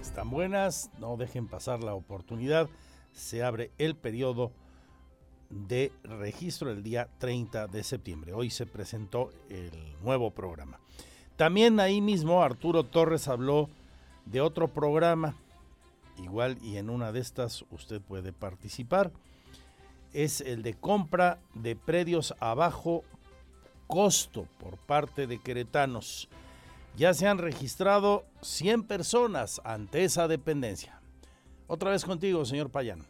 Están 0.00 0.30
buenas, 0.30 0.90
no 0.98 1.16
dejen 1.16 1.48
pasar 1.48 1.84
la 1.84 1.94
oportunidad. 1.94 2.68
Se 3.12 3.42
abre 3.42 3.70
el 3.78 3.96
periodo 3.96 4.52
de 5.50 5.92
registro 6.04 6.70
el 6.70 6.82
día 6.82 7.08
30 7.18 7.66
de 7.66 7.82
septiembre. 7.82 8.32
Hoy 8.32 8.50
se 8.50 8.66
presentó 8.66 9.30
el 9.48 9.70
nuevo 10.02 10.30
programa. 10.30 10.80
También 11.36 11.80
ahí 11.80 12.00
mismo 12.00 12.42
Arturo 12.42 12.84
Torres 12.84 13.26
habló 13.28 13.68
de 14.26 14.40
otro 14.40 14.68
programa, 14.68 15.34
igual 16.22 16.58
y 16.62 16.76
en 16.76 16.90
una 16.90 17.12
de 17.12 17.20
estas 17.20 17.64
usted 17.70 18.00
puede 18.00 18.32
participar. 18.32 19.10
Es 20.12 20.40
el 20.40 20.62
de 20.62 20.74
compra 20.74 21.38
de 21.54 21.76
predios 21.76 22.34
a 22.40 22.54
bajo 22.54 23.04
costo 23.86 24.46
por 24.58 24.76
parte 24.78 25.26
de 25.26 25.38
queretanos. 25.38 26.28
Ya 26.96 27.14
se 27.14 27.26
han 27.26 27.38
registrado 27.38 28.24
100 28.42 28.84
personas 28.84 29.60
ante 29.64 30.04
esa 30.04 30.28
dependencia. 30.28 31.00
Otra 31.66 31.90
vez 31.90 32.04
contigo, 32.04 32.44
señor 32.44 32.70
Payán. 32.70 33.06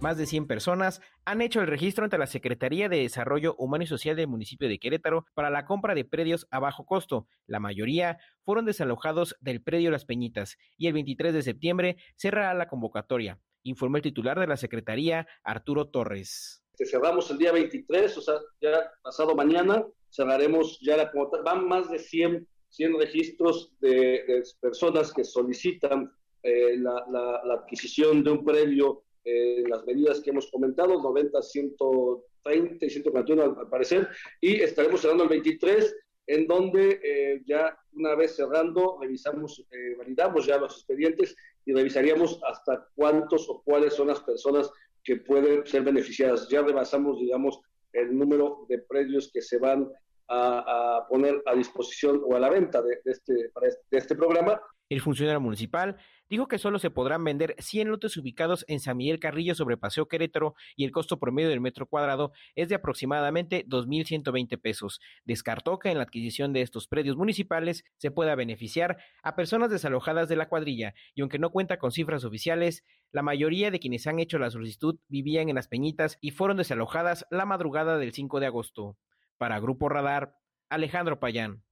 Más 0.00 0.18
de 0.18 0.26
100 0.26 0.46
personas 0.46 1.00
han 1.24 1.40
hecho 1.40 1.60
el 1.60 1.66
registro 1.66 2.04
ante 2.04 2.18
la 2.18 2.26
Secretaría 2.26 2.88
de 2.88 2.98
Desarrollo 2.98 3.54
Humano 3.56 3.84
y 3.84 3.86
Social 3.86 4.16
del 4.16 4.28
municipio 4.28 4.68
de 4.68 4.78
Querétaro 4.78 5.24
para 5.32 5.48
la 5.48 5.64
compra 5.64 5.94
de 5.94 6.04
predios 6.04 6.46
a 6.50 6.58
bajo 6.58 6.84
costo. 6.84 7.26
La 7.46 7.60
mayoría 7.60 8.18
fueron 8.42 8.66
desalojados 8.66 9.36
del 9.40 9.62
predio 9.62 9.90
Las 9.90 10.04
Peñitas 10.04 10.58
y 10.76 10.88
el 10.88 10.92
23 10.92 11.32
de 11.32 11.42
septiembre 11.42 11.96
cerrará 12.16 12.52
la 12.52 12.68
convocatoria, 12.68 13.38
informó 13.64 13.96
el 13.96 14.02
titular 14.02 14.38
de 14.38 14.46
la 14.46 14.56
Secretaría, 14.56 15.26
Arturo 15.42 15.88
Torres. 15.88 16.64
cerramos 16.78 17.30
el 17.30 17.38
día 17.38 17.52
23, 17.52 18.16
o 18.16 18.20
sea, 18.20 18.34
ya 18.60 18.90
pasado 19.02 19.34
mañana, 19.34 19.84
cerraremos 20.10 20.78
ya 20.80 20.96
la. 20.96 21.12
Van 21.44 21.66
más 21.66 21.90
de 21.90 21.98
100, 21.98 22.46
100 22.68 22.98
registros 22.98 23.72
de, 23.80 24.42
personas 24.60 25.12
que 25.12 25.24
solicitan 25.24 26.10
eh, 26.42 26.76
la, 26.78 27.04
la 27.10 27.54
adquisición 27.54 28.22
de 28.22 28.30
un 28.30 28.44
predio 28.44 29.04
eh, 29.26 29.64
las 29.68 29.86
medidas 29.86 30.20
que 30.20 30.30
hemos 30.30 30.50
comentado, 30.50 31.00
90, 31.00 31.40
130 31.40 32.84
y 32.84 32.90
141 32.90 33.42
al, 33.42 33.68
parecer, 33.70 34.06
y 34.38 34.60
estaremos 34.60 35.00
cerrando 35.00 35.22
el 35.22 35.30
23, 35.30 35.96
en 36.26 36.46
donde 36.46 37.00
eh, 37.02 37.42
ya 37.46 37.74
una 37.94 38.14
vez 38.16 38.36
cerrando, 38.36 38.98
revisamos, 39.00 39.64
eh, 39.70 39.94
validamos 39.96 40.44
ya 40.44 40.58
los 40.58 40.74
expedientes 40.74 41.34
y 41.66 41.72
revisaríamos 41.72 42.40
hasta 42.46 42.86
cuántos 42.94 43.48
o 43.48 43.62
cuáles 43.62 43.94
son 43.94 44.08
las 44.08 44.20
personas 44.20 44.70
que 45.02 45.16
pueden 45.16 45.66
ser 45.66 45.82
beneficiadas. 45.82 46.48
Ya 46.48 46.62
rebasamos, 46.62 47.18
digamos, 47.18 47.60
el 47.92 48.16
número 48.16 48.66
de 48.68 48.78
predios 48.78 49.30
que 49.32 49.42
se 49.42 49.58
van 49.58 49.88
a, 50.28 51.06
poner 51.08 51.42
a 51.46 51.54
disposición 51.54 52.22
o 52.24 52.34
a 52.34 52.40
la 52.40 52.50
venta 52.50 52.82
de, 52.82 52.98
este, 53.04 53.34
de 53.34 53.98
este 53.98 54.14
programa. 54.14 54.60
El 54.88 55.00
funcionario 55.00 55.40
municipal 55.40 55.96
dijo 56.28 56.48
que 56.48 56.58
solo 56.58 56.78
se 56.78 56.90
podrán 56.90 57.24
vender 57.24 57.54
100 57.58 57.88
lotes 57.88 58.16
ubicados 58.16 58.64
en 58.68 58.80
San 58.80 58.96
Miguel 58.96 59.20
Carrillo 59.20 59.54
sobre 59.54 59.76
Paseo 59.76 60.08
Querétaro 60.08 60.54
y 60.76 60.84
el 60.84 60.92
costo 60.92 61.18
promedio 61.18 61.48
del 61.48 61.60
metro 61.60 61.86
cuadrado 61.86 62.32
es 62.54 62.68
de 62.68 62.74
aproximadamente 62.74 63.66
2.120 63.66 64.60
pesos. 64.60 65.00
Descartó 65.24 65.78
que 65.78 65.90
en 65.90 65.98
la 65.98 66.04
adquisición 66.04 66.52
de 66.52 66.62
estos 66.62 66.88
predios 66.88 67.16
municipales 67.16 67.84
se 67.96 68.10
pueda 68.10 68.34
beneficiar 68.34 68.98
a 69.22 69.36
personas 69.36 69.70
desalojadas 69.70 70.28
de 70.28 70.36
la 70.36 70.48
cuadrilla 70.48 70.94
y 71.14 71.20
aunque 71.20 71.38
no 71.38 71.50
cuenta 71.50 71.78
con 71.78 71.92
cifras 71.92 72.24
oficiales, 72.24 72.84
la 73.12 73.22
mayoría 73.22 73.70
de 73.70 73.80
quienes 73.80 74.06
han 74.06 74.18
hecho 74.18 74.38
la 74.38 74.50
solicitud 74.50 74.98
vivían 75.08 75.48
en 75.48 75.54
las 75.54 75.68
Peñitas 75.68 76.18
y 76.20 76.30
fueron 76.30 76.56
desalojadas 76.56 77.26
la 77.30 77.46
madrugada 77.46 77.98
del 77.98 78.12
5 78.12 78.40
de 78.40 78.46
agosto. 78.46 78.96
Para 79.38 79.60
Grupo 79.60 79.88
Radar, 79.88 80.38
Alejandro 80.68 81.20
Payán. 81.20 81.62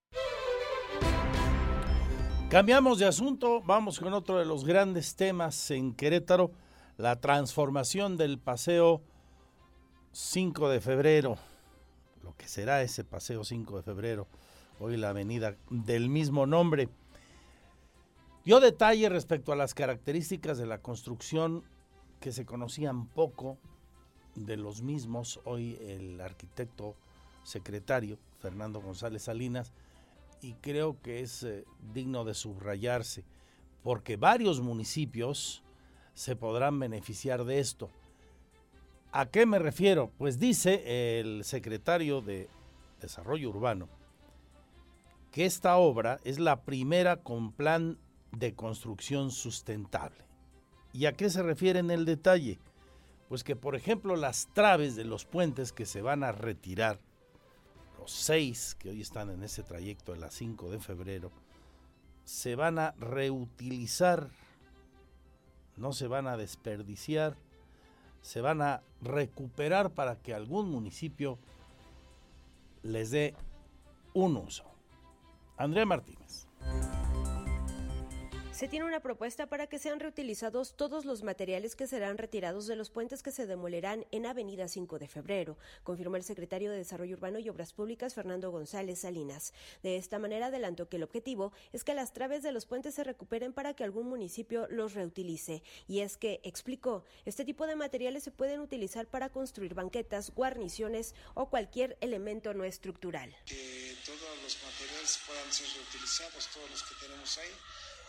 Cambiamos 2.52 2.98
de 2.98 3.06
asunto, 3.06 3.62
vamos 3.62 3.98
con 3.98 4.12
otro 4.12 4.36
de 4.36 4.44
los 4.44 4.66
grandes 4.66 5.16
temas 5.16 5.70
en 5.70 5.94
Querétaro, 5.94 6.50
la 6.98 7.18
transformación 7.18 8.18
del 8.18 8.38
paseo 8.38 9.00
5 10.12 10.68
de 10.68 10.82
febrero, 10.82 11.38
lo 12.22 12.36
que 12.36 12.46
será 12.48 12.82
ese 12.82 13.04
paseo 13.04 13.42
5 13.42 13.78
de 13.78 13.82
febrero, 13.82 14.26
hoy 14.80 14.98
la 14.98 15.08
avenida 15.08 15.56
del 15.70 16.10
mismo 16.10 16.44
nombre. 16.44 16.90
Dio 18.44 18.60
detalle 18.60 19.08
respecto 19.08 19.52
a 19.52 19.56
las 19.56 19.72
características 19.72 20.58
de 20.58 20.66
la 20.66 20.82
construcción 20.82 21.64
que 22.20 22.32
se 22.32 22.44
conocían 22.44 23.06
poco 23.06 23.56
de 24.34 24.58
los 24.58 24.82
mismos, 24.82 25.40
hoy 25.46 25.78
el 25.80 26.20
arquitecto 26.20 26.96
secretario 27.44 28.18
Fernando 28.40 28.82
González 28.82 29.22
Salinas, 29.22 29.72
y 30.42 30.54
creo 30.54 31.00
que 31.00 31.20
es 31.20 31.44
eh, 31.44 31.64
digno 31.94 32.24
de 32.24 32.34
subrayarse, 32.34 33.24
porque 33.82 34.16
varios 34.16 34.60
municipios 34.60 35.62
se 36.14 36.36
podrán 36.36 36.78
beneficiar 36.78 37.44
de 37.44 37.60
esto. 37.60 37.88
¿A 39.12 39.26
qué 39.26 39.46
me 39.46 39.58
refiero? 39.58 40.10
Pues 40.18 40.38
dice 40.38 41.20
el 41.20 41.44
secretario 41.44 42.20
de 42.20 42.48
Desarrollo 43.00 43.50
Urbano 43.50 43.88
que 45.30 45.46
esta 45.46 45.76
obra 45.78 46.20
es 46.24 46.38
la 46.38 46.62
primera 46.62 47.16
con 47.16 47.52
plan 47.52 47.98
de 48.32 48.54
construcción 48.54 49.30
sustentable. 49.30 50.26
¿Y 50.92 51.06
a 51.06 51.12
qué 51.12 51.30
se 51.30 51.42
refiere 51.42 51.78
en 51.78 51.90
el 51.90 52.04
detalle? 52.04 52.58
Pues 53.30 53.42
que, 53.42 53.56
por 53.56 53.74
ejemplo, 53.74 54.14
las 54.14 54.50
traves 54.52 54.94
de 54.94 55.04
los 55.04 55.24
puentes 55.24 55.72
que 55.72 55.86
se 55.86 56.02
van 56.02 56.22
a 56.22 56.32
retirar 56.32 57.00
seis 58.06 58.76
que 58.78 58.90
hoy 58.90 59.00
están 59.00 59.30
en 59.30 59.42
ese 59.42 59.62
trayecto 59.62 60.12
de 60.12 60.18
la 60.18 60.30
5 60.30 60.70
de 60.70 60.78
febrero, 60.78 61.30
se 62.24 62.54
van 62.54 62.78
a 62.78 62.92
reutilizar, 62.98 64.28
no 65.76 65.92
se 65.92 66.06
van 66.06 66.26
a 66.26 66.36
desperdiciar, 66.36 67.36
se 68.22 68.40
van 68.40 68.62
a 68.62 68.82
recuperar 69.00 69.90
para 69.90 70.16
que 70.16 70.34
algún 70.34 70.70
municipio 70.70 71.38
les 72.82 73.10
dé 73.10 73.34
un 74.14 74.36
uso. 74.36 74.64
Andrea 75.56 75.86
Martínez. 75.86 76.46
Se 78.52 78.68
tiene 78.68 78.84
una 78.84 79.00
propuesta 79.00 79.46
para 79.46 79.66
que 79.66 79.78
sean 79.78 79.98
reutilizados 79.98 80.76
todos 80.76 81.06
los 81.06 81.22
materiales 81.22 81.74
que 81.74 81.86
serán 81.86 82.18
retirados 82.18 82.66
de 82.66 82.76
los 82.76 82.90
puentes 82.90 83.22
que 83.22 83.32
se 83.32 83.46
demolerán 83.46 84.06
en 84.12 84.26
Avenida 84.26 84.68
5 84.68 84.98
de 84.98 85.08
Febrero, 85.08 85.56
confirmó 85.82 86.16
el 86.16 86.22
secretario 86.22 86.70
de 86.70 86.76
Desarrollo 86.76 87.16
Urbano 87.16 87.38
y 87.38 87.48
Obras 87.48 87.72
Públicas 87.72 88.12
Fernando 88.12 88.50
González 88.50 89.00
Salinas. 89.00 89.54
De 89.82 89.96
esta 89.96 90.18
manera 90.18 90.46
adelantó 90.46 90.86
que 90.90 90.98
el 90.98 91.02
objetivo 91.02 91.52
es 91.72 91.82
que 91.82 91.94
las 91.94 92.12
traves 92.12 92.42
de 92.42 92.52
los 92.52 92.66
puentes 92.66 92.94
se 92.94 93.04
recuperen 93.04 93.54
para 93.54 93.72
que 93.72 93.84
algún 93.84 94.06
municipio 94.06 94.68
los 94.68 94.92
reutilice. 94.92 95.62
Y 95.88 96.00
es 96.00 96.18
que, 96.18 96.40
explicó, 96.44 97.04
este 97.24 97.46
tipo 97.46 97.66
de 97.66 97.74
materiales 97.74 98.22
se 98.22 98.32
pueden 98.32 98.60
utilizar 98.60 99.06
para 99.06 99.30
construir 99.30 99.72
banquetas, 99.72 100.30
guarniciones 100.30 101.14
o 101.32 101.48
cualquier 101.48 101.96
elemento 102.02 102.52
no 102.52 102.64
estructural. 102.64 103.34
Que 103.46 103.96
todos 104.04 104.20
los 104.42 104.58
materiales 104.62 105.20
puedan 105.26 105.50
ser 105.50 105.68
reutilizados, 105.74 106.48
todos 106.52 106.70
los 106.70 106.82
que 106.82 106.94
tenemos 107.00 107.38
ahí 107.38 107.48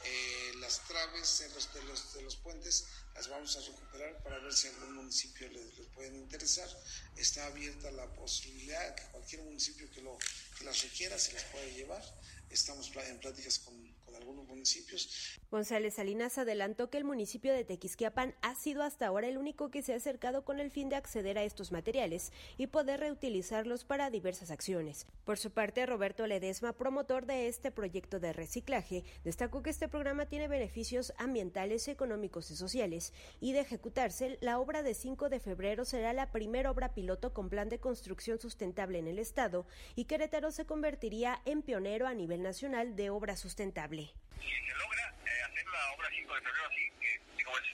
eh, 0.06 0.51
las 0.60 0.80
traves 0.88 1.39
de 1.39 1.49
los, 1.49 1.74
de, 1.74 1.84
los, 1.84 2.14
de 2.14 2.22
los 2.22 2.36
puentes 2.38 2.86
las 3.16 3.28
vamos 3.30 3.56
a 3.58 3.62
recuperar 3.62 4.22
para 4.24 4.39
ver 4.39 4.54
si 4.54 4.68
algún 4.68 4.95
municipio 4.95 5.47
les, 5.49 5.78
les 5.78 5.88
pueden 5.88 6.16
interesar. 6.16 6.68
Está 7.16 7.45
abierta 7.45 7.91
la 7.91 8.12
posibilidad 8.14 8.95
que 8.95 9.04
cualquier 9.12 9.41
municipio 9.43 9.89
que, 9.91 10.01
lo, 10.01 10.18
que 10.58 10.66
las 10.66 10.82
requiera 10.82 11.18
se 11.20 11.34
las 11.34 11.43
pueda 11.45 11.66
llevar. 11.68 12.04
Estamos 12.49 12.91
en 12.95 13.20
pláticas 13.20 13.60
con, 13.60 13.92
con 14.14 14.22
algunos 14.22 14.47
municipios. 14.47 15.39
González 15.49 15.95
Salinas 15.95 16.38
adelantó 16.38 16.89
que 16.89 16.97
el 16.97 17.03
municipio 17.03 17.53
de 17.53 17.64
Tequisquiapan 17.64 18.36
ha 18.41 18.55
sido 18.55 18.84
hasta 18.84 19.07
ahora 19.07 19.28
el 19.28 19.38
único 19.38 19.70
que 19.70 19.82
se 19.82 19.93
ha 19.93 19.97
acercado 19.97 20.45
con 20.45 20.59
el 20.59 20.72
fin 20.72 20.89
de 20.89 20.95
acceder 20.95 21.38
a 21.38 21.43
estos 21.43 21.72
materiales 21.72 22.32
y 22.57 22.68
poder 22.68 22.99
reutilizarlos 22.99 23.86
para 23.86 24.09
diversas 24.09 24.51
acciones. 24.51 25.07
Por 25.26 25.38
su 25.38 25.51
parte, 25.51 25.86
Roberto 25.86 26.26
Ledesma, 26.28 26.74
promotor 26.74 27.26
de 27.26 27.47
este 27.47 27.72
proyecto 27.72 28.20
de 28.20 28.34
reciclaje, 28.34 29.03
destacó 29.24 29.61
que 29.61 29.70
este 29.70 29.88
programa 29.88 30.26
tiene 30.26 30.47
beneficios 30.47 31.14
ambientales, 31.18 31.88
económicos 31.88 32.51
y 32.51 32.55
sociales 32.55 33.14
y 33.39 33.53
de 33.53 33.61
ejecutarse, 33.61 34.38
la 34.41 34.59
obra 34.59 34.84
de 34.84 34.93
5 34.93 35.30
de 35.30 35.39
febrero 35.39 35.86
será 35.86 36.14
la 36.14 36.32
primera 36.32 36.72
obra 36.72 36.93
piloto 36.93 37.34
con 37.34 37.49
plan 37.49 37.70
de 37.70 37.80
construcción 37.80 38.39
sustentable 38.39 38.99
en 38.99 39.07
el 39.07 39.20
Estado 39.20 39.66
y 39.95 40.05
Querétaro 40.05 40.51
se 40.51 40.66
convertiría 40.66 41.41
en 41.45 41.61
pionero 41.61 42.07
a 42.07 42.14
nivel 42.14 42.41
nacional 42.41 42.95
de 42.95 43.09
obra 43.09 43.38
sustentable. 43.38 44.03
Si 44.39 44.49
se 44.49 44.76
logra 44.76 45.14
eh, 45.26 45.43
hacer 45.43 45.66
la 45.68 45.93
obra 45.93 46.10
5 46.10 46.36
de 46.36 46.41
febrero 46.41 46.66
así, 46.68 46.91
que 46.99 47.22
digo, 47.38 47.51
es, 47.60 47.68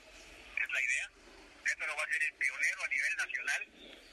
es 0.64 0.72
la 0.72 0.82
idea, 0.82 1.12
Querétaro 1.64 1.96
va 1.96 2.04
a 2.04 2.08
ser 2.08 2.24
el 2.24 2.34
pionero 2.34 2.84
a 2.84 2.88
nivel 2.88 3.16
nacional 3.18 3.62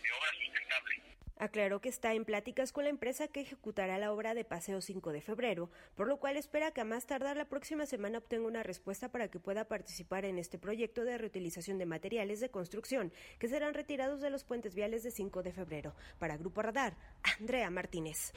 de 0.03 0.13
obra 0.13 0.31
sustentable. 0.33 1.03
Aclaró 1.39 1.81
que 1.83 1.91
está 1.91 2.15
en 2.15 2.25
pláticas 2.25 2.73
con 2.73 2.85
la 2.85 2.91
empresa 2.91 3.29
que 3.29 3.41
ejecutará 3.41 3.99
la 3.99 4.11
obra 4.11 4.33
de 4.33 4.45
Paseo 4.45 4.81
5 4.81 5.13
de 5.13 5.21
febrero, 5.21 5.71
por 5.95 6.09
lo 6.09 6.17
cual 6.19 6.39
espera 6.39 6.71
que 6.71 6.81
a 6.81 6.85
más 6.85 7.07
tardar 7.07 7.37
la 7.37 7.45
próxima 7.45 7.85
semana 7.85 8.19
obtenga 8.19 8.47
una 8.47 8.63
respuesta 8.63 9.11
para 9.11 9.29
que 9.29 9.39
pueda 9.39 9.69
participar 9.69 10.25
en 10.25 10.39
este 10.39 10.59
proyecto 10.59 11.05
de 11.05 11.19
reutilización 11.19 11.77
de 11.77 11.85
materiales 11.85 12.41
de 12.41 12.51
construcción 12.51 13.13
que 13.39 13.49
serán 13.49 13.75
retirados 13.75 14.23
de 14.23 14.31
los 14.31 14.45
puentes 14.45 14.75
viales 14.75 15.03
de 15.03 15.11
5 15.11 15.43
de 15.43 15.53
febrero. 15.53 15.95
Para 16.19 16.39
Grupo 16.39 16.63
Radar, 16.63 16.97
Andrea 17.39 17.69
Martínez. 17.69 18.33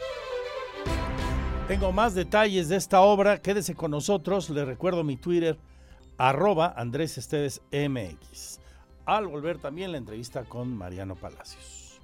Tengo 1.70 1.92
más 1.92 2.16
detalles 2.16 2.68
de 2.68 2.78
esta 2.78 3.02
obra. 3.02 3.44
Quédese 3.44 3.76
con 3.76 3.92
nosotros. 3.92 4.50
Le 4.50 4.66
recuerdo 4.66 5.04
mi 5.04 5.18
Twitter, 5.18 5.56
arroba 6.18 6.74
Andrés 6.76 7.20
Esteves 7.20 7.62
MX. 7.72 8.60
Al 9.06 9.28
volver 9.28 9.60
también 9.60 9.92
la 9.92 10.00
entrevista 10.00 10.46
con 10.46 10.76
Mariano 10.76 11.14
Palacios. 11.14 12.02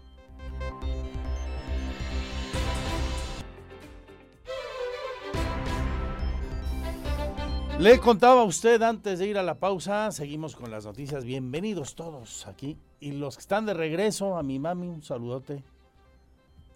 Le 7.80 7.99
contaba 7.99 8.41
a 8.41 8.43
usted 8.43 8.80
antes 8.84 9.18
de 9.18 9.26
ir 9.26 9.39
a 9.39 9.43
la 9.43 9.55
pausa, 9.55 10.11
seguimos 10.11 10.55
con 10.55 10.70
las 10.70 10.86
noticias. 10.86 11.26
Bienvenidos 11.26 11.95
todos 11.95 12.45
aquí. 12.45 12.78
Y 12.99 13.13
los 13.13 13.36
que 13.36 13.41
están 13.41 13.66
de 13.66 13.74
regreso, 13.74 14.38
a 14.38 14.43
mi 14.43 14.59
mami, 14.59 14.89
un 14.89 15.01
saludote. 15.01 15.63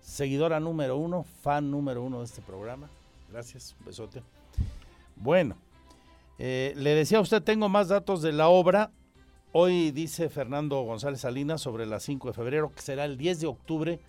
Seguidora 0.09 0.59
número 0.59 0.97
uno, 0.97 1.23
fan 1.43 1.69
número 1.69 2.01
uno 2.01 2.19
de 2.19 2.25
este 2.25 2.41
programa. 2.41 2.89
Gracias, 3.31 3.75
un 3.79 3.85
besote. 3.85 4.23
Bueno, 5.15 5.55
eh, 6.39 6.73
le 6.75 6.95
decía 6.95 7.19
a 7.19 7.21
usted, 7.21 7.43
tengo 7.43 7.69
más 7.69 7.89
datos 7.89 8.23
de 8.23 8.31
la 8.31 8.49
obra. 8.49 8.89
Hoy 9.51 9.91
dice 9.91 10.27
Fernando 10.29 10.81
González 10.81 11.21
Salinas 11.21 11.61
sobre 11.61 11.85
las 11.85 12.01
5 12.01 12.29
de 12.29 12.33
febrero, 12.33 12.71
que 12.75 12.81
será 12.81 13.05
el 13.05 13.17
10 13.17 13.41
de 13.41 13.47
octubre, 13.47 13.99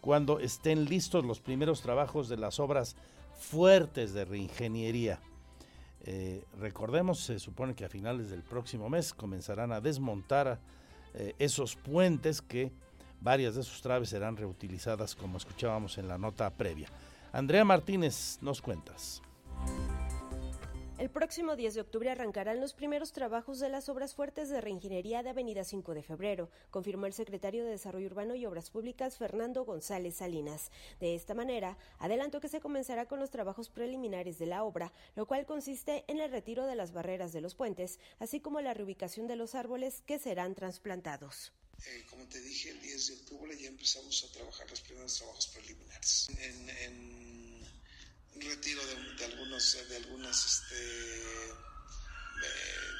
cuando 0.00 0.40
estén 0.40 0.86
listos 0.86 1.24
los 1.24 1.38
primeros 1.38 1.82
trabajos 1.82 2.28
de 2.28 2.36
las 2.36 2.58
obras 2.58 2.96
fuertes 3.38 4.12
de 4.12 4.24
reingeniería. 4.24 5.20
Eh, 6.02 6.44
recordemos, 6.58 7.20
se 7.20 7.38
supone 7.38 7.76
que 7.76 7.84
a 7.84 7.88
finales 7.88 8.28
del 8.28 8.42
próximo 8.42 8.90
mes 8.90 9.14
comenzarán 9.14 9.70
a 9.70 9.80
desmontar 9.80 10.58
eh, 11.14 11.32
esos 11.38 11.76
puentes 11.76 12.42
que 12.42 12.72
varias 13.24 13.54
de 13.54 13.62
sus 13.62 13.80
traves 13.80 14.10
serán 14.10 14.36
reutilizadas 14.36 15.16
como 15.16 15.38
escuchábamos 15.38 15.96
en 15.98 16.06
la 16.06 16.18
nota 16.18 16.48
previa. 16.50 16.88
Andrea 17.32 17.64
Martínez, 17.64 18.38
nos 18.42 18.60
cuentas. 18.60 19.22
El 20.96 21.10
próximo 21.10 21.56
10 21.56 21.74
de 21.74 21.80
octubre 21.80 22.10
arrancarán 22.10 22.60
los 22.60 22.72
primeros 22.72 23.12
trabajos 23.12 23.58
de 23.58 23.68
las 23.68 23.88
obras 23.88 24.14
fuertes 24.14 24.48
de 24.48 24.60
reingeniería 24.60 25.24
de 25.24 25.30
Avenida 25.30 25.64
5 25.64 25.92
de 25.92 26.02
Febrero, 26.04 26.50
confirmó 26.70 27.06
el 27.06 27.12
secretario 27.12 27.64
de 27.64 27.70
Desarrollo 27.70 28.06
Urbano 28.06 28.36
y 28.36 28.46
Obras 28.46 28.70
Públicas 28.70 29.16
Fernando 29.16 29.64
González 29.64 30.14
Salinas. 30.14 30.70
De 31.00 31.16
esta 31.16 31.34
manera, 31.34 31.76
adelantó 31.98 32.40
que 32.40 32.48
se 32.48 32.60
comenzará 32.60 33.06
con 33.06 33.18
los 33.18 33.30
trabajos 33.30 33.70
preliminares 33.70 34.38
de 34.38 34.46
la 34.46 34.62
obra, 34.62 34.92
lo 35.16 35.26
cual 35.26 35.46
consiste 35.46 36.04
en 36.06 36.20
el 36.20 36.30
retiro 36.30 36.66
de 36.66 36.76
las 36.76 36.92
barreras 36.92 37.32
de 37.32 37.40
los 37.40 37.56
puentes, 37.56 37.98
así 38.20 38.38
como 38.38 38.60
la 38.60 38.74
reubicación 38.74 39.26
de 39.26 39.36
los 39.36 39.56
árboles 39.56 40.02
que 40.06 40.20
serán 40.20 40.54
trasplantados. 40.54 41.52
Eh, 41.86 42.06
como 42.08 42.26
te 42.28 42.40
dije, 42.40 42.70
el 42.70 42.80
10 42.80 43.06
de 43.06 43.14
octubre 43.14 43.58
ya 43.60 43.68
empezamos 43.68 44.24
a 44.24 44.32
trabajar 44.32 44.68
los 44.70 44.80
primeros 44.80 45.14
trabajos 45.16 45.46
preliminares. 45.48 46.28
En, 46.38 46.70
en 46.70 48.40
retiro 48.40 48.84
de, 48.86 49.24
algunos 49.24 49.88
de 49.88 49.96
algunas 49.96 50.46
este, 50.46 51.54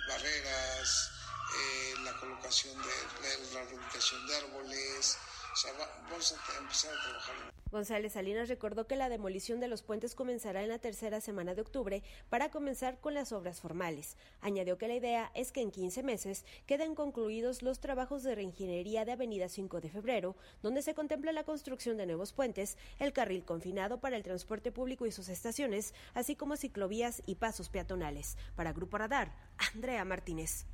barreras, 0.08 1.10
eh, 1.56 1.94
la 2.02 2.18
colocación 2.18 2.76
de 2.82 3.54
la 3.54 3.64
reubicación 3.64 4.26
de 4.26 4.36
árboles, 4.36 5.16
o 5.54 5.56
sea, 5.56 5.72
vamos 6.10 6.32
a 6.32 6.58
empezar 6.58 6.92
a 6.92 7.02
trabajar. 7.02 7.34
González 7.70 8.12
Salinas 8.12 8.48
recordó 8.48 8.88
que 8.88 8.96
la 8.96 9.08
demolición 9.08 9.60
de 9.60 9.68
los 9.68 9.82
puentes 9.82 10.16
comenzará 10.16 10.62
en 10.62 10.68
la 10.68 10.78
tercera 10.78 11.20
semana 11.20 11.54
de 11.54 11.62
octubre 11.62 12.02
para 12.28 12.50
comenzar 12.50 13.00
con 13.00 13.14
las 13.14 13.30
obras 13.32 13.60
formales. 13.60 14.16
Añadió 14.40 14.78
que 14.78 14.88
la 14.88 14.94
idea 14.94 15.30
es 15.34 15.52
que 15.52 15.60
en 15.60 15.70
15 15.70 16.02
meses 16.02 16.44
queden 16.66 16.96
concluidos 16.96 17.62
los 17.62 17.78
trabajos 17.78 18.24
de 18.24 18.34
reingeniería 18.34 19.04
de 19.04 19.12
Avenida 19.12 19.48
5 19.48 19.80
de 19.80 19.90
Febrero, 19.90 20.36
donde 20.60 20.82
se 20.82 20.94
contempla 20.94 21.30
la 21.30 21.44
construcción 21.44 21.96
de 21.96 22.06
nuevos 22.06 22.32
puentes, 22.32 22.76
el 22.98 23.12
carril 23.12 23.44
confinado 23.44 24.00
para 24.00 24.16
el 24.16 24.24
transporte 24.24 24.72
público 24.72 25.06
y 25.06 25.12
sus 25.12 25.28
estaciones, 25.28 25.94
así 26.14 26.34
como 26.34 26.56
ciclovías 26.56 27.22
y 27.26 27.36
pasos 27.36 27.68
peatonales. 27.68 28.36
Para 28.56 28.72
Grupo 28.72 28.98
Radar, 28.98 29.32
Andrea 29.72 30.04
Martínez. 30.04 30.66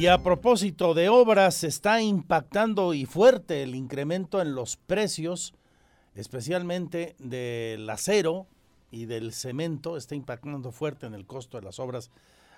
Y 0.00 0.06
a 0.06 0.22
propósito 0.22 0.94
de 0.94 1.10
obras, 1.10 1.62
está 1.62 2.00
impactando 2.00 2.94
y 2.94 3.04
fuerte 3.04 3.62
el 3.62 3.74
incremento 3.74 4.40
en 4.40 4.54
los 4.54 4.78
precios, 4.78 5.52
especialmente 6.14 7.16
del 7.18 7.90
acero 7.90 8.46
y 8.90 9.04
del 9.04 9.34
cemento, 9.34 9.98
está 9.98 10.14
impactando 10.14 10.72
fuerte 10.72 11.04
en 11.04 11.12
el 11.12 11.26
costo 11.26 11.58
de 11.58 11.64
las 11.64 11.78
obras 11.78 12.10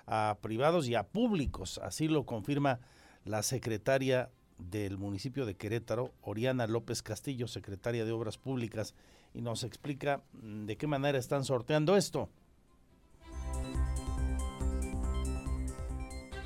a 0.07 0.37
privados 0.39 0.87
y 0.87 0.95
a 0.95 1.03
públicos. 1.03 1.81
Así 1.83 2.07
lo 2.07 2.25
confirma 2.25 2.79
la 3.25 3.43
secretaria 3.43 4.29
del 4.57 4.97
municipio 4.97 5.45
de 5.45 5.57
Querétaro, 5.57 6.13
Oriana 6.21 6.65
López 6.65 7.03
Castillo, 7.03 7.49
secretaria 7.49 8.05
de 8.05 8.13
Obras 8.13 8.37
Públicas, 8.37 8.95
y 9.33 9.41
nos 9.41 9.65
explica 9.65 10.23
de 10.31 10.77
qué 10.77 10.87
manera 10.87 11.17
están 11.17 11.43
sorteando 11.43 11.97
esto. 11.97 12.29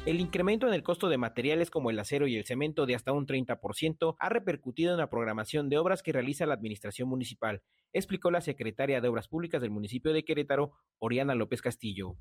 El 0.08 0.22
incremento 0.22 0.70
en 0.70 0.74
el 0.74 0.84
costo 0.84 1.10
de 1.10 1.18
materiales 1.18 1.70
como 1.70 1.90
el 1.90 2.00
acero 2.00 2.28
y 2.28 2.38
el 2.38 2.46
cemento 2.46 2.86
de 2.86 2.96
hasta 2.96 3.12
un 3.12 3.28
30% 3.28 4.16
ha 4.18 4.30
repercutido 4.30 4.94
en 4.94 5.00
la 5.00 5.10
programación 5.10 5.68
de 5.68 5.78
obras 5.78 6.02
que 6.02 6.14
realiza 6.14 6.46
la 6.46 6.54
Administración 6.54 7.10
Municipal, 7.10 7.62
explicó 7.92 8.32
la 8.32 8.40
secretaria 8.40 9.02
de 9.02 9.10
Obras 9.10 9.28
Públicas 9.28 9.62
del 9.62 9.70
municipio 9.70 10.14
de 10.14 10.24
Querétaro, 10.24 10.72
Oriana 11.00 11.36
López 11.36 11.62
Castillo. 11.62 12.16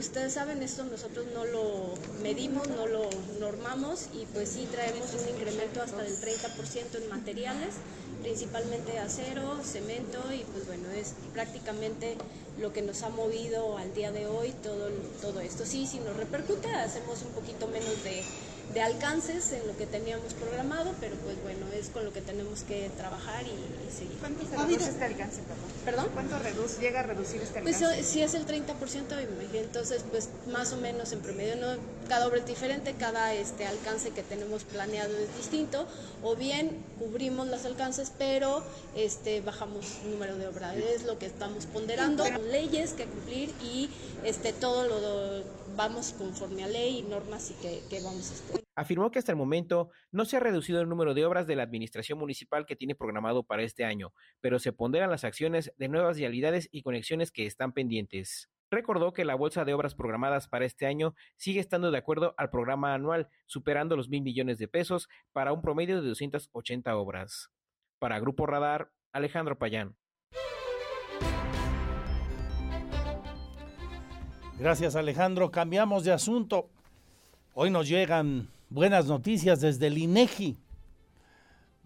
Ustedes 0.00 0.32
saben, 0.32 0.62
esto 0.62 0.82
nosotros 0.84 1.26
no 1.34 1.44
lo 1.44 1.94
medimos, 2.22 2.66
no 2.68 2.86
lo 2.86 3.08
normamos 3.38 4.06
y 4.14 4.24
pues 4.32 4.48
sí 4.48 4.66
traemos 4.72 5.12
un 5.12 5.28
incremento 5.28 5.82
hasta 5.82 6.02
del 6.02 6.16
30% 6.18 7.02
en 7.02 7.08
materiales, 7.10 7.74
principalmente 8.22 8.98
acero, 8.98 9.62
cemento 9.62 10.18
y 10.32 10.42
pues 10.52 10.66
bueno, 10.66 10.90
es 10.90 11.12
prácticamente 11.34 12.16
lo 12.58 12.72
que 12.72 12.80
nos 12.80 13.02
ha 13.02 13.10
movido 13.10 13.76
al 13.76 13.92
día 13.94 14.10
de 14.10 14.26
hoy 14.26 14.52
todo, 14.62 14.88
todo 15.20 15.40
esto. 15.40 15.66
Sí, 15.66 15.86
si 15.86 16.00
nos 16.00 16.16
repercute, 16.16 16.68
hacemos 16.68 17.22
un 17.22 17.32
poquito 17.32 17.68
menos 17.68 18.02
de, 18.02 18.24
de 18.74 18.80
alcances 18.82 19.52
en 19.52 19.66
lo 19.66 19.76
que 19.76 19.86
teníamos 19.86 20.34
programado, 20.34 20.94
pero 21.00 21.16
pues 21.16 21.40
bueno, 21.42 21.66
es 21.72 21.88
con 21.88 22.04
lo 22.04 22.12
que 22.12 22.20
tenemos 22.20 22.62
que 22.62 22.90
trabajar 22.96 23.44
y, 23.44 23.90
seguir. 23.92 24.16
¿Cuánto 24.18 24.46
se 24.46 24.56
reduce 24.56 24.90
este 24.90 25.04
alcance, 25.04 25.40
perdón? 25.84 26.06
¿Cuánto 26.14 26.38
reduce, 26.38 26.80
llega 26.80 27.00
a 27.00 27.02
reducir 27.02 27.42
este 27.42 27.60
pues, 27.60 27.76
alcance? 27.76 27.96
Pues 27.96 28.06
si 28.06 28.22
es 28.22 28.34
el 28.34 28.46
30%, 28.46 28.68
entonces 29.54 30.04
pues 30.10 30.28
más 30.52 30.72
o 30.72 30.76
menos 30.76 31.12
en 31.12 31.20
promedio, 31.20 31.56
¿no? 31.56 32.00
cada 32.10 32.26
obra 32.26 32.38
es 32.38 32.46
diferente, 32.46 32.94
cada 32.98 33.34
este 33.34 33.66
alcance 33.66 34.10
que 34.10 34.24
tenemos 34.24 34.64
planeado 34.64 35.16
es 35.16 35.36
distinto, 35.36 35.86
o 36.24 36.34
bien 36.34 36.84
cubrimos 36.98 37.46
los 37.46 37.64
alcances, 37.64 38.10
pero 38.18 38.64
este 38.96 39.40
bajamos 39.40 39.86
el 40.04 40.10
número 40.10 40.36
de 40.36 40.48
obras, 40.48 40.76
es 40.76 41.04
lo 41.04 41.18
que 41.18 41.26
estamos 41.26 41.66
ponderando, 41.66 42.24
leyes 42.50 42.94
que 42.94 43.04
cumplir 43.04 43.50
y 43.62 43.90
este 44.24 44.52
todo 44.52 44.88
lo 44.88 45.00
vamos 45.76 46.12
conforme 46.12 46.64
a 46.64 46.68
ley 46.68 46.98
y 46.98 47.02
normas 47.02 47.50
y 47.50 47.54
que, 47.88 48.00
vamos 48.02 48.30
a 48.30 48.34
estar. 48.34 48.60
Afirmó 48.76 49.10
que 49.10 49.18
hasta 49.18 49.32
el 49.32 49.36
momento 49.36 49.90
no 50.10 50.24
se 50.24 50.36
ha 50.36 50.40
reducido 50.40 50.80
el 50.80 50.88
número 50.88 51.14
de 51.14 51.24
obras 51.24 51.46
de 51.46 51.56
la 51.56 51.62
administración 51.62 52.18
municipal 52.18 52.66
que 52.66 52.76
tiene 52.76 52.94
programado 52.94 53.42
para 53.42 53.62
este 53.62 53.84
año, 53.84 54.12
pero 54.40 54.58
se 54.58 54.72
ponderan 54.72 55.10
las 55.10 55.24
acciones 55.24 55.72
de 55.76 55.88
nuevas 55.88 56.16
vialidades 56.16 56.68
y 56.72 56.82
conexiones 56.82 57.32
que 57.32 57.46
están 57.46 57.72
pendientes. 57.72 58.50
Recordó 58.70 59.12
que 59.12 59.24
la 59.24 59.34
bolsa 59.34 59.64
de 59.64 59.74
obras 59.74 59.96
programadas 59.96 60.46
para 60.46 60.64
este 60.64 60.86
año 60.86 61.14
sigue 61.36 61.58
estando 61.58 61.90
de 61.90 61.98
acuerdo 61.98 62.34
al 62.36 62.50
programa 62.50 62.94
anual, 62.94 63.28
superando 63.46 63.96
los 63.96 64.08
mil 64.08 64.22
millones 64.22 64.58
de 64.58 64.68
pesos 64.68 65.08
para 65.32 65.52
un 65.52 65.60
promedio 65.60 66.00
de 66.00 66.08
280 66.08 66.96
obras. 66.96 67.50
Para 67.98 68.20
Grupo 68.20 68.46
Radar, 68.46 68.92
Alejandro 69.12 69.58
Payán. 69.58 69.96
Gracias 74.60 74.94
Alejandro. 74.94 75.50
Cambiamos 75.50 76.04
de 76.04 76.12
asunto. 76.12 76.68
Hoy 77.54 77.70
nos 77.70 77.88
llegan 77.88 78.50
buenas 78.68 79.06
noticias 79.06 79.62
desde 79.62 79.86
el 79.86 79.96
INEGI. 79.96 80.58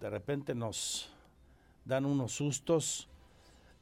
De 0.01 0.11
repente 0.11 0.57
nos 0.57 1.09
dan 1.85 2.05
unos 2.05 2.33
sustos 2.33 3.09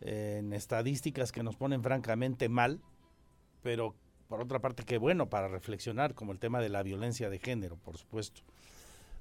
en 0.02 0.52
estadísticas 0.52 1.32
que 1.32 1.42
nos 1.42 1.56
ponen 1.56 1.82
francamente 1.82 2.50
mal, 2.50 2.82
pero 3.62 3.94
por 4.28 4.42
otra 4.42 4.58
parte 4.58 4.82
qué 4.82 4.98
bueno 4.98 5.30
para 5.30 5.48
reflexionar, 5.48 6.12
como 6.12 6.32
el 6.32 6.38
tema 6.38 6.60
de 6.60 6.68
la 6.68 6.82
violencia 6.82 7.30
de 7.30 7.38
género, 7.38 7.76
por 7.76 7.96
supuesto, 7.96 8.42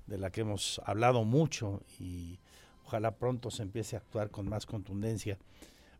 de 0.06 0.18
la 0.18 0.32
que 0.32 0.42
hemos 0.42 0.82
hablado 0.84 1.24
mucho 1.24 1.82
y 1.98 2.40
ojalá 2.84 3.12
pronto 3.12 3.50
se 3.50 3.64
empiece 3.64 3.96
a 3.96 4.00
actuar 4.00 4.32
con 4.32 4.50
más 4.50 4.66
contundencia 4.66 5.38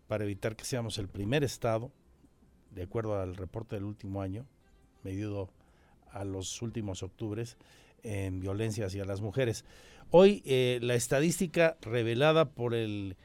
para 0.10 0.26
evitar 0.26 0.58
que 0.58 0.66
seamos 0.66 0.98
el 0.98 1.08
primer 1.08 1.46
estado, 1.46 1.90
de 2.72 2.84
acuerdo 2.84 3.20
al 3.20 3.36
reporte 3.36 3.76
del 3.76 3.86
último 3.86 4.22
año, 4.22 4.46
medido 5.04 5.50
a 6.12 6.24
los 6.26 6.62
últimos 6.62 7.04
octubres, 7.04 7.58
en 8.04 8.40
violencia 8.40 8.88
hacia 8.88 9.06
las 9.06 9.22
mujeres. 9.22 9.66
Hoy 10.10 10.42
eh, 10.46 10.80
la 10.82 10.96
estadística 10.96 11.78
revelada 11.82 12.50
por 12.50 12.74
el 12.74 13.16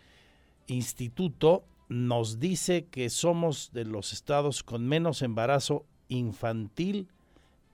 instituto 0.66 1.64
nos 1.88 2.40
dice 2.40 2.86
que 2.86 3.10
somos 3.10 3.70
de 3.72 3.84
los 3.84 4.12
estados 4.12 4.62
con 4.62 4.86
menos 4.86 5.22
embarazo 5.22 5.86
infantil 6.08 7.08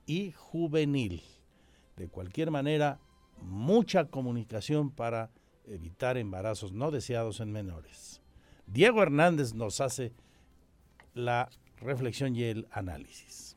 y 0.06 0.32
juvenil. 0.32 1.22
De 1.96 2.08
cualquier 2.08 2.50
manera, 2.50 3.00
mucha 3.40 4.06
comunicación 4.06 4.90
para 4.90 5.30
evitar 5.66 6.16
embarazos 6.16 6.72
no 6.72 6.90
deseados 6.90 7.40
en 7.40 7.52
menores. 7.52 8.20
Diego 8.66 9.02
Hernández 9.02 9.54
nos 9.54 9.80
hace 9.80 10.12
la 11.14 11.50
reflexión 11.82 12.34
y 12.34 12.44
el 12.44 12.66
análisis. 12.70 13.56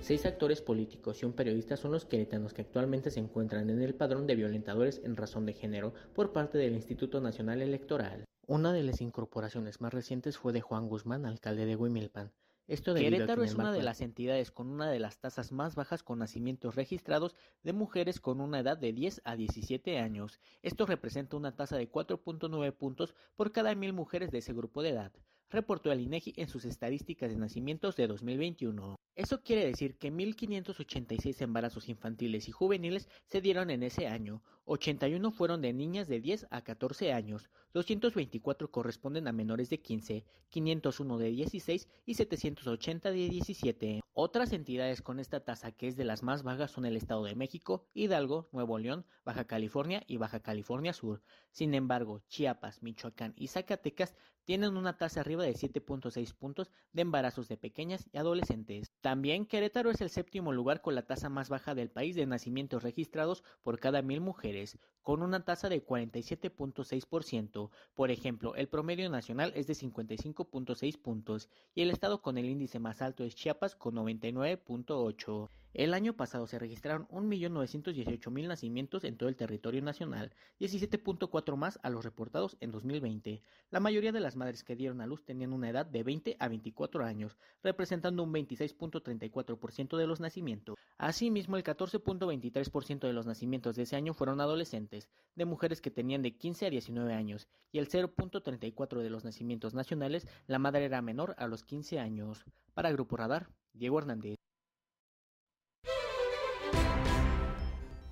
Seis 0.00 0.26
actores 0.26 0.60
políticos 0.60 1.22
y 1.22 1.26
un 1.26 1.32
periodista 1.32 1.76
son 1.76 1.92
los 1.92 2.04
queretanos 2.04 2.52
que 2.52 2.62
actualmente 2.62 3.12
se 3.12 3.20
encuentran 3.20 3.70
en 3.70 3.80
el 3.80 3.94
padrón 3.94 4.26
de 4.26 4.34
violentadores 4.34 5.00
en 5.04 5.16
razón 5.16 5.46
de 5.46 5.52
género 5.52 5.94
por 6.14 6.32
parte 6.32 6.58
del 6.58 6.74
Instituto 6.74 7.20
Nacional 7.20 7.62
Electoral. 7.62 8.24
Una 8.48 8.72
de 8.72 8.82
las 8.82 9.00
incorporaciones 9.00 9.80
más 9.80 9.94
recientes 9.94 10.36
fue 10.36 10.52
de 10.52 10.60
Juan 10.60 10.88
Guzmán, 10.88 11.26
alcalde 11.26 11.64
de 11.64 11.76
Huimilpan. 11.76 12.32
Esto 12.66 12.94
Querétaro 12.94 13.44
es 13.44 13.54
una 13.54 13.72
de 13.72 13.82
las 13.82 14.00
entidades 14.00 14.50
con 14.50 14.68
una 14.68 14.90
de 14.90 14.98
las 14.98 15.18
tasas 15.18 15.52
más 15.52 15.76
bajas 15.76 16.02
con 16.02 16.18
nacimientos 16.18 16.74
registrados 16.74 17.36
de 17.62 17.72
mujeres 17.72 18.20
con 18.20 18.40
una 18.40 18.60
edad 18.60 18.78
de 18.78 18.92
10 18.92 19.22
a 19.24 19.36
17 19.36 19.98
años. 19.98 20.40
Esto 20.62 20.86
representa 20.86 21.36
una 21.36 21.54
tasa 21.54 21.76
de 21.76 21.90
4.9 21.90 22.72
puntos 22.72 23.14
por 23.36 23.52
cada 23.52 23.74
mil 23.74 23.92
mujeres 23.92 24.32
de 24.32 24.38
ese 24.38 24.52
grupo 24.52 24.82
de 24.82 24.90
edad 24.90 25.12
reportó 25.50 25.92
el 25.92 26.00
INEGI 26.00 26.34
en 26.36 26.48
sus 26.48 26.64
estadísticas 26.64 27.30
de 27.30 27.36
nacimientos 27.36 27.96
de 27.96 28.06
2021. 28.06 28.96
Eso 29.16 29.42
quiere 29.42 29.66
decir 29.66 29.98
que 29.98 30.12
1.586 30.12 31.42
embarazos 31.42 31.88
infantiles 31.88 32.48
y 32.48 32.52
juveniles 32.52 33.08
se 33.26 33.40
dieron 33.40 33.70
en 33.70 33.82
ese 33.82 34.06
año, 34.06 34.42
81 34.64 35.32
fueron 35.32 35.60
de 35.60 35.72
niñas 35.72 36.06
de 36.06 36.20
10 36.20 36.46
a 36.50 36.62
14 36.62 37.12
años, 37.12 37.50
224 37.74 38.70
corresponden 38.70 39.26
a 39.26 39.32
menores 39.32 39.68
de 39.68 39.80
15, 39.80 40.24
501 40.48 41.18
de 41.18 41.30
16 41.30 41.88
y 42.06 42.14
780 42.14 43.10
de 43.10 43.28
17. 43.28 44.00
Otras 44.12 44.52
entidades 44.52 45.02
con 45.02 45.18
esta 45.18 45.40
tasa 45.40 45.72
que 45.72 45.88
es 45.88 45.96
de 45.96 46.04
las 46.04 46.22
más 46.22 46.42
bajas 46.42 46.70
son 46.70 46.84
el 46.84 46.96
Estado 46.96 47.24
de 47.24 47.34
México, 47.34 47.88
Hidalgo, 47.94 48.48
Nuevo 48.52 48.78
León, 48.78 49.06
Baja 49.24 49.44
California 49.44 50.02
y 50.06 50.18
Baja 50.18 50.40
California 50.40 50.92
Sur. 50.92 51.22
Sin 51.50 51.74
embargo, 51.74 52.20
Chiapas, 52.28 52.82
Michoacán 52.82 53.34
y 53.36 53.48
Zacatecas 53.48 54.16
tienen 54.44 54.76
una 54.76 54.96
tasa 54.96 55.20
arriba 55.20 55.44
de 55.44 55.54
7.6 55.54 56.34
puntos 56.34 56.70
de 56.92 57.02
embarazos 57.02 57.48
de 57.48 57.56
pequeñas 57.56 58.08
y 58.12 58.18
adolescentes. 58.18 58.90
También 59.00 59.46
Querétaro 59.46 59.90
es 59.90 60.00
el 60.00 60.10
séptimo 60.10 60.52
lugar 60.52 60.80
con 60.80 60.94
la 60.94 61.06
tasa 61.06 61.28
más 61.28 61.48
baja 61.48 61.74
del 61.74 61.90
país 61.90 62.16
de 62.16 62.26
nacimientos 62.26 62.82
registrados 62.82 63.44
por 63.62 63.78
cada 63.78 64.02
mil 64.02 64.20
mujeres, 64.20 64.78
con 65.02 65.22
una 65.22 65.44
tasa 65.44 65.68
de 65.68 65.84
47.6%. 65.84 67.70
Por 67.94 68.10
ejemplo, 68.10 68.54
el 68.54 68.68
promedio 68.68 69.08
nacional 69.10 69.52
es 69.54 69.66
de 69.66 69.74
55.6 69.74 71.00
puntos 71.00 71.48
y 71.74 71.82
el 71.82 71.90
estado 71.90 72.22
con 72.22 72.38
el 72.38 72.46
índice 72.46 72.78
más 72.78 73.02
alto 73.02 73.24
es 73.24 73.34
Chiapas 73.34 73.74
con 73.76 73.94
99.8. 73.94 75.50
El 75.72 75.94
año 75.94 76.14
pasado 76.14 76.48
se 76.48 76.58
registraron 76.58 77.06
1.918.000 77.08 78.48
nacimientos 78.48 79.04
en 79.04 79.16
todo 79.16 79.28
el 79.28 79.36
territorio 79.36 79.80
nacional, 79.80 80.32
17.4 80.58 81.56
más 81.56 81.78
a 81.84 81.90
los 81.90 82.04
reportados 82.04 82.56
en 82.58 82.72
2020. 82.72 83.40
La 83.70 83.78
mayoría 83.78 84.10
de 84.10 84.18
las 84.18 84.34
madres 84.34 84.64
que 84.64 84.74
dieron 84.74 85.00
a 85.00 85.06
luz 85.06 85.24
tenían 85.24 85.52
una 85.52 85.70
edad 85.70 85.86
de 85.86 86.02
20 86.02 86.36
a 86.40 86.48
24 86.48 87.04
años, 87.04 87.38
representando 87.62 88.24
un 88.24 88.32
26.34% 88.32 89.96
de 89.96 90.06
los 90.08 90.18
nacimientos. 90.18 90.76
Asimismo, 90.98 91.56
el 91.56 91.62
14.23% 91.62 93.06
de 93.06 93.12
los 93.12 93.26
nacimientos 93.26 93.76
de 93.76 93.84
ese 93.84 93.94
año 93.94 94.12
fueron 94.12 94.40
adolescentes, 94.40 95.08
de 95.36 95.44
mujeres 95.44 95.80
que 95.80 95.92
tenían 95.92 96.22
de 96.22 96.36
15 96.36 96.66
a 96.66 96.70
19 96.70 97.14
años, 97.14 97.46
y 97.70 97.78
el 97.78 97.88
0.34% 97.88 98.98
de 98.98 99.10
los 99.10 99.24
nacimientos 99.24 99.72
nacionales, 99.74 100.26
la 100.48 100.58
madre 100.58 100.86
era 100.86 101.00
menor 101.00 101.36
a 101.38 101.46
los 101.46 101.62
15 101.62 102.00
años. 102.00 102.44
Para 102.74 102.90
Grupo 102.90 103.16
Radar, 103.16 103.48
Diego 103.72 103.98
Hernández. 104.00 104.39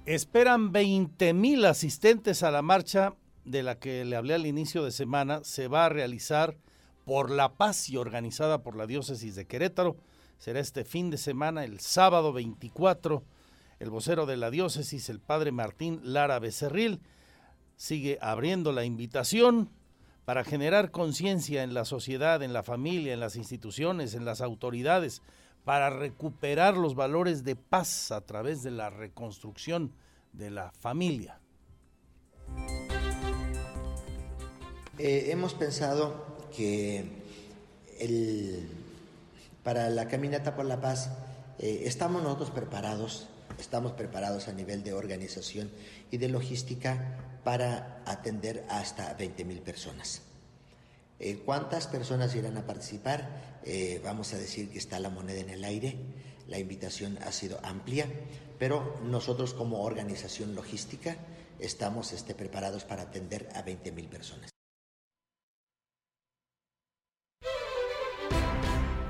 Esperan 0.09 0.73
20 0.73 1.35
mil 1.35 1.67
asistentes 1.67 2.43
a 2.43 2.51
la 2.51 2.63
marcha 2.63 3.13
de 3.45 3.63
la 3.63 3.79
que 3.79 4.07
le 4.07 4.17
hablé 4.17 4.33
al 4.33 4.47
inicio 4.47 4.83
de 4.83 4.91
semana. 4.91 5.45
Se 5.45 5.69
va 5.69 5.85
a 5.85 5.91
realizar 5.91 6.57
por 7.05 7.31
la 7.31 7.53
paz 7.53 7.91
y 7.91 7.99
organizada 7.99 8.63
por 8.63 8.75
la 8.75 8.87
diócesis 8.87 9.35
de 9.35 9.47
Querétaro. 9.47 9.99
Será 10.39 10.61
este 10.61 10.87
fin 10.87 11.11
de 11.11 11.19
semana, 11.19 11.63
el 11.63 11.79
sábado 11.81 12.33
24. 12.33 13.23
El 13.81 13.91
vocero 13.91 14.25
de 14.25 14.39
la 14.39 14.51
diócesis, 14.51 15.11
el 15.11 15.21
padre 15.21 15.53
Martín 15.53 16.01
Lara 16.03 16.39
Becerril, 16.39 17.03
sigue 17.77 18.17
abriendo 18.23 18.73
la 18.73 18.87
invitación 18.87 19.69
para 20.25 20.43
generar 20.43 20.91
conciencia 20.91 21.63
en 21.63 21.75
la 21.75 21.85
sociedad, 21.85 22.43
en 22.43 22.55
la 22.55 22.63
familia, 22.63 23.13
en 23.13 23.21
las 23.21 23.37
instituciones, 23.37 24.15
en 24.15 24.25
las 24.25 24.41
autoridades, 24.41 25.21
para 25.69 25.91
recuperar 25.91 26.79
los 26.79 26.95
valores 26.95 27.45
de 27.45 27.55
paz 27.55 28.11
a 28.11 28.23
través 28.23 28.63
de 28.63 28.71
la 28.71 28.89
reconstrucción 28.89 29.93
de 30.33 30.51
la 30.51 30.73
familia. 30.73 31.41
Eh, 34.97 35.27
hemos 35.29 35.53
pensado 35.53 36.25
que 36.57 37.05
para 39.63 39.91
la 39.91 40.09
caminata 40.09 40.57
por 40.57 40.65
la 40.65 40.81
paz 40.81 41.11
eh, 41.59 41.83
estamos 41.85 42.23
nosotros 42.23 42.51
preparados, 42.51 43.29
estamos 43.59 43.93
preparados 43.93 44.49
a 44.49 44.55
nivel 44.55 44.83
de 44.83 44.95
organización 44.95 45.71
y 46.11 46.17
de 46.17 46.31
logística 46.31 47.41
para 47.45 48.03
atender 48.07 48.65
hasta 48.71 49.13
20 49.13 49.45
mil 49.45 49.61
personas. 49.61 50.23
Eh, 51.21 51.43
¿Cuántas 51.45 51.89
personas 51.89 52.35
irán 52.37 52.57
a 52.57 52.67
participar? 52.67 53.61
Eh, 53.65 54.01
vamos 54.05 54.33
a 54.35 54.39
decir 54.39 54.71
que 54.71 54.79
está 54.79 55.01
la 55.01 55.11
moneda 55.11 55.41
en 55.41 55.51
el 55.51 55.65
aire. 55.65 55.97
La 56.47 56.59
invitación 56.59 57.19
ha 57.19 57.33
sido 57.33 57.59
amplia, 57.65 58.07
pero 58.59 58.99
nosotros 59.03 59.53
como 59.53 59.83
organización 59.83 60.55
logística 60.55 61.17
estamos 61.59 62.13
este, 62.13 62.35
preparados 62.35 62.85
para 62.85 63.03
atender 63.03 63.49
a 63.55 63.63
20 63.63 63.93
mil 63.93 64.07
personas. 64.07 64.51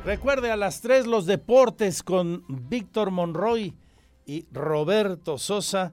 Recuerde 0.05 0.51
a 0.51 0.57
las 0.57 0.81
tres 0.81 1.07
los 1.07 1.27
deportes 1.27 2.03
con 2.03 2.43
Víctor 2.49 3.11
Monroy 3.11 3.75
y 4.25 4.47
Roberto 4.51 5.37
Sosa. 5.37 5.93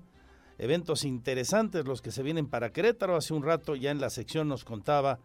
Eventos 0.58 1.04
interesantes 1.04 1.84
los 1.84 2.02
que 2.02 2.12
se 2.12 2.24
vienen 2.24 2.48
para 2.48 2.72
Querétaro. 2.72 3.18
Hace 3.18 3.34
un 3.34 3.44
rato 3.44 3.76
ya 3.76 3.92
en 3.92 4.00
la 4.00 4.10
sección 4.10 4.48
nos 4.48 4.64
contaba 4.64 5.20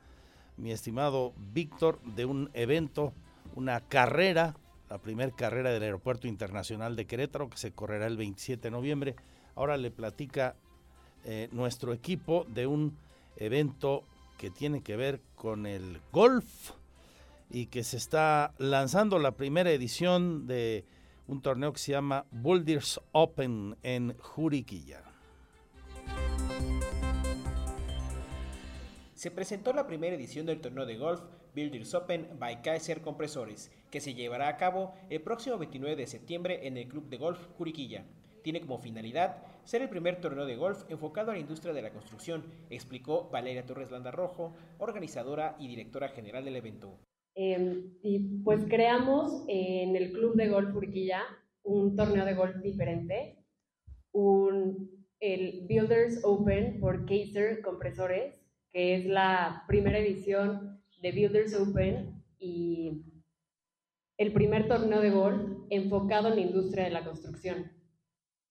mi 0.61 0.73
estimado 0.73 1.33
Víctor, 1.53 2.01
de 2.03 2.25
un 2.25 2.51
evento, 2.55 3.13
una 3.55 3.81
carrera, 3.81 4.57
la 4.89 4.99
primera 4.99 5.31
carrera 5.31 5.71
del 5.71 5.83
Aeropuerto 5.83 6.29
Internacional 6.29 6.97
de 6.97 7.07
Querétaro, 7.07 7.49
que 7.49 7.57
se 7.57 7.73
correrá 7.73 8.07
el 8.07 8.17
27 8.17 8.63
de 8.63 8.71
noviembre. 8.71 9.17
Ahora 9.55 9.77
le 9.77 9.91
platica 9.91 10.57
eh, 11.25 11.49
nuestro 11.53 11.93
equipo 11.93 12.47
de 12.49 12.67
un 12.67 12.97
evento 13.37 14.05
que 14.39 14.51
tiene 14.51 14.83
que 14.83 14.97
ver 14.97 15.21
con 15.35 15.67
el 15.67 16.01
golf 16.13 16.73
y 17.51 17.67
que 17.67 17.85
se 17.85 17.97
está 17.97 18.55
lanzando 18.59 19.19
la 19.19 19.33
primera 19.33 19.71
edición 19.71 20.47
de 20.47 20.85
un 21.27 21.41
torneo 21.43 21.73
que 21.73 21.79
se 21.79 21.93
llama 21.93 22.25
Boulders 22.31 23.01
Open 23.13 23.77
en 23.83 24.17
Juriquilla. 24.19 25.10
Se 29.21 29.31
presentó 29.31 29.75
la 29.75 29.87
primera 29.87 30.17
edición 30.17 30.47
del 30.47 30.63
torneo 30.63 30.87
de 30.87 30.97
golf 30.97 31.21
Builders 31.55 31.93
Open 31.93 32.27
by 32.39 32.63
Kaiser 32.63 33.03
Compresores, 33.03 33.71
que 33.91 34.01
se 34.01 34.15
llevará 34.15 34.49
a 34.49 34.57
cabo 34.57 34.95
el 35.11 35.21
próximo 35.21 35.59
29 35.59 35.95
de 35.95 36.07
septiembre 36.07 36.67
en 36.67 36.79
el 36.79 36.89
Club 36.89 37.11
de 37.11 37.19
Golf 37.19 37.47
Curiquilla. 37.59 38.07
tiene 38.43 38.63
como 38.63 38.79
finalidad 38.79 39.43
ser 39.65 39.83
el 39.83 39.91
primer 39.91 40.23
torneo 40.23 40.47
de 40.47 40.57
golf 40.57 40.91
enfocado 40.91 41.31
a 41.31 41.35
la 41.35 41.41
industria 41.41 41.75
de 41.75 41.83
la 41.83 41.91
construcción, 41.91 42.47
explicó 42.71 43.29
Valeria 43.29 43.67
Torres 43.67 43.91
Landa 43.91 44.11
Rojo, 44.11 44.55
organizadora 44.79 45.55
y 45.59 45.69
directora 45.69 46.09
general 46.09 46.47
del 46.47 46.57
evento. 46.57 46.99
Em, 47.35 47.93
y 48.03 48.41
pues 48.43 48.65
creamos 48.71 49.45
en 49.49 49.97
el 49.97 50.13
Club 50.13 50.35
de 50.35 50.49
Golf 50.49 50.75
Urquilla 50.75 51.25
un 51.63 51.95
torneo 51.95 52.25
de 52.25 52.33
golf 52.33 52.57
diferente, 52.63 53.45
un, 54.13 55.07
el 55.21 55.67
Builders 55.69 56.25
Open 56.25 56.81
por 56.81 57.05
Kaiser 57.05 57.61
Compresores, 57.61 58.40
que 58.73 58.97
es 58.97 59.07
la 59.07 59.65
primera 59.67 59.99
edición 59.99 60.81
de 61.01 61.13
Builders 61.13 61.55
Open 61.55 62.23
y 62.39 63.03
el 64.17 64.33
primer 64.33 64.69
torneo 64.69 65.01
de 65.01 65.11
golf 65.11 65.41
enfocado 65.71 66.29
en 66.29 66.37
la 66.37 66.41
industria 66.43 66.85
de 66.85 66.91
la 66.91 67.05
construcción. 67.05 67.73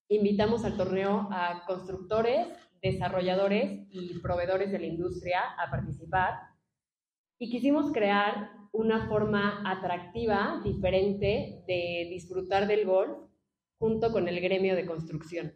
Invitamos 0.08 0.64
al 0.64 0.76
torneo 0.76 1.28
a 1.30 1.64
constructores, 1.66 2.48
desarrolladores 2.82 3.86
y 3.90 4.18
proveedores 4.18 4.72
de 4.72 4.80
la 4.80 4.86
industria 4.86 5.40
a 5.58 5.70
participar 5.70 6.34
y 7.38 7.50
quisimos 7.50 7.92
crear 7.92 8.50
una 8.72 9.08
forma 9.08 9.62
atractiva, 9.64 10.60
diferente 10.64 11.62
de 11.66 12.08
disfrutar 12.10 12.66
del 12.66 12.86
golf 12.86 13.16
junto 13.78 14.12
con 14.12 14.28
el 14.28 14.40
gremio 14.40 14.76
de 14.76 14.86
construcción. 14.86 15.52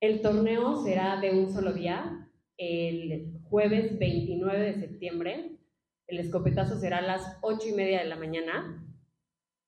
El 0.00 0.22
torneo 0.22 0.82
será 0.82 1.20
de 1.20 1.30
un 1.30 1.52
solo 1.52 1.72
día, 1.72 2.29
el 2.60 3.40
jueves 3.48 3.98
29 3.98 4.60
de 4.60 4.74
septiembre. 4.74 5.58
El 6.06 6.18
escopetazo 6.18 6.78
será 6.78 6.98
a 6.98 7.02
las 7.02 7.38
8 7.40 7.68
y 7.68 7.72
media 7.72 8.00
de 8.00 8.04
la 8.04 8.16
mañana. 8.16 8.86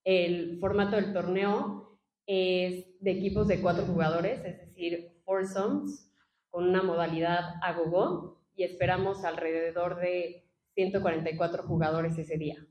El 0.04 0.58
formato 0.60 0.96
del 0.96 1.14
torneo 1.14 1.98
es 2.26 3.00
de 3.00 3.10
equipos 3.10 3.48
de 3.48 3.62
cuatro 3.62 3.86
jugadores, 3.86 4.44
es 4.44 4.58
decir, 4.58 5.22
foursomes, 5.24 6.12
con 6.50 6.68
una 6.68 6.82
modalidad 6.82 7.54
a 7.62 7.72
gogo, 7.72 8.42
y 8.54 8.64
esperamos 8.64 9.24
alrededor 9.24 9.96
de 9.96 10.44
144 10.74 11.62
jugadores 11.62 12.18
ese 12.18 12.36
día. 12.36 12.66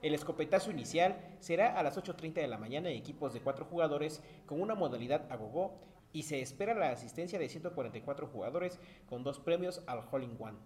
El 0.00 0.14
escopetazo 0.14 0.70
inicial 0.70 1.36
será 1.40 1.78
a 1.78 1.82
las 1.82 1.98
8.30 1.98 2.34
de 2.34 2.48
la 2.48 2.56
mañana 2.56 2.88
en 2.88 2.96
equipos 2.96 3.34
de 3.34 3.40
cuatro 3.40 3.66
jugadores 3.66 4.22
con 4.46 4.62
una 4.62 4.74
modalidad 4.74 5.30
a 5.30 5.36
gogo 5.36 5.91
y 6.12 6.22
se 6.24 6.40
espera 6.40 6.74
la 6.74 6.90
asistencia 6.90 7.38
de 7.38 7.48
144 7.48 8.26
jugadores 8.26 8.80
con 9.08 9.24
dos 9.24 9.40
premios 9.40 9.82
al 9.86 10.04
Hole 10.10 10.26
in 10.26 10.36
One. 10.38 10.58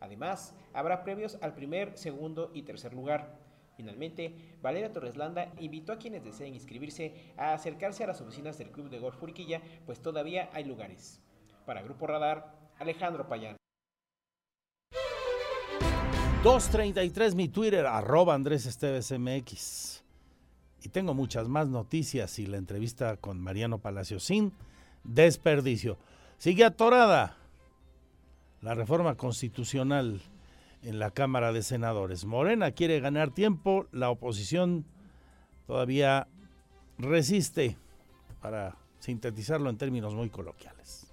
Además, 0.00 0.54
habrá 0.72 1.04
premios 1.04 1.38
al 1.40 1.54
primer, 1.54 1.96
segundo 1.96 2.50
y 2.54 2.62
tercer 2.62 2.92
lugar. 2.92 3.38
Finalmente, 3.76 4.34
Valeria 4.62 4.92
Torreslanda 4.92 5.52
invitó 5.58 5.92
a 5.92 5.98
quienes 5.98 6.24
deseen 6.24 6.54
inscribirse 6.54 7.32
a 7.36 7.52
acercarse 7.52 8.04
a 8.04 8.06
las 8.06 8.20
oficinas 8.20 8.56
del 8.58 8.70
Club 8.70 8.88
de 8.88 8.98
Golf 8.98 9.16
Furquilla, 9.18 9.60
pues 9.84 10.00
todavía 10.00 10.48
hay 10.52 10.64
lugares. 10.64 11.20
Para 11.66 11.82
Grupo 11.82 12.06
Radar, 12.06 12.54
Alejandro 12.78 13.28
Payán. 13.28 13.56
233 16.42 17.34
mi 17.34 17.48
Twitter, 17.48 17.86
arroba 17.86 18.34
Andrés 18.34 18.66
Esteves 18.66 19.12
MX. 19.12 20.04
Y 20.82 20.88
tengo 20.90 21.12
muchas 21.12 21.48
más 21.48 21.68
noticias 21.68 22.38
y 22.38 22.46
la 22.46 22.58
entrevista 22.58 23.16
con 23.16 23.40
Mariano 23.40 23.78
Palacio 23.78 24.20
sin 24.20 24.52
desperdicio. 25.06 25.98
Sigue 26.38 26.64
atorada 26.64 27.36
la 28.60 28.74
reforma 28.74 29.16
constitucional 29.16 30.20
en 30.82 30.98
la 30.98 31.10
Cámara 31.10 31.52
de 31.52 31.62
Senadores. 31.62 32.24
Morena 32.24 32.72
quiere 32.72 33.00
ganar 33.00 33.30
tiempo, 33.30 33.86
la 33.92 34.10
oposición 34.10 34.84
todavía 35.66 36.28
resiste, 36.98 37.76
para 38.40 38.76
sintetizarlo 39.00 39.70
en 39.70 39.78
términos 39.78 40.14
muy 40.14 40.30
coloquiales. 40.30 41.06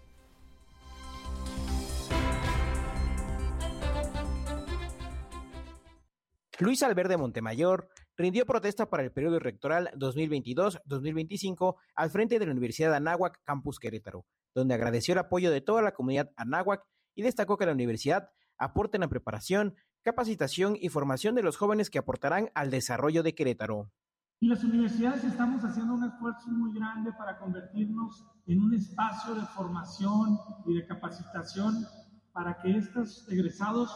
Luis 6.59 6.83
Alberde 6.83 7.17
Montemayor 7.17 7.89
rindió 8.17 8.45
protesta 8.45 8.89
para 8.89 9.03
el 9.03 9.11
periodo 9.11 9.39
rectoral 9.39 9.89
2022-2025 9.95 11.75
al 11.95 12.09
frente 12.09 12.39
de 12.39 12.45
la 12.45 12.51
Universidad 12.51 12.93
Anáhuac, 12.93 13.41
Campus 13.43 13.79
Querétaro, 13.79 14.25
donde 14.53 14.73
agradeció 14.73 15.13
el 15.13 15.19
apoyo 15.19 15.51
de 15.51 15.61
toda 15.61 15.81
la 15.81 15.93
comunidad 15.93 16.31
Anáhuac 16.35 16.83
y 17.15 17.23
destacó 17.23 17.57
que 17.57 17.65
la 17.65 17.71
universidad 17.71 18.29
aporta 18.57 18.97
en 18.97 19.01
la 19.01 19.09
preparación, 19.09 19.75
capacitación 20.03 20.77
y 20.79 20.89
formación 20.89 21.35
de 21.35 21.43
los 21.43 21.57
jóvenes 21.57 21.89
que 21.89 21.99
aportarán 21.99 22.49
al 22.53 22.69
desarrollo 22.69 23.23
de 23.23 23.35
Querétaro. 23.35 23.91
Y 24.39 24.47
las 24.47 24.63
universidades 24.63 25.23
estamos 25.23 25.63
haciendo 25.63 25.93
un 25.93 26.03
esfuerzo 26.03 26.49
muy 26.49 26.73
grande 26.77 27.13
para 27.13 27.37
convertirnos 27.37 28.25
en 28.45 28.61
un 28.61 28.73
espacio 28.73 29.35
de 29.35 29.45
formación 29.47 30.37
y 30.65 30.75
de 30.75 30.85
capacitación 30.85 31.85
para 32.33 32.57
que 32.61 32.75
estos 32.77 33.25
egresados 33.29 33.89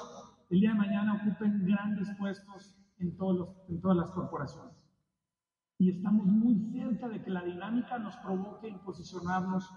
el 0.49 0.61
día 0.61 0.70
de 0.70 0.78
mañana 0.78 1.22
ocupen 1.22 1.65
grandes 1.65 2.07
puestos 2.18 2.76
en, 2.99 3.17
todos 3.17 3.55
en 3.67 3.81
todas 3.81 3.97
las 3.97 4.11
corporaciones. 4.11 4.75
Y 5.79 5.91
estamos 5.91 6.25
muy 6.25 6.71
cerca 6.71 7.07
de 7.07 7.23
que 7.23 7.29
la 7.29 7.43
dinámica 7.43 7.99
nos 7.99 8.15
provoque 8.17 8.67
en 8.67 8.79
posicionarnos 8.79 9.69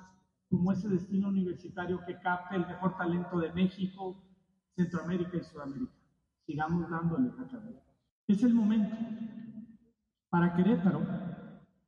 como 0.49 0.73
ese 0.73 0.89
destino 0.89 1.29
universitario 1.29 2.01
que 2.07 2.19
capte 2.21 2.57
el 2.57 2.67
mejor 2.67 2.97
talento 2.97 3.39
de 3.39 3.53
México, 3.53 4.23
Centroamérica 4.75 5.37
y 5.37 5.45
Sudamérica. 5.45 5.93
Sigamos 6.47 6.89
dándole 6.91 7.29
a 7.29 7.61
Es 8.27 8.43
el 8.43 8.55
momento. 8.55 8.97
Para 10.31 10.55
Querétaro 10.55 11.03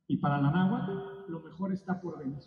y 0.07 0.17
para 0.17 0.37
la 0.37 0.51
Nahua, 0.51 1.25
lo 1.27 1.39
mejor 1.39 1.71
está 1.71 1.99
por 1.99 2.19
venir. 2.19 2.43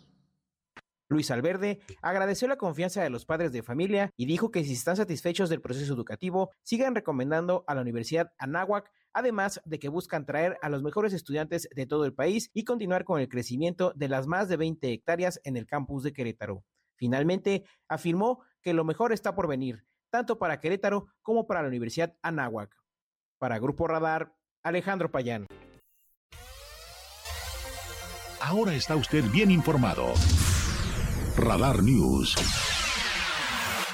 Luis 1.09 1.31
Alberde 1.31 1.79
agradeció 2.01 2.47
la 2.47 2.57
confianza 2.57 3.01
de 3.01 3.09
los 3.09 3.25
padres 3.25 3.53
de 3.53 3.63
familia 3.63 4.11
y 4.17 4.25
dijo 4.25 4.51
que 4.51 4.63
si 4.65 4.73
están 4.73 4.97
satisfechos 4.97 5.49
del 5.49 5.61
proceso 5.61 5.93
educativo, 5.93 6.51
sigan 6.63 6.95
recomendando 6.95 7.63
a 7.67 7.75
la 7.75 7.81
Universidad 7.81 8.33
Anáhuac, 8.37 8.91
además 9.13 9.61
de 9.63 9.79
que 9.79 9.87
buscan 9.87 10.25
traer 10.25 10.57
a 10.61 10.69
los 10.69 10.83
mejores 10.83 11.13
estudiantes 11.13 11.69
de 11.73 11.85
todo 11.85 12.03
el 12.03 12.13
país 12.13 12.49
y 12.53 12.65
continuar 12.65 13.05
con 13.05 13.21
el 13.21 13.29
crecimiento 13.29 13.93
de 13.95 14.09
las 14.09 14.27
más 14.27 14.49
de 14.49 14.57
20 14.57 14.91
hectáreas 14.91 15.39
en 15.45 15.55
el 15.55 15.65
campus 15.65 16.03
de 16.03 16.11
Querétaro. 16.11 16.65
Finalmente, 16.95 17.63
afirmó 17.87 18.43
que 18.61 18.73
lo 18.73 18.83
mejor 18.83 19.13
está 19.13 19.33
por 19.33 19.47
venir, 19.47 19.85
tanto 20.09 20.37
para 20.39 20.59
Querétaro 20.59 21.07
como 21.21 21.47
para 21.47 21.61
la 21.61 21.69
Universidad 21.69 22.17
Anáhuac. 22.21 22.75
Para 23.37 23.59
Grupo 23.59 23.87
Radar, 23.87 24.33
Alejandro 24.61 25.09
Payán. 25.09 25.45
Ahora 28.41 28.73
está 28.73 28.95
usted 28.95 29.23
bien 29.31 29.51
informado. 29.51 30.13
Radar 31.37 31.83
News. 31.83 32.76